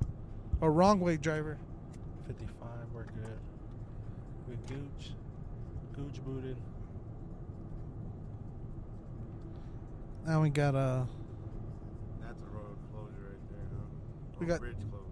a 0.64 0.68
wrong 0.70 1.00
way 1.02 1.18
driver. 1.18 1.60
55, 2.26 2.68
we're 2.96 3.04
good. 3.04 3.38
We 4.48 4.56
gooch. 4.68 5.12
Gooch 5.96 6.20
booted. 6.26 6.58
Now 10.26 10.42
we 10.42 10.50
got 10.50 10.74
uh 10.74 11.04
That's 12.22 12.34
a 12.42 12.56
road 12.58 12.76
closure 12.92 13.12
right 13.22 13.50
there, 13.52 13.60
huh? 13.72 13.86
We 14.40 14.46
got- 14.48 14.60
bridge 14.62 14.76
closed. 14.90 15.06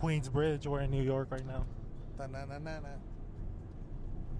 Queens 0.00 0.28
Bridge, 0.28 0.66
we're 0.66 0.80
in 0.80 0.90
New 0.90 1.02
York 1.02 1.28
right 1.30 1.46
now. 1.46 1.64
Na 2.18 2.26
na 2.26 2.44
na 2.44 2.58
na 2.58 2.80
na. 2.80 2.88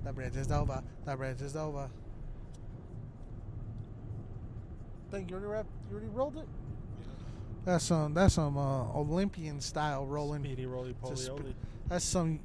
The 0.05 0.13
bridge 0.13 0.37
is 0.37 0.51
over. 0.51 0.83
The 1.05 1.17
bridge 1.17 1.43
is 1.43 1.57
over. 1.57 1.89
Think 5.11 5.31
you 5.31 5.37
already 5.37 5.51
wrapped, 5.51 5.71
you 5.89 5.97
already 5.97 6.11
rolled 6.11 6.37
it? 6.37 6.47
That's 7.65 7.85
some 7.85 8.15
that's 8.15 8.35
some 8.35 8.57
uh, 8.57 8.93
Olympian 8.95 9.61
style 9.61 10.07
rolling. 10.07 10.43
Speedy 10.43 10.67
roly 10.67 10.93
poly 10.95 11.15
Just 11.15 11.27
sp- 11.29 11.57
That's 11.89 12.05
some 12.05 12.41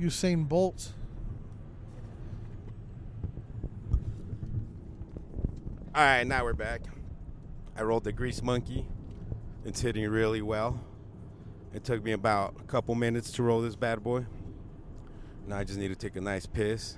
Usain 0.00 0.48
Bolt. 0.48 0.92
All 5.94 6.02
right, 6.02 6.26
now 6.26 6.42
we're 6.44 6.54
back. 6.54 6.80
I 7.76 7.82
rolled 7.82 8.04
the 8.04 8.12
grease 8.12 8.42
monkey. 8.42 8.86
It's 9.64 9.80
hitting 9.80 10.08
really 10.08 10.40
well. 10.42 10.80
It 11.74 11.84
took 11.84 12.02
me 12.02 12.12
about 12.12 12.54
a 12.58 12.64
couple 12.64 12.94
minutes 12.94 13.30
to 13.32 13.42
roll 13.42 13.60
this 13.60 13.76
bad 13.76 14.02
boy. 14.02 14.24
Now 15.46 15.58
I 15.58 15.64
just 15.64 15.78
need 15.78 15.88
to 15.88 15.96
take 15.96 16.16
a 16.16 16.20
nice 16.20 16.46
piss. 16.46 16.96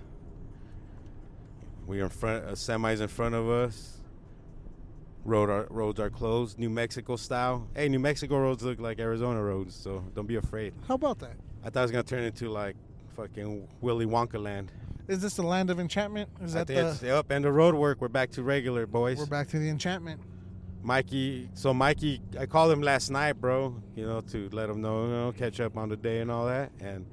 We 1.86 2.00
are 2.00 2.04
in 2.04 2.10
front, 2.10 2.44
uh, 2.44 2.52
semis 2.52 3.00
in 3.00 3.08
front 3.08 3.34
of 3.34 3.48
us. 3.48 3.98
Road 5.24 5.48
are, 5.48 5.66
roads 5.70 6.00
are 6.00 6.10
closed, 6.10 6.58
New 6.58 6.68
Mexico 6.68 7.16
style. 7.16 7.66
Hey, 7.74 7.88
New 7.88 7.98
Mexico 7.98 8.38
roads 8.38 8.62
look 8.62 8.78
like 8.78 8.98
Arizona 8.98 9.42
roads, 9.42 9.74
so 9.74 10.04
don't 10.14 10.26
be 10.26 10.36
afraid. 10.36 10.74
How 10.86 10.94
about 10.94 11.18
that? 11.20 11.36
I 11.62 11.70
thought 11.70 11.80
it 11.80 11.82
was 11.82 11.90
gonna 11.90 12.02
turn 12.02 12.24
into 12.24 12.50
like 12.50 12.76
fucking 13.16 13.66
Willy 13.80 14.06
Wonka 14.06 14.42
land. 14.42 14.70
Is 15.08 15.20
this 15.20 15.34
the 15.34 15.42
land 15.42 15.70
of 15.70 15.80
enchantment? 15.80 16.30
Is 16.42 16.54
that 16.54 16.66
the? 16.66 17.16
up 17.16 17.30
and 17.30 17.44
the 17.44 17.52
road 17.52 17.74
work. 17.74 18.00
We're 18.00 18.08
back 18.08 18.30
to 18.32 18.42
regular, 18.42 18.86
boys. 18.86 19.18
We're 19.18 19.26
back 19.26 19.48
to 19.48 19.58
the 19.58 19.68
enchantment. 19.68 20.20
Mikey, 20.82 21.48
so 21.54 21.72
Mikey, 21.72 22.20
I 22.38 22.44
called 22.44 22.70
him 22.70 22.82
last 22.82 23.10
night, 23.10 23.34
bro, 23.34 23.74
you 23.96 24.06
know, 24.06 24.20
to 24.20 24.50
let 24.52 24.68
him 24.68 24.82
know, 24.82 25.04
you 25.06 25.12
know, 25.12 25.32
catch 25.32 25.58
up 25.60 25.78
on 25.78 25.88
the 25.88 25.96
day 25.96 26.20
and 26.20 26.30
all 26.30 26.46
that. 26.46 26.72
And 26.80 27.06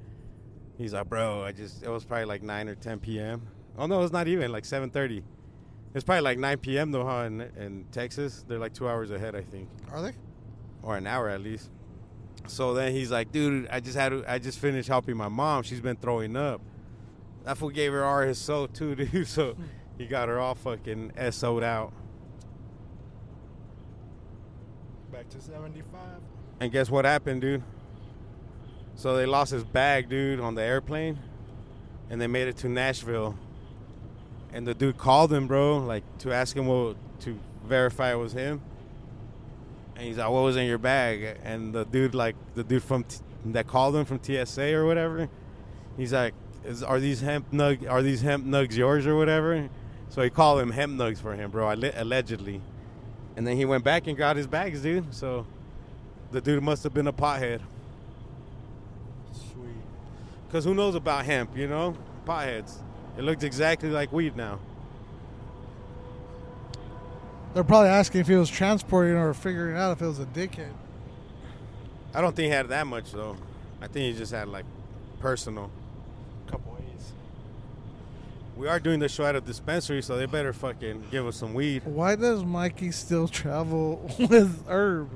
he's 0.78 0.92
like, 0.92 1.08
bro, 1.08 1.42
I 1.44 1.52
just, 1.52 1.82
it 1.82 1.88
was 1.88 2.04
probably 2.04 2.24
like 2.26 2.42
9 2.42 2.68
or 2.68 2.74
10 2.74 2.98
p.m. 3.00 3.42
Oh 3.78 3.86
no, 3.86 4.02
it's 4.02 4.12
not 4.12 4.28
even 4.28 4.52
like 4.52 4.64
7:30. 4.64 5.22
It's 5.94 6.04
probably 6.04 6.22
like 6.22 6.38
9 6.38 6.58
p.m. 6.58 6.90
though, 6.90 7.04
huh? 7.06 7.24
In, 7.26 7.40
in 7.40 7.84
Texas, 7.92 8.44
they're 8.48 8.58
like 8.58 8.74
two 8.74 8.88
hours 8.88 9.10
ahead, 9.10 9.34
I 9.34 9.42
think, 9.42 9.68
Are 9.90 10.02
they? 10.02 10.12
or 10.82 10.96
an 10.96 11.06
hour 11.06 11.28
at 11.28 11.40
least. 11.42 11.70
So 12.46 12.74
then 12.74 12.92
he's 12.92 13.10
like, 13.10 13.30
dude, 13.30 13.68
I 13.68 13.80
just 13.80 13.96
had 13.96 14.08
to, 14.10 14.24
I 14.26 14.38
just 14.38 14.58
finished 14.58 14.88
helping 14.88 15.16
my 15.16 15.28
mom. 15.28 15.62
She's 15.62 15.80
been 15.80 15.96
throwing 15.96 16.36
up. 16.36 16.60
That 17.44 17.56
fool 17.58 17.70
gave 17.70 17.92
her 17.92 18.00
RSO 18.02 18.72
too, 18.72 18.94
dude. 18.96 19.26
So 19.28 19.54
he 19.98 20.06
got 20.06 20.28
her 20.28 20.38
all 20.38 20.54
fucking 20.54 21.12
SO'd 21.30 21.62
out. 21.62 21.92
Back 25.12 25.28
to 25.30 25.40
75. 25.40 26.00
And 26.60 26.72
guess 26.72 26.90
what 26.90 27.04
happened, 27.04 27.42
dude? 27.42 27.62
So 28.94 29.16
they 29.16 29.26
lost 29.26 29.52
his 29.52 29.64
bag, 29.64 30.08
dude, 30.08 30.40
on 30.40 30.54
the 30.54 30.62
airplane, 30.62 31.18
and 32.10 32.20
they 32.20 32.26
made 32.26 32.48
it 32.48 32.56
to 32.58 32.68
Nashville. 32.68 33.36
And 34.52 34.66
the 34.66 34.74
dude 34.74 34.98
called 34.98 35.32
him, 35.32 35.46
bro, 35.46 35.78
like 35.78 36.04
to 36.18 36.32
ask 36.32 36.56
him 36.56 36.66
what 36.66 36.96
to 37.20 37.38
verify 37.64 38.12
it 38.12 38.16
was 38.16 38.32
him. 38.32 38.60
And 39.96 40.06
he's 40.06 40.18
like, 40.18 40.28
"What 40.28 40.42
was 40.42 40.56
in 40.56 40.66
your 40.66 40.78
bag?" 40.78 41.38
And 41.42 41.72
the 41.72 41.84
dude, 41.84 42.14
like 42.14 42.36
the 42.54 42.64
dude 42.64 42.82
from 42.82 43.04
T- 43.04 43.18
that 43.46 43.66
called 43.66 43.96
him 43.96 44.04
from 44.04 44.20
TSA 44.22 44.74
or 44.74 44.86
whatever, 44.86 45.28
he's 45.96 46.12
like, 46.12 46.34
"Are 46.86 47.00
these 47.00 47.20
hemp 47.20 47.50
nug? 47.50 47.90
Are 47.90 48.02
these 48.02 48.22
hemp 48.22 48.46
nugs 48.46 48.76
yours 48.76 49.06
or 49.06 49.16
whatever?" 49.16 49.68
So 50.08 50.20
he 50.22 50.28
called 50.28 50.60
him 50.60 50.70
hemp 50.70 50.92
nugs 50.98 51.18
for 51.18 51.34
him, 51.34 51.50
bro, 51.50 51.72
allegedly. 51.72 52.60
And 53.36 53.46
then 53.46 53.56
he 53.56 53.64
went 53.64 53.82
back 53.84 54.06
and 54.06 54.16
got 54.16 54.36
his 54.36 54.46
bags, 54.46 54.82
dude. 54.82 55.14
So 55.14 55.46
the 56.30 56.40
dude 56.40 56.62
must 56.62 56.82
have 56.84 56.92
been 56.92 57.06
a 57.06 57.12
pothead. 57.12 57.60
Sweet. 60.52 60.58
Because 60.58 60.64
who 60.66 60.74
knows 60.74 60.94
about 60.94 61.24
hemp, 61.24 61.56
you 61.56 61.66
know? 61.66 61.96
Potheads. 62.26 62.76
It 63.16 63.24
looks 63.24 63.42
exactly 63.42 63.88
like 63.88 64.12
weed 64.12 64.36
now. 64.36 64.58
They're 67.54 67.64
probably 67.64 67.88
asking 67.88 68.22
if 68.22 68.28
he 68.28 68.34
was 68.34 68.50
transporting 68.50 69.16
or 69.16 69.32
figuring 69.34 69.76
out 69.76 69.92
if 69.92 70.02
it 70.02 70.06
was 70.06 70.18
a 70.18 70.26
dickhead. 70.26 70.72
I 72.14 72.20
don't 72.20 72.36
think 72.36 72.46
he 72.46 72.50
had 72.50 72.68
that 72.68 72.86
much, 72.86 73.12
though. 73.12 73.36
I 73.80 73.86
think 73.86 74.12
he 74.12 74.18
just 74.18 74.32
had, 74.32 74.48
like, 74.48 74.64
personal. 75.20 75.70
Couple 76.46 76.72
ways. 76.72 77.12
We 78.56 78.68
are 78.68 78.78
doing 78.78 79.00
the 79.00 79.08
show 79.08 79.24
at 79.24 79.34
a 79.36 79.40
dispensary, 79.40 80.02
so 80.02 80.16
they 80.16 80.26
better 80.26 80.52
fucking 80.52 81.04
give 81.10 81.26
us 81.26 81.36
some 81.36 81.54
weed. 81.54 81.82
Why 81.84 82.16
does 82.16 82.44
Mikey 82.44 82.92
still 82.92 83.28
travel 83.28 84.10
with 84.18 84.66
Herb? 84.68 85.08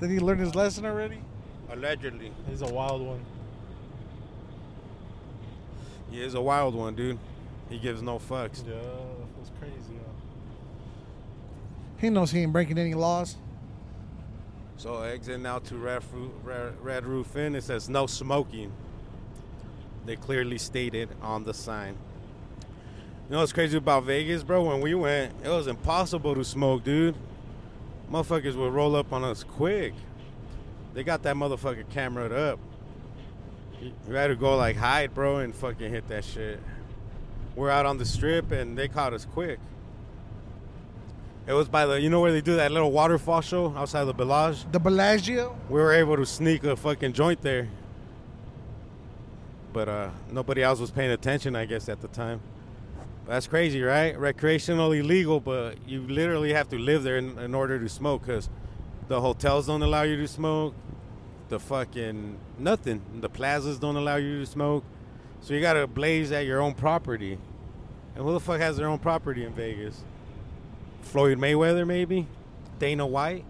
Did 0.00 0.10
he 0.10 0.18
learn 0.18 0.38
his 0.38 0.54
lesson 0.54 0.84
already? 0.84 1.18
Allegedly. 1.70 2.32
He's 2.48 2.62
a 2.62 2.72
wild 2.72 3.02
one. 3.02 3.24
He 6.14 6.22
is 6.22 6.34
a 6.34 6.40
wild 6.40 6.76
one, 6.76 6.94
dude. 6.94 7.18
He 7.68 7.76
gives 7.76 8.00
no 8.00 8.20
fucks. 8.20 8.64
Yeah, 8.64 8.74
that 8.74 9.40
was 9.40 9.50
crazy. 9.58 9.74
Huh? 9.98 10.12
He 11.98 12.08
knows 12.08 12.30
he 12.30 12.42
ain't 12.42 12.52
breaking 12.52 12.78
any 12.78 12.94
laws. 12.94 13.36
So 14.76 15.02
exit 15.02 15.44
out 15.44 15.64
to 15.64 15.76
Red, 15.76 16.04
Ru- 16.12 16.32
Red, 16.44 16.80
Red 16.80 17.04
Roof 17.04 17.34
Inn. 17.34 17.56
It 17.56 17.64
says 17.64 17.88
no 17.88 18.06
smoking. 18.06 18.70
They 20.06 20.14
clearly 20.14 20.56
stated 20.56 21.08
on 21.20 21.42
the 21.42 21.52
sign. 21.52 21.96
You 23.28 23.32
know 23.32 23.40
what's 23.40 23.52
crazy 23.52 23.76
about 23.76 24.04
Vegas, 24.04 24.44
bro? 24.44 24.62
When 24.62 24.80
we 24.80 24.94
went, 24.94 25.32
it 25.42 25.48
was 25.48 25.66
impossible 25.66 26.36
to 26.36 26.44
smoke, 26.44 26.84
dude. 26.84 27.16
Motherfuckers 28.08 28.54
would 28.54 28.72
roll 28.72 28.94
up 28.94 29.12
on 29.12 29.24
us 29.24 29.42
quick. 29.42 29.94
They 30.92 31.02
got 31.02 31.24
that 31.24 31.34
motherfucker 31.34 31.84
cameraed 31.92 32.32
up. 32.32 32.60
You 33.84 33.92
to 34.08 34.36
go 34.36 34.56
like 34.56 34.76
hide, 34.76 35.12
bro, 35.14 35.38
and 35.38 35.54
fucking 35.54 35.90
hit 35.90 36.08
that 36.08 36.24
shit. 36.24 36.58
We're 37.54 37.70
out 37.70 37.84
on 37.84 37.98
the 37.98 38.06
strip 38.06 38.50
and 38.50 38.78
they 38.78 38.88
caught 38.88 39.12
us 39.12 39.26
quick. 39.26 39.58
It 41.46 41.52
was 41.52 41.68
by 41.68 41.84
the, 41.84 42.00
you 42.00 42.08
know 42.08 42.20
where 42.20 42.32
they 42.32 42.40
do 42.40 42.56
that 42.56 42.72
little 42.72 42.90
waterfall 42.90 43.42
show 43.42 43.74
outside 43.76 44.04
the 44.04 44.14
Bellage? 44.14 44.64
The 44.72 44.80
Bellagio? 44.80 45.54
we 45.68 45.78
were 45.80 45.92
able 45.92 46.16
to 46.16 46.24
sneak 46.24 46.64
a 46.64 46.74
fucking 46.74 47.12
joint 47.12 47.42
there. 47.42 47.68
But 49.74 49.88
uh, 49.88 50.10
nobody 50.30 50.62
else 50.62 50.80
was 50.80 50.90
paying 50.90 51.10
attention, 51.10 51.54
I 51.54 51.66
guess, 51.66 51.88
at 51.90 52.00
the 52.00 52.08
time. 52.08 52.40
That's 53.26 53.46
crazy, 53.46 53.82
right? 53.82 54.18
Recreational, 54.18 54.92
illegal, 54.92 55.40
but 55.40 55.76
you 55.86 56.00
literally 56.02 56.54
have 56.54 56.68
to 56.70 56.78
live 56.78 57.02
there 57.02 57.18
in, 57.18 57.38
in 57.38 57.54
order 57.54 57.78
to 57.78 57.88
smoke 57.88 58.22
because 58.22 58.48
the 59.08 59.20
hotels 59.20 59.66
don't 59.66 59.82
allow 59.82 60.02
you 60.02 60.16
to 60.16 60.28
smoke. 60.28 60.74
The 61.48 61.60
fucking 61.60 62.38
nothing. 62.58 63.02
The 63.20 63.28
plazas 63.28 63.78
don't 63.78 63.96
allow 63.96 64.16
you 64.16 64.40
to 64.40 64.46
smoke. 64.46 64.84
So 65.40 65.54
you 65.54 65.60
gotta 65.60 65.86
blaze 65.86 66.32
at 66.32 66.46
your 66.46 66.60
own 66.60 66.74
property. 66.74 67.38
And 68.14 68.24
who 68.24 68.32
the 68.32 68.40
fuck 68.40 68.60
has 68.60 68.76
their 68.76 68.88
own 68.88 68.98
property 68.98 69.44
in 69.44 69.52
Vegas? 69.52 70.00
Floyd 71.02 71.38
Mayweather, 71.38 71.86
maybe? 71.86 72.26
Dana 72.78 73.06
White? 73.06 73.44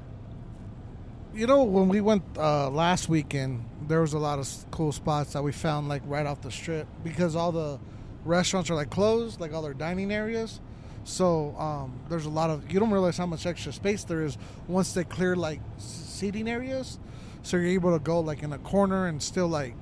You 1.34 1.46
know, 1.46 1.64
when 1.64 1.88
we 1.88 2.00
went 2.00 2.22
uh, 2.36 2.70
last 2.70 3.08
weekend, 3.08 3.64
there 3.88 4.00
was 4.00 4.12
a 4.12 4.18
lot 4.18 4.38
of 4.38 4.48
cool 4.70 4.92
spots 4.92 5.32
that 5.32 5.42
we 5.42 5.52
found 5.52 5.88
like 5.88 6.02
right 6.06 6.26
off 6.26 6.40
the 6.42 6.50
strip 6.50 6.86
because 7.02 7.34
all 7.36 7.52
the 7.52 7.78
restaurants 8.24 8.70
are 8.70 8.74
like 8.74 8.90
closed, 8.90 9.40
like 9.40 9.52
all 9.52 9.62
their 9.62 9.74
dining 9.74 10.12
areas. 10.12 10.60
So 11.04 11.54
um, 11.58 11.98
there's 12.08 12.24
a 12.24 12.30
lot 12.30 12.50
of 12.50 12.72
you 12.72 12.80
don't 12.80 12.90
realize 12.90 13.16
how 13.16 13.26
much 13.26 13.46
extra 13.46 13.72
space 13.72 14.04
there 14.04 14.24
is 14.24 14.38
once 14.68 14.94
they 14.94 15.04
clear 15.04 15.36
like 15.36 15.60
seating 15.78 16.48
areas. 16.48 16.98
So 17.44 17.58
you're 17.58 17.66
able 17.66 17.92
to 17.92 18.02
go 18.02 18.20
like 18.20 18.42
in 18.42 18.54
a 18.54 18.58
corner 18.58 19.06
and 19.06 19.22
still 19.22 19.48
like, 19.48 19.74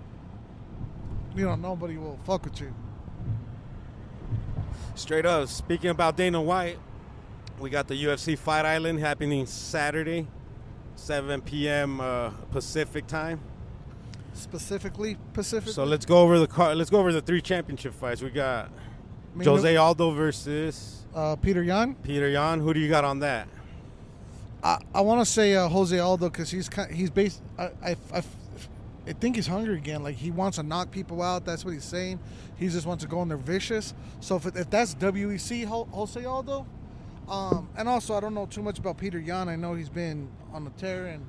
you 1.36 1.46
know, 1.46 1.54
nobody 1.54 1.96
will 1.96 2.18
fuck 2.24 2.44
with 2.44 2.60
you. 2.60 2.74
Straight 4.96 5.24
up. 5.24 5.48
Speaking 5.48 5.90
about 5.90 6.16
Dana 6.16 6.42
White, 6.42 6.78
we 7.60 7.70
got 7.70 7.86
the 7.86 7.94
UFC 7.94 8.36
Fight 8.36 8.66
Island 8.66 8.98
happening 8.98 9.46
Saturday, 9.46 10.26
7 10.96 11.40
p.m. 11.42 12.00
Uh, 12.00 12.30
Pacific 12.50 13.06
time. 13.06 13.40
Specifically, 14.34 15.16
Pacific. 15.32 15.72
So 15.72 15.84
let's 15.84 16.04
go 16.04 16.18
over 16.18 16.40
the 16.40 16.48
car. 16.48 16.74
Let's 16.74 16.90
go 16.90 16.98
over 16.98 17.12
the 17.12 17.22
three 17.22 17.40
championship 17.40 17.94
fights. 17.94 18.22
We 18.22 18.30
got 18.30 18.72
Jose 19.40 19.76
Aldo 19.76 20.10
versus 20.10 21.04
uh, 21.14 21.36
Peter 21.36 21.62
Yan. 21.62 21.94
Peter 22.02 22.28
Yan. 22.28 22.58
Who 22.58 22.74
do 22.74 22.80
you 22.80 22.88
got 22.88 23.04
on 23.04 23.20
that? 23.20 23.46
I, 24.62 24.78
I 24.94 25.00
want 25.00 25.20
to 25.20 25.26
say 25.26 25.54
uh, 25.56 25.68
Jose 25.68 25.98
Aldo 25.98 26.28
because 26.28 26.50
he's 26.50 26.68
kind 26.68 26.92
he's 26.92 27.10
based. 27.10 27.42
I, 27.58 27.70
I, 27.84 27.96
I, 28.14 28.22
I 29.06 29.12
think 29.14 29.36
he's 29.36 29.46
hungry 29.46 29.76
again. 29.76 30.02
Like 30.02 30.16
he 30.16 30.30
wants 30.30 30.56
to 30.56 30.62
knock 30.62 30.90
people 30.90 31.20
out. 31.22 31.44
That's 31.44 31.64
what 31.64 31.74
he's 31.74 31.84
saying. 31.84 32.20
He 32.56 32.68
just 32.68 32.86
wants 32.86 33.02
to 33.02 33.10
go 33.10 33.22
in 33.22 33.28
there 33.28 33.36
vicious. 33.36 33.94
So 34.20 34.36
if, 34.36 34.46
if 34.46 34.70
that's 34.70 34.94
WEC 34.94 35.64
Jose 35.66 36.24
Aldo, 36.24 36.66
um, 37.28 37.68
and 37.76 37.88
also 37.88 38.14
I 38.14 38.20
don't 38.20 38.34
know 38.34 38.46
too 38.46 38.62
much 38.62 38.78
about 38.78 38.98
Peter 38.98 39.18
Yan. 39.18 39.48
I 39.48 39.56
know 39.56 39.74
he's 39.74 39.88
been 39.88 40.28
on 40.52 40.64
the 40.64 40.70
tear 40.70 41.06
and 41.06 41.26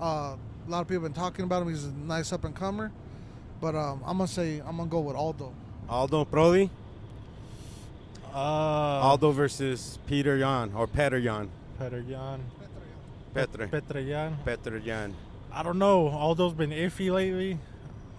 uh, 0.00 0.36
a 0.66 0.70
lot 0.70 0.80
of 0.80 0.88
people 0.88 1.02
have 1.04 1.14
been 1.14 1.20
talking 1.20 1.44
about 1.44 1.62
him. 1.62 1.68
He's 1.68 1.84
a 1.84 1.92
nice 1.92 2.32
up 2.32 2.44
and 2.44 2.54
comer. 2.54 2.92
But 3.60 3.74
um, 3.74 4.02
I'm 4.04 4.18
gonna 4.18 4.28
say 4.28 4.60
I'm 4.60 4.76
gonna 4.76 4.88
go 4.88 5.00
with 5.00 5.16
Aldo. 5.16 5.52
Aldo 5.88 6.24
Prodi. 6.26 6.70
Uh, 8.32 8.38
Aldo 8.38 9.30
versus 9.30 9.98
Peter 10.06 10.36
Yan 10.36 10.72
or 10.74 10.86
Peter 10.86 11.18
Yan. 11.18 11.48
Peter 11.78 12.00
Yan. 12.00 12.40
Petre. 13.36 13.68
Peter 13.70 14.00
Yan. 14.00 14.36
Peter 14.44 14.78
Yan. 14.78 15.14
I 15.52 15.62
don't 15.62 15.78
know. 15.78 16.08
Aldo's 16.08 16.54
been 16.54 16.70
iffy 16.70 17.10
lately. 17.10 17.58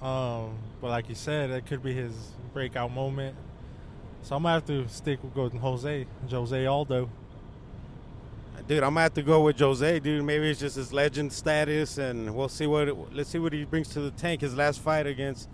Um, 0.01 0.57
but 0.79 0.89
like 0.89 1.09
you 1.09 1.15
said, 1.15 1.51
that 1.51 1.65
could 1.65 1.83
be 1.83 1.93
his 1.93 2.13
breakout 2.53 2.91
moment. 2.91 3.35
So 4.21 4.35
I'm 4.35 4.43
gonna 4.43 4.55
have 4.55 4.65
to 4.65 4.87
stick 4.87 5.23
with 5.23 5.33
going 5.33 5.57
Jose, 5.57 6.05
Jose 6.29 6.65
Aldo. 6.65 7.09
Dude, 8.67 8.83
I'm 8.83 8.91
gonna 8.91 9.01
have 9.01 9.13
to 9.13 9.21
go 9.23 9.43
with 9.43 9.57
Jose, 9.59 9.99
dude. 9.99 10.23
Maybe 10.25 10.49
it's 10.49 10.59
just 10.59 10.75
his 10.75 10.91
legend 10.91 11.31
status, 11.31 11.97
and 11.97 12.35
we'll 12.35 12.49
see 12.49 12.67
what 12.67 12.89
it, 12.89 12.97
let's 13.13 13.29
see 13.29 13.39
what 13.39 13.53
he 13.53 13.63
brings 13.63 13.87
to 13.89 14.01
the 14.01 14.11
tank. 14.11 14.41
His 14.41 14.55
last 14.55 14.81
fight 14.81 15.07
against 15.07 15.47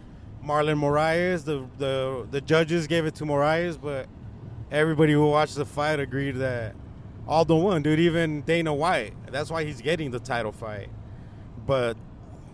Marlon 0.43 0.79
Moraes, 0.79 1.45
the 1.45 1.65
the 1.77 2.27
the 2.31 2.41
judges 2.41 2.87
gave 2.87 3.05
it 3.05 3.15
to 3.15 3.25
Moraes, 3.25 3.79
but 3.79 4.07
everybody 4.71 5.13
who 5.13 5.27
watched 5.27 5.55
the 5.55 5.65
fight 5.65 5.99
agreed 5.99 6.35
that 6.37 6.75
Aldo 7.27 7.57
won, 7.57 7.81
dude. 7.81 7.99
Even 7.99 8.41
Dana 8.41 8.73
White. 8.73 9.13
That's 9.31 9.49
why 9.49 9.63
he's 9.63 9.81
getting 9.81 10.11
the 10.11 10.19
title 10.19 10.51
fight. 10.51 10.89
But 11.65 11.95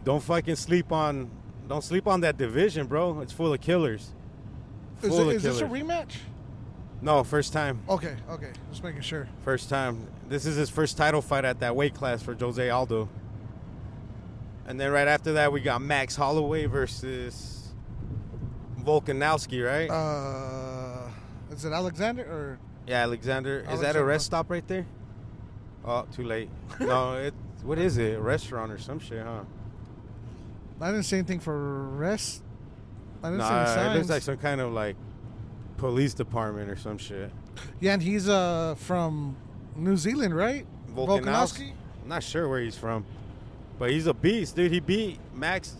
don't 0.04 0.22
fucking 0.22 0.56
sleep 0.56 0.92
on 0.92 1.32
don't 1.68 1.84
sleep 1.84 2.08
on 2.08 2.22
that 2.22 2.38
division, 2.38 2.88
bro. 2.88 3.22
It's 3.22 3.32
full 3.32 3.54
of 3.54 3.62
killers. 3.62 4.12
Is, 5.02 5.10
Full 5.10 5.30
it, 5.30 5.36
of 5.36 5.36
is 5.36 5.44
this 5.44 5.62
a 5.62 5.66
rematch? 5.66 6.18
No, 7.02 7.24
first 7.24 7.54
time. 7.54 7.82
Okay, 7.88 8.16
okay, 8.30 8.52
just 8.70 8.84
making 8.84 9.02
sure. 9.02 9.30
First 9.44 9.70
time. 9.70 10.08
This 10.28 10.46
is 10.46 10.58
his 10.58 10.70
first 10.70 10.98
title 10.98 11.22
fight 11.22 11.46
at 11.46 11.60
that 11.62 11.76
weight 11.76 11.94
class 11.94 12.22
for 12.22 12.34
Jose 12.34 12.70
Aldo. 12.70 13.08
And 14.66 14.80
then 14.80 14.92
right 14.92 15.08
after 15.08 15.34
that, 15.34 15.54
we 15.54 15.62
got 15.62 15.82
Max 15.82 16.16
Holloway 16.16 16.66
versus 16.66 17.70
Volkanovski, 18.82 19.66
right? 19.66 19.90
Uh, 19.90 21.10
is 21.52 21.64
it 21.64 21.72
Alexander 21.72 22.24
or 22.24 22.60
yeah, 22.90 23.04
Alexander. 23.04 23.66
Is 23.72 23.82
that 23.82 23.96
a 23.96 24.04
rest 24.04 24.26
stop 24.26 24.50
right 24.50 24.68
there? 24.68 24.86
Oh, 25.86 26.06
too 26.12 26.24
late. 26.24 26.50
no, 26.80 27.14
it. 27.18 27.34
What 27.64 27.78
is 27.78 27.98
it? 27.98 28.18
A 28.18 28.22
restaurant 28.22 28.72
or 28.72 28.78
some 28.78 29.00
shit, 29.00 29.24
huh? 29.24 29.44
I 30.82 30.92
didn't 30.92 31.04
see 31.04 31.18
anything 31.18 31.40
for 31.40 31.84
rest. 31.90 32.42
I 33.24 33.30
didn't 33.30 33.42
see 33.42 33.48
any 33.48 33.56
Nah, 33.56 33.64
it 33.64 33.68
signs. 33.76 33.96
looks 33.98 34.10
like 34.10 34.22
some 34.24 34.38
kind 34.38 34.62
of 34.62 34.72
like 34.72 34.96
police 35.78 36.14
department 36.14 36.70
or 36.70 36.76
some 36.78 36.98
shit. 36.98 37.32
Yeah, 37.80 37.94
and 37.94 38.02
he's 38.02 38.28
uh 38.30 38.76
from 38.78 39.36
New 39.76 39.98
Zealand, 39.98 40.36
right? 40.36 40.66
Volkanovski. 40.96 41.72
I'm 42.04 42.08
not 42.10 42.24
sure 42.24 42.48
where 42.50 42.62
he's 42.62 42.78
from, 42.78 43.06
but 43.78 43.92
he's 43.92 44.08
a 44.08 44.14
beast, 44.14 44.56
dude. 44.56 44.72
He 44.72 44.80
beat 44.80 45.20
Max. 45.36 45.76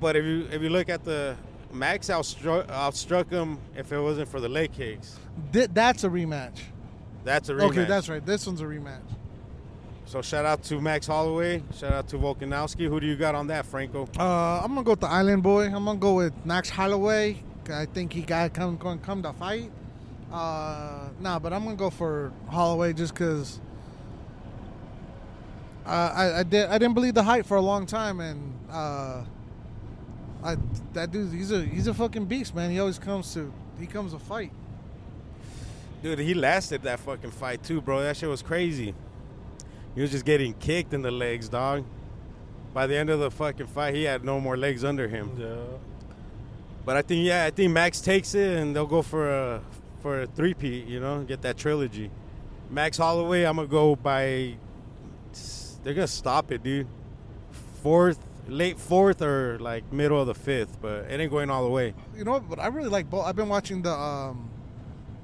But 0.00 0.16
if 0.16 0.24
you 0.24 0.48
if 0.50 0.60
you 0.60 0.68
look 0.68 0.88
at 0.88 1.04
the 1.04 1.36
Max 1.72 2.08
outstruck 2.08 2.66
outstruck 2.68 3.30
him 3.30 3.58
if 3.76 3.92
it 3.92 4.00
wasn't 4.00 4.28
for 4.28 4.40
the 4.40 4.48
leg 4.48 4.72
kicks. 4.72 5.18
Th- 5.52 5.68
that's 5.72 6.04
a 6.04 6.08
rematch. 6.08 6.60
That's 7.24 7.48
a 7.48 7.54
rematch. 7.54 7.70
Okay, 7.70 7.84
that's 7.84 8.08
right. 8.08 8.24
This 8.24 8.46
one's 8.46 8.60
a 8.60 8.64
rematch. 8.64 9.00
So 10.06 10.22
shout 10.22 10.44
out 10.44 10.62
to 10.64 10.80
Max 10.80 11.08
Holloway. 11.08 11.62
Shout 11.76 11.92
out 11.92 12.08
to 12.08 12.16
Volkanovski. 12.16 12.88
Who 12.88 13.00
do 13.00 13.06
you 13.06 13.16
got 13.16 13.34
on 13.34 13.48
that, 13.48 13.66
Franco? 13.66 14.08
Uh, 14.18 14.60
I'm 14.62 14.68
gonna 14.68 14.84
go 14.84 14.92
with 14.92 15.00
the 15.00 15.08
Island 15.08 15.42
Boy. 15.42 15.64
I'm 15.66 15.84
gonna 15.84 15.98
go 15.98 16.14
with 16.14 16.32
Max 16.46 16.70
Holloway. 16.70 17.42
I 17.68 17.86
think 17.86 18.12
he 18.12 18.22
got 18.22 18.54
come 18.54 18.76
going 18.76 19.00
come 19.00 19.22
to 19.24 19.32
fight. 19.32 19.72
Uh, 20.32 21.08
nah, 21.18 21.40
but 21.40 21.52
I'm 21.52 21.64
gonna 21.64 21.76
go 21.76 21.90
for 21.90 22.32
Holloway 22.48 22.92
just 22.92 23.14
because. 23.14 23.60
Uh, 25.84 26.12
I, 26.14 26.38
I 26.40 26.42
did 26.42 26.68
I 26.68 26.78
didn't 26.78 26.94
believe 26.94 27.14
the 27.14 27.22
hype 27.22 27.46
for 27.46 27.56
a 27.56 27.60
long 27.60 27.86
time 27.86 28.20
and 28.20 28.52
uh, 28.70 29.22
I 30.42 30.56
that 30.92 31.10
dude 31.10 31.32
he's 31.32 31.52
a 31.52 31.62
he's 31.62 31.86
a 31.86 31.94
fucking 31.94 32.26
beast 32.26 32.54
man 32.54 32.70
he 32.70 32.78
always 32.78 32.98
comes 32.98 33.32
to 33.34 33.52
he 33.78 33.86
comes 33.86 34.12
to 34.12 34.18
fight 34.18 34.52
Dude, 36.02 36.18
he 36.18 36.34
lasted 36.34 36.82
that 36.82 37.00
fucking 37.00 37.30
fight 37.30 37.62
too, 37.62 37.80
bro. 37.80 38.02
That 38.02 38.16
shit 38.16 38.28
was 38.28 38.42
crazy. 38.42 38.94
He 39.94 40.00
was 40.00 40.10
just 40.10 40.24
getting 40.24 40.52
kicked 40.54 40.92
in 40.92 41.02
the 41.02 41.10
legs, 41.10 41.48
dog. 41.48 41.84
By 42.74 42.86
the 42.86 42.96
end 42.96 43.08
of 43.08 43.18
the 43.18 43.30
fucking 43.30 43.66
fight, 43.68 43.94
he 43.94 44.02
had 44.04 44.22
no 44.22 44.38
more 44.38 44.56
legs 44.56 44.84
under 44.84 45.08
him. 45.08 45.30
Yeah. 45.38 45.56
But 46.84 46.96
I 46.96 47.02
think 47.02 47.26
yeah, 47.26 47.44
I 47.44 47.50
think 47.50 47.72
Max 47.72 48.00
takes 48.00 48.34
it 48.34 48.58
and 48.58 48.76
they'll 48.76 48.86
go 48.86 49.02
for 49.02 49.28
a 49.28 49.62
for 50.02 50.22
a 50.22 50.26
three 50.26 50.54
peat, 50.54 50.86
you 50.86 51.00
know, 51.00 51.24
get 51.24 51.42
that 51.42 51.56
trilogy. 51.56 52.10
Max 52.70 52.98
Holloway, 52.98 53.44
I'm 53.44 53.56
gonna 53.56 53.68
go 53.68 53.96
by. 53.96 54.56
They're 55.82 55.94
gonna 55.94 56.06
stop 56.06 56.52
it, 56.52 56.62
dude. 56.62 56.86
Fourth, 57.82 58.18
late 58.48 58.78
fourth, 58.78 59.22
or 59.22 59.58
like 59.58 59.92
middle 59.92 60.20
of 60.20 60.26
the 60.26 60.34
fifth, 60.34 60.78
but 60.80 61.04
it 61.10 61.20
ain't 61.20 61.30
going 61.30 61.50
all 61.50 61.64
the 61.64 61.70
way. 61.70 61.94
you 62.16 62.24
know 62.24 62.32
what 62.32 62.48
but 62.48 62.58
I 62.58 62.68
really 62.68 62.88
like 62.88 63.08
both 63.10 63.26
I've 63.26 63.36
been 63.36 63.48
watching 63.48 63.82
the 63.82 63.92
um 63.92 64.48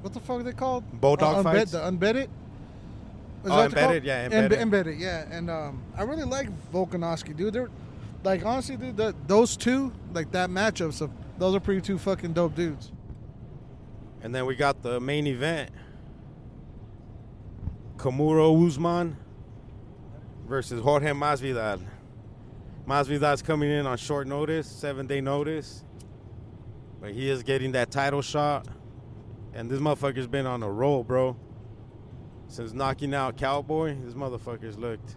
what 0.01 0.13
the 0.13 0.21
fuck 0.21 0.41
are 0.41 0.43
they 0.43 0.53
called 0.53 0.85
Bulldog 1.01 1.37
uh, 1.37 1.39
unbed- 1.39 1.55
fights? 1.57 1.71
the 1.73 1.87
unbedded 1.87 2.25
Is 2.25 2.31
Oh, 3.45 3.49
that 3.49 3.57
what 3.57 3.71
they're 3.73 3.83
Embedded? 3.85 4.05
Yeah, 4.05 4.29
Embe- 4.29 4.33
Embedded. 4.33 4.59
embedded 4.59 4.99
yeah 4.99 5.27
and 5.31 5.49
um 5.51 5.83
I 5.97 6.03
really 6.03 6.25
like 6.25 6.49
Volkanovski 6.73 7.37
dude 7.37 7.53
they're 7.55 7.71
like 8.25 8.45
honestly 8.45 8.77
dude 8.77 8.97
the, 8.97 9.15
those 9.29 9.57
two 9.57 9.93
like 10.13 10.33
that 10.33 10.51
matchup 10.51 10.93
so 10.93 11.09
those 11.39 11.55
are 11.55 11.61
pretty 11.61 11.81
two 11.81 11.99
fucking 11.99 12.33
dope 12.33 12.55
dudes 12.57 12.91
And 14.23 14.35
then 14.35 14.47
we 14.47 14.55
got 14.57 14.83
the 14.83 14.99
main 15.01 15.27
event. 15.27 15.71
Kamaru 17.97 18.67
Usman 18.67 19.17
versus 20.49 20.81
Jorge 20.83 21.11
Masvidal. 21.13 21.81
Masvidal's 22.87 23.43
coming 23.43 23.71
in 23.71 23.87
on 23.87 23.97
short 23.97 24.27
notice, 24.27 24.67
seven 24.67 25.07
day 25.07 25.21
notice. 25.21 25.85
But 27.01 27.13
he 27.13 27.29
is 27.29 27.43
getting 27.43 27.73
that 27.73 27.91
title 27.91 28.23
shot. 28.23 28.67
And 29.55 29.71
this 29.71 29.81
motherfucker's 29.81 30.27
been 30.27 30.47
on 30.47 30.63
a 30.63 30.71
roll, 30.71 31.03
bro. 31.05 31.37
Since 32.49 32.73
knocking 32.73 33.15
out 33.15 33.37
Cowboy, 33.37 33.97
this 34.05 34.15
motherfucker's 34.15 34.79
looked 34.79 35.17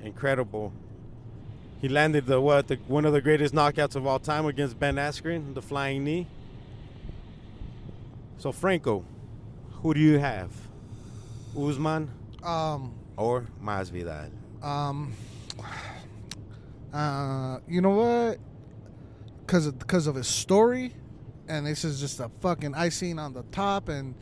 incredible. 0.00 0.72
He 1.80 1.88
landed 1.88 2.26
the 2.26 2.40
what 2.40 2.68
the, 2.68 2.76
one 2.86 3.04
of 3.04 3.12
the 3.12 3.20
greatest 3.20 3.54
knockouts 3.54 3.96
of 3.96 4.06
all 4.06 4.18
time 4.18 4.46
against 4.46 4.78
Ben 4.78 4.96
Askren, 4.96 5.54
the 5.54 5.62
flying 5.62 6.04
knee. 6.04 6.26
So 8.38 8.52
Franco, 8.52 9.04
who 9.82 9.94
do 9.94 10.00
you 10.00 10.18
have? 10.18 10.50
Usman 11.56 12.10
um 12.42 12.94
or 13.16 13.46
Masvidal? 13.62 14.30
Um, 14.62 15.12
uh, 16.94 17.58
you 17.68 17.80
know 17.80 17.90
what? 17.90 18.38
Because 19.40 19.66
of, 19.66 19.86
cause 19.86 20.06
of 20.06 20.14
his 20.14 20.28
story, 20.28 20.94
and 21.48 21.66
this 21.66 21.84
is 21.84 22.00
just 22.00 22.20
a 22.20 22.30
fucking 22.40 22.74
icing 22.74 23.18
on 23.18 23.32
the 23.32 23.42
top, 23.50 23.88
and 23.88 24.14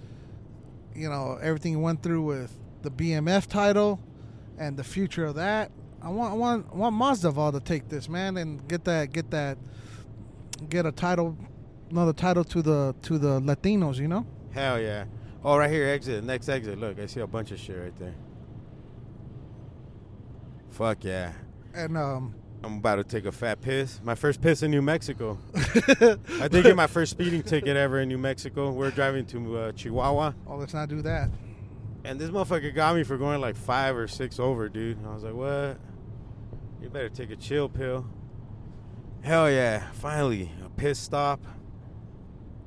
you 0.95 1.09
know 1.09 1.39
everything 1.41 1.73
he 1.73 1.77
went 1.77 2.03
through 2.03 2.23
with 2.23 2.59
the 2.81 2.91
BMF 2.91 3.47
title 3.47 4.01
and 4.59 4.77
the 4.77 4.85
future 4.85 5.27
of 5.27 5.35
that. 5.35 5.71
I 6.01 6.09
want, 6.09 6.33
I 6.33 6.37
want, 6.37 6.67
I 6.73 6.77
want 6.77 6.97
Masvidal 6.97 7.53
to 7.53 7.61
take 7.61 7.89
this 7.89 8.09
man 8.09 8.37
and 8.39 8.67
get 8.67 8.85
that, 8.85 9.13
get 9.13 9.31
that, 9.31 9.59
get 10.69 10.87
a 10.87 10.93
title, 10.93 11.37
another 11.91 12.15
title 12.15 12.43
to 12.45 12.63
the 12.63 12.95
to 13.03 13.19
the 13.19 13.39
Latinos. 13.41 13.99
You 13.99 14.09
know? 14.09 14.27
Hell 14.53 14.81
yeah! 14.81 15.05
Oh, 15.45 15.59
right 15.59 15.71
here, 15.71 15.89
exit. 15.89 16.25
Next 16.25 16.49
exit. 16.49 16.79
Look, 16.79 16.99
I 16.99 17.05
see 17.05 17.21
a 17.21 17.27
bunch 17.27 17.51
of 17.51 17.61
shit 17.61 17.79
right 17.79 17.99
there. 17.99 18.15
Fuck 20.71 21.05
yeah! 21.05 21.33
And 21.75 21.97
um, 21.99 22.35
I'm 22.65 22.77
about 22.79 22.97
to 22.97 23.05
take 23.05 23.25
a 23.27 23.33
fat 23.33 23.61
piss. 23.61 24.01
My 24.05 24.15
first 24.15 24.41
piss 24.41 24.63
in 24.63 24.71
New 24.71 24.83
Mexico. 24.83 25.39
I 26.41 26.49
did 26.49 26.63
get 26.65 26.77
my 26.77 26.87
first 26.87 27.11
speeding 27.11 27.43
ticket 27.43 27.77
ever 27.77 28.01
in 28.01 28.09
New 28.09 28.19
Mexico. 28.19 28.71
We're 28.71 28.91
driving 28.93 29.27
to 29.27 29.57
uh, 29.59 29.73
Chihuahua, 29.73 30.33
oh, 30.47 30.57
let's 30.57 30.73
not 30.75 30.89
do 30.89 31.03
that. 31.03 31.31
and 32.05 32.21
this 32.21 32.31
motherfucker 32.31 32.73
got 32.75 32.95
me 32.95 33.03
for 33.03 33.17
going 33.19 33.41
like 33.41 33.57
five 33.57 33.97
or 33.97 34.07
six 34.07 34.39
over, 34.39 34.69
dude. 34.69 34.99
I 35.05 35.13
was 35.13 35.25
like, 35.25 35.35
what? 35.35 35.79
You 36.81 36.89
better 36.89 37.09
take 37.09 37.31
a 37.31 37.37
chill 37.37 37.69
pill. 37.69 38.07
Hell 39.23 39.51
yeah! 39.51 39.91
Finally, 39.93 40.51
a 40.65 40.69
piss 40.69 40.99
stop. 40.99 41.41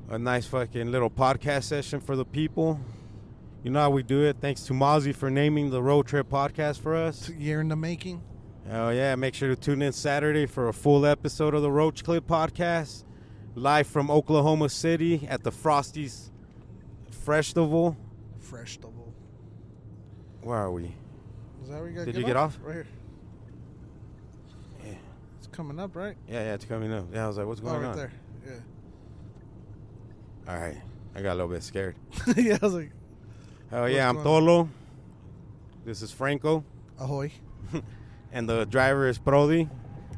A 0.08 0.18
nice 0.18 0.46
fucking 0.46 0.90
little 0.90 1.10
podcast 1.10 1.64
session 1.64 2.00
for 2.00 2.16
the 2.16 2.24
people. 2.24 2.80
You 3.62 3.70
know 3.70 3.80
how 3.80 3.90
we 3.90 4.02
do 4.02 4.24
it. 4.24 4.36
Thanks 4.40 4.62
to 4.66 4.72
Mozzy 4.72 5.14
for 5.14 5.30
naming 5.30 5.70
the 5.70 5.82
Road 5.82 6.06
Trip 6.06 6.28
podcast 6.30 6.80
for 6.80 6.94
us. 6.94 7.28
Year 7.30 7.60
in 7.60 7.68
the 7.68 7.76
making. 7.76 8.22
Oh 8.70 8.90
yeah, 8.90 9.14
make 9.14 9.34
sure 9.34 9.48
to 9.48 9.56
tune 9.56 9.80
in 9.82 9.92
Saturday 9.92 10.46
for 10.46 10.68
a 10.68 10.72
full 10.72 11.06
episode 11.06 11.54
of 11.54 11.62
the 11.62 11.70
Roach 11.70 12.02
Clip 12.02 12.26
podcast, 12.26 13.04
live 13.54 13.86
from 13.86 14.10
Oklahoma 14.10 14.68
City 14.68 15.26
at 15.30 15.44
the 15.44 15.52
Frosties 15.52 16.30
Festival. 17.10 17.96
Double. 18.80 19.12
Where 20.42 20.58
are 20.58 20.70
we? 20.72 20.94
Is 21.62 21.68
that 21.68 21.78
where 21.80 21.88
you 21.88 21.96
got? 21.96 22.06
Did 22.06 22.16
you 22.16 22.24
get 22.24 22.36
off? 22.36 22.58
Right 22.62 22.74
here. 22.74 22.86
Yeah, 24.84 24.92
It's 25.38 25.46
coming 25.48 25.78
up, 25.78 25.94
right? 25.94 26.16
yeah, 26.28 26.40
yeah 26.44 26.54
it's 26.54 26.64
coming 26.64 26.92
up. 26.92 27.06
Yeah, 27.12 27.24
I 27.24 27.28
was 27.28 27.36
like, 27.38 27.46
what's 27.46 27.60
Oh, 27.60 27.64
going 27.64 27.82
right 27.82 27.88
on? 27.90 27.96
there. 27.96 28.12
Yeah. 28.46 28.52
All 30.52 30.58
right, 30.60 30.76
I 31.14 31.22
got 31.22 31.32
a 31.32 31.34
little 31.34 31.48
bit 31.50 31.62
scared. 31.62 31.94
Yeah. 32.36 32.58
I 32.60 32.64
was 32.64 32.74
like, 32.74 32.90
Oh 33.72 33.84
yeah, 33.86 34.08
I'm 34.08 34.16
Tolo. 34.18 34.68
This 35.84 36.02
is 36.02 36.10
Franco, 36.12 36.64
ahoy. 36.98 37.30
And 38.32 38.48
the 38.48 38.64
driver 38.66 39.08
is 39.08 39.18
Brody. 39.18 39.68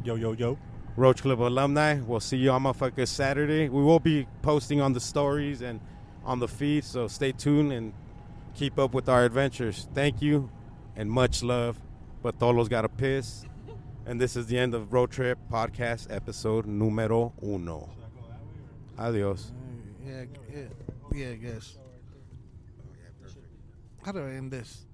Yo, 0.05 0.15
yo, 0.15 0.33
yo. 0.33 0.59
Roach 0.97 1.23
Club 1.23 1.41
alumni. 1.41 2.01
We'll 2.01 2.21
see 2.21 2.39
you 2.39 2.51
on 2.51 2.65
motherfuckers 2.65 3.09
Saturday. 3.09 3.69
We 3.69 3.83
will 3.83 4.01
be 4.01 4.27
posting 4.43 4.81
on 4.81 4.93
the 4.93 5.01
stories 5.01 5.63
and 5.63 5.81
on 6.25 6.41
the 6.41 6.49
feed, 6.49 6.85
so 6.85 7.07
stay 7.07 7.33
tuned 7.33 7.73
and 7.73 7.93
keep 8.55 8.79
up 8.79 8.95
with 8.95 9.09
our 9.09 9.25
adventures. 9.25 9.89
Thank 9.95 10.21
you 10.21 10.51
and 10.97 11.11
much 11.11 11.43
love. 11.43 11.79
But 12.23 12.41
Tolo's 12.41 12.69
got 12.69 12.85
a 12.85 12.89
piss. 12.89 13.45
And 14.07 14.21
this 14.21 14.35
is 14.37 14.47
the 14.47 14.59
end 14.59 14.75
of 14.75 14.93
Road 14.93 15.11
Trip 15.11 15.39
Podcast 15.53 16.09
episode 16.11 16.67
numero 16.67 17.33
uno. 17.43 17.89
Adios. 18.99 19.53
Yeah, 20.05 20.25
yeah, 20.53 20.63
yeah, 21.15 21.29
I 21.29 21.35
guess. 21.35 21.77
How 24.03 24.13
do 24.13 24.21
I 24.21 24.31
end 24.31 24.51
this? 24.51 24.88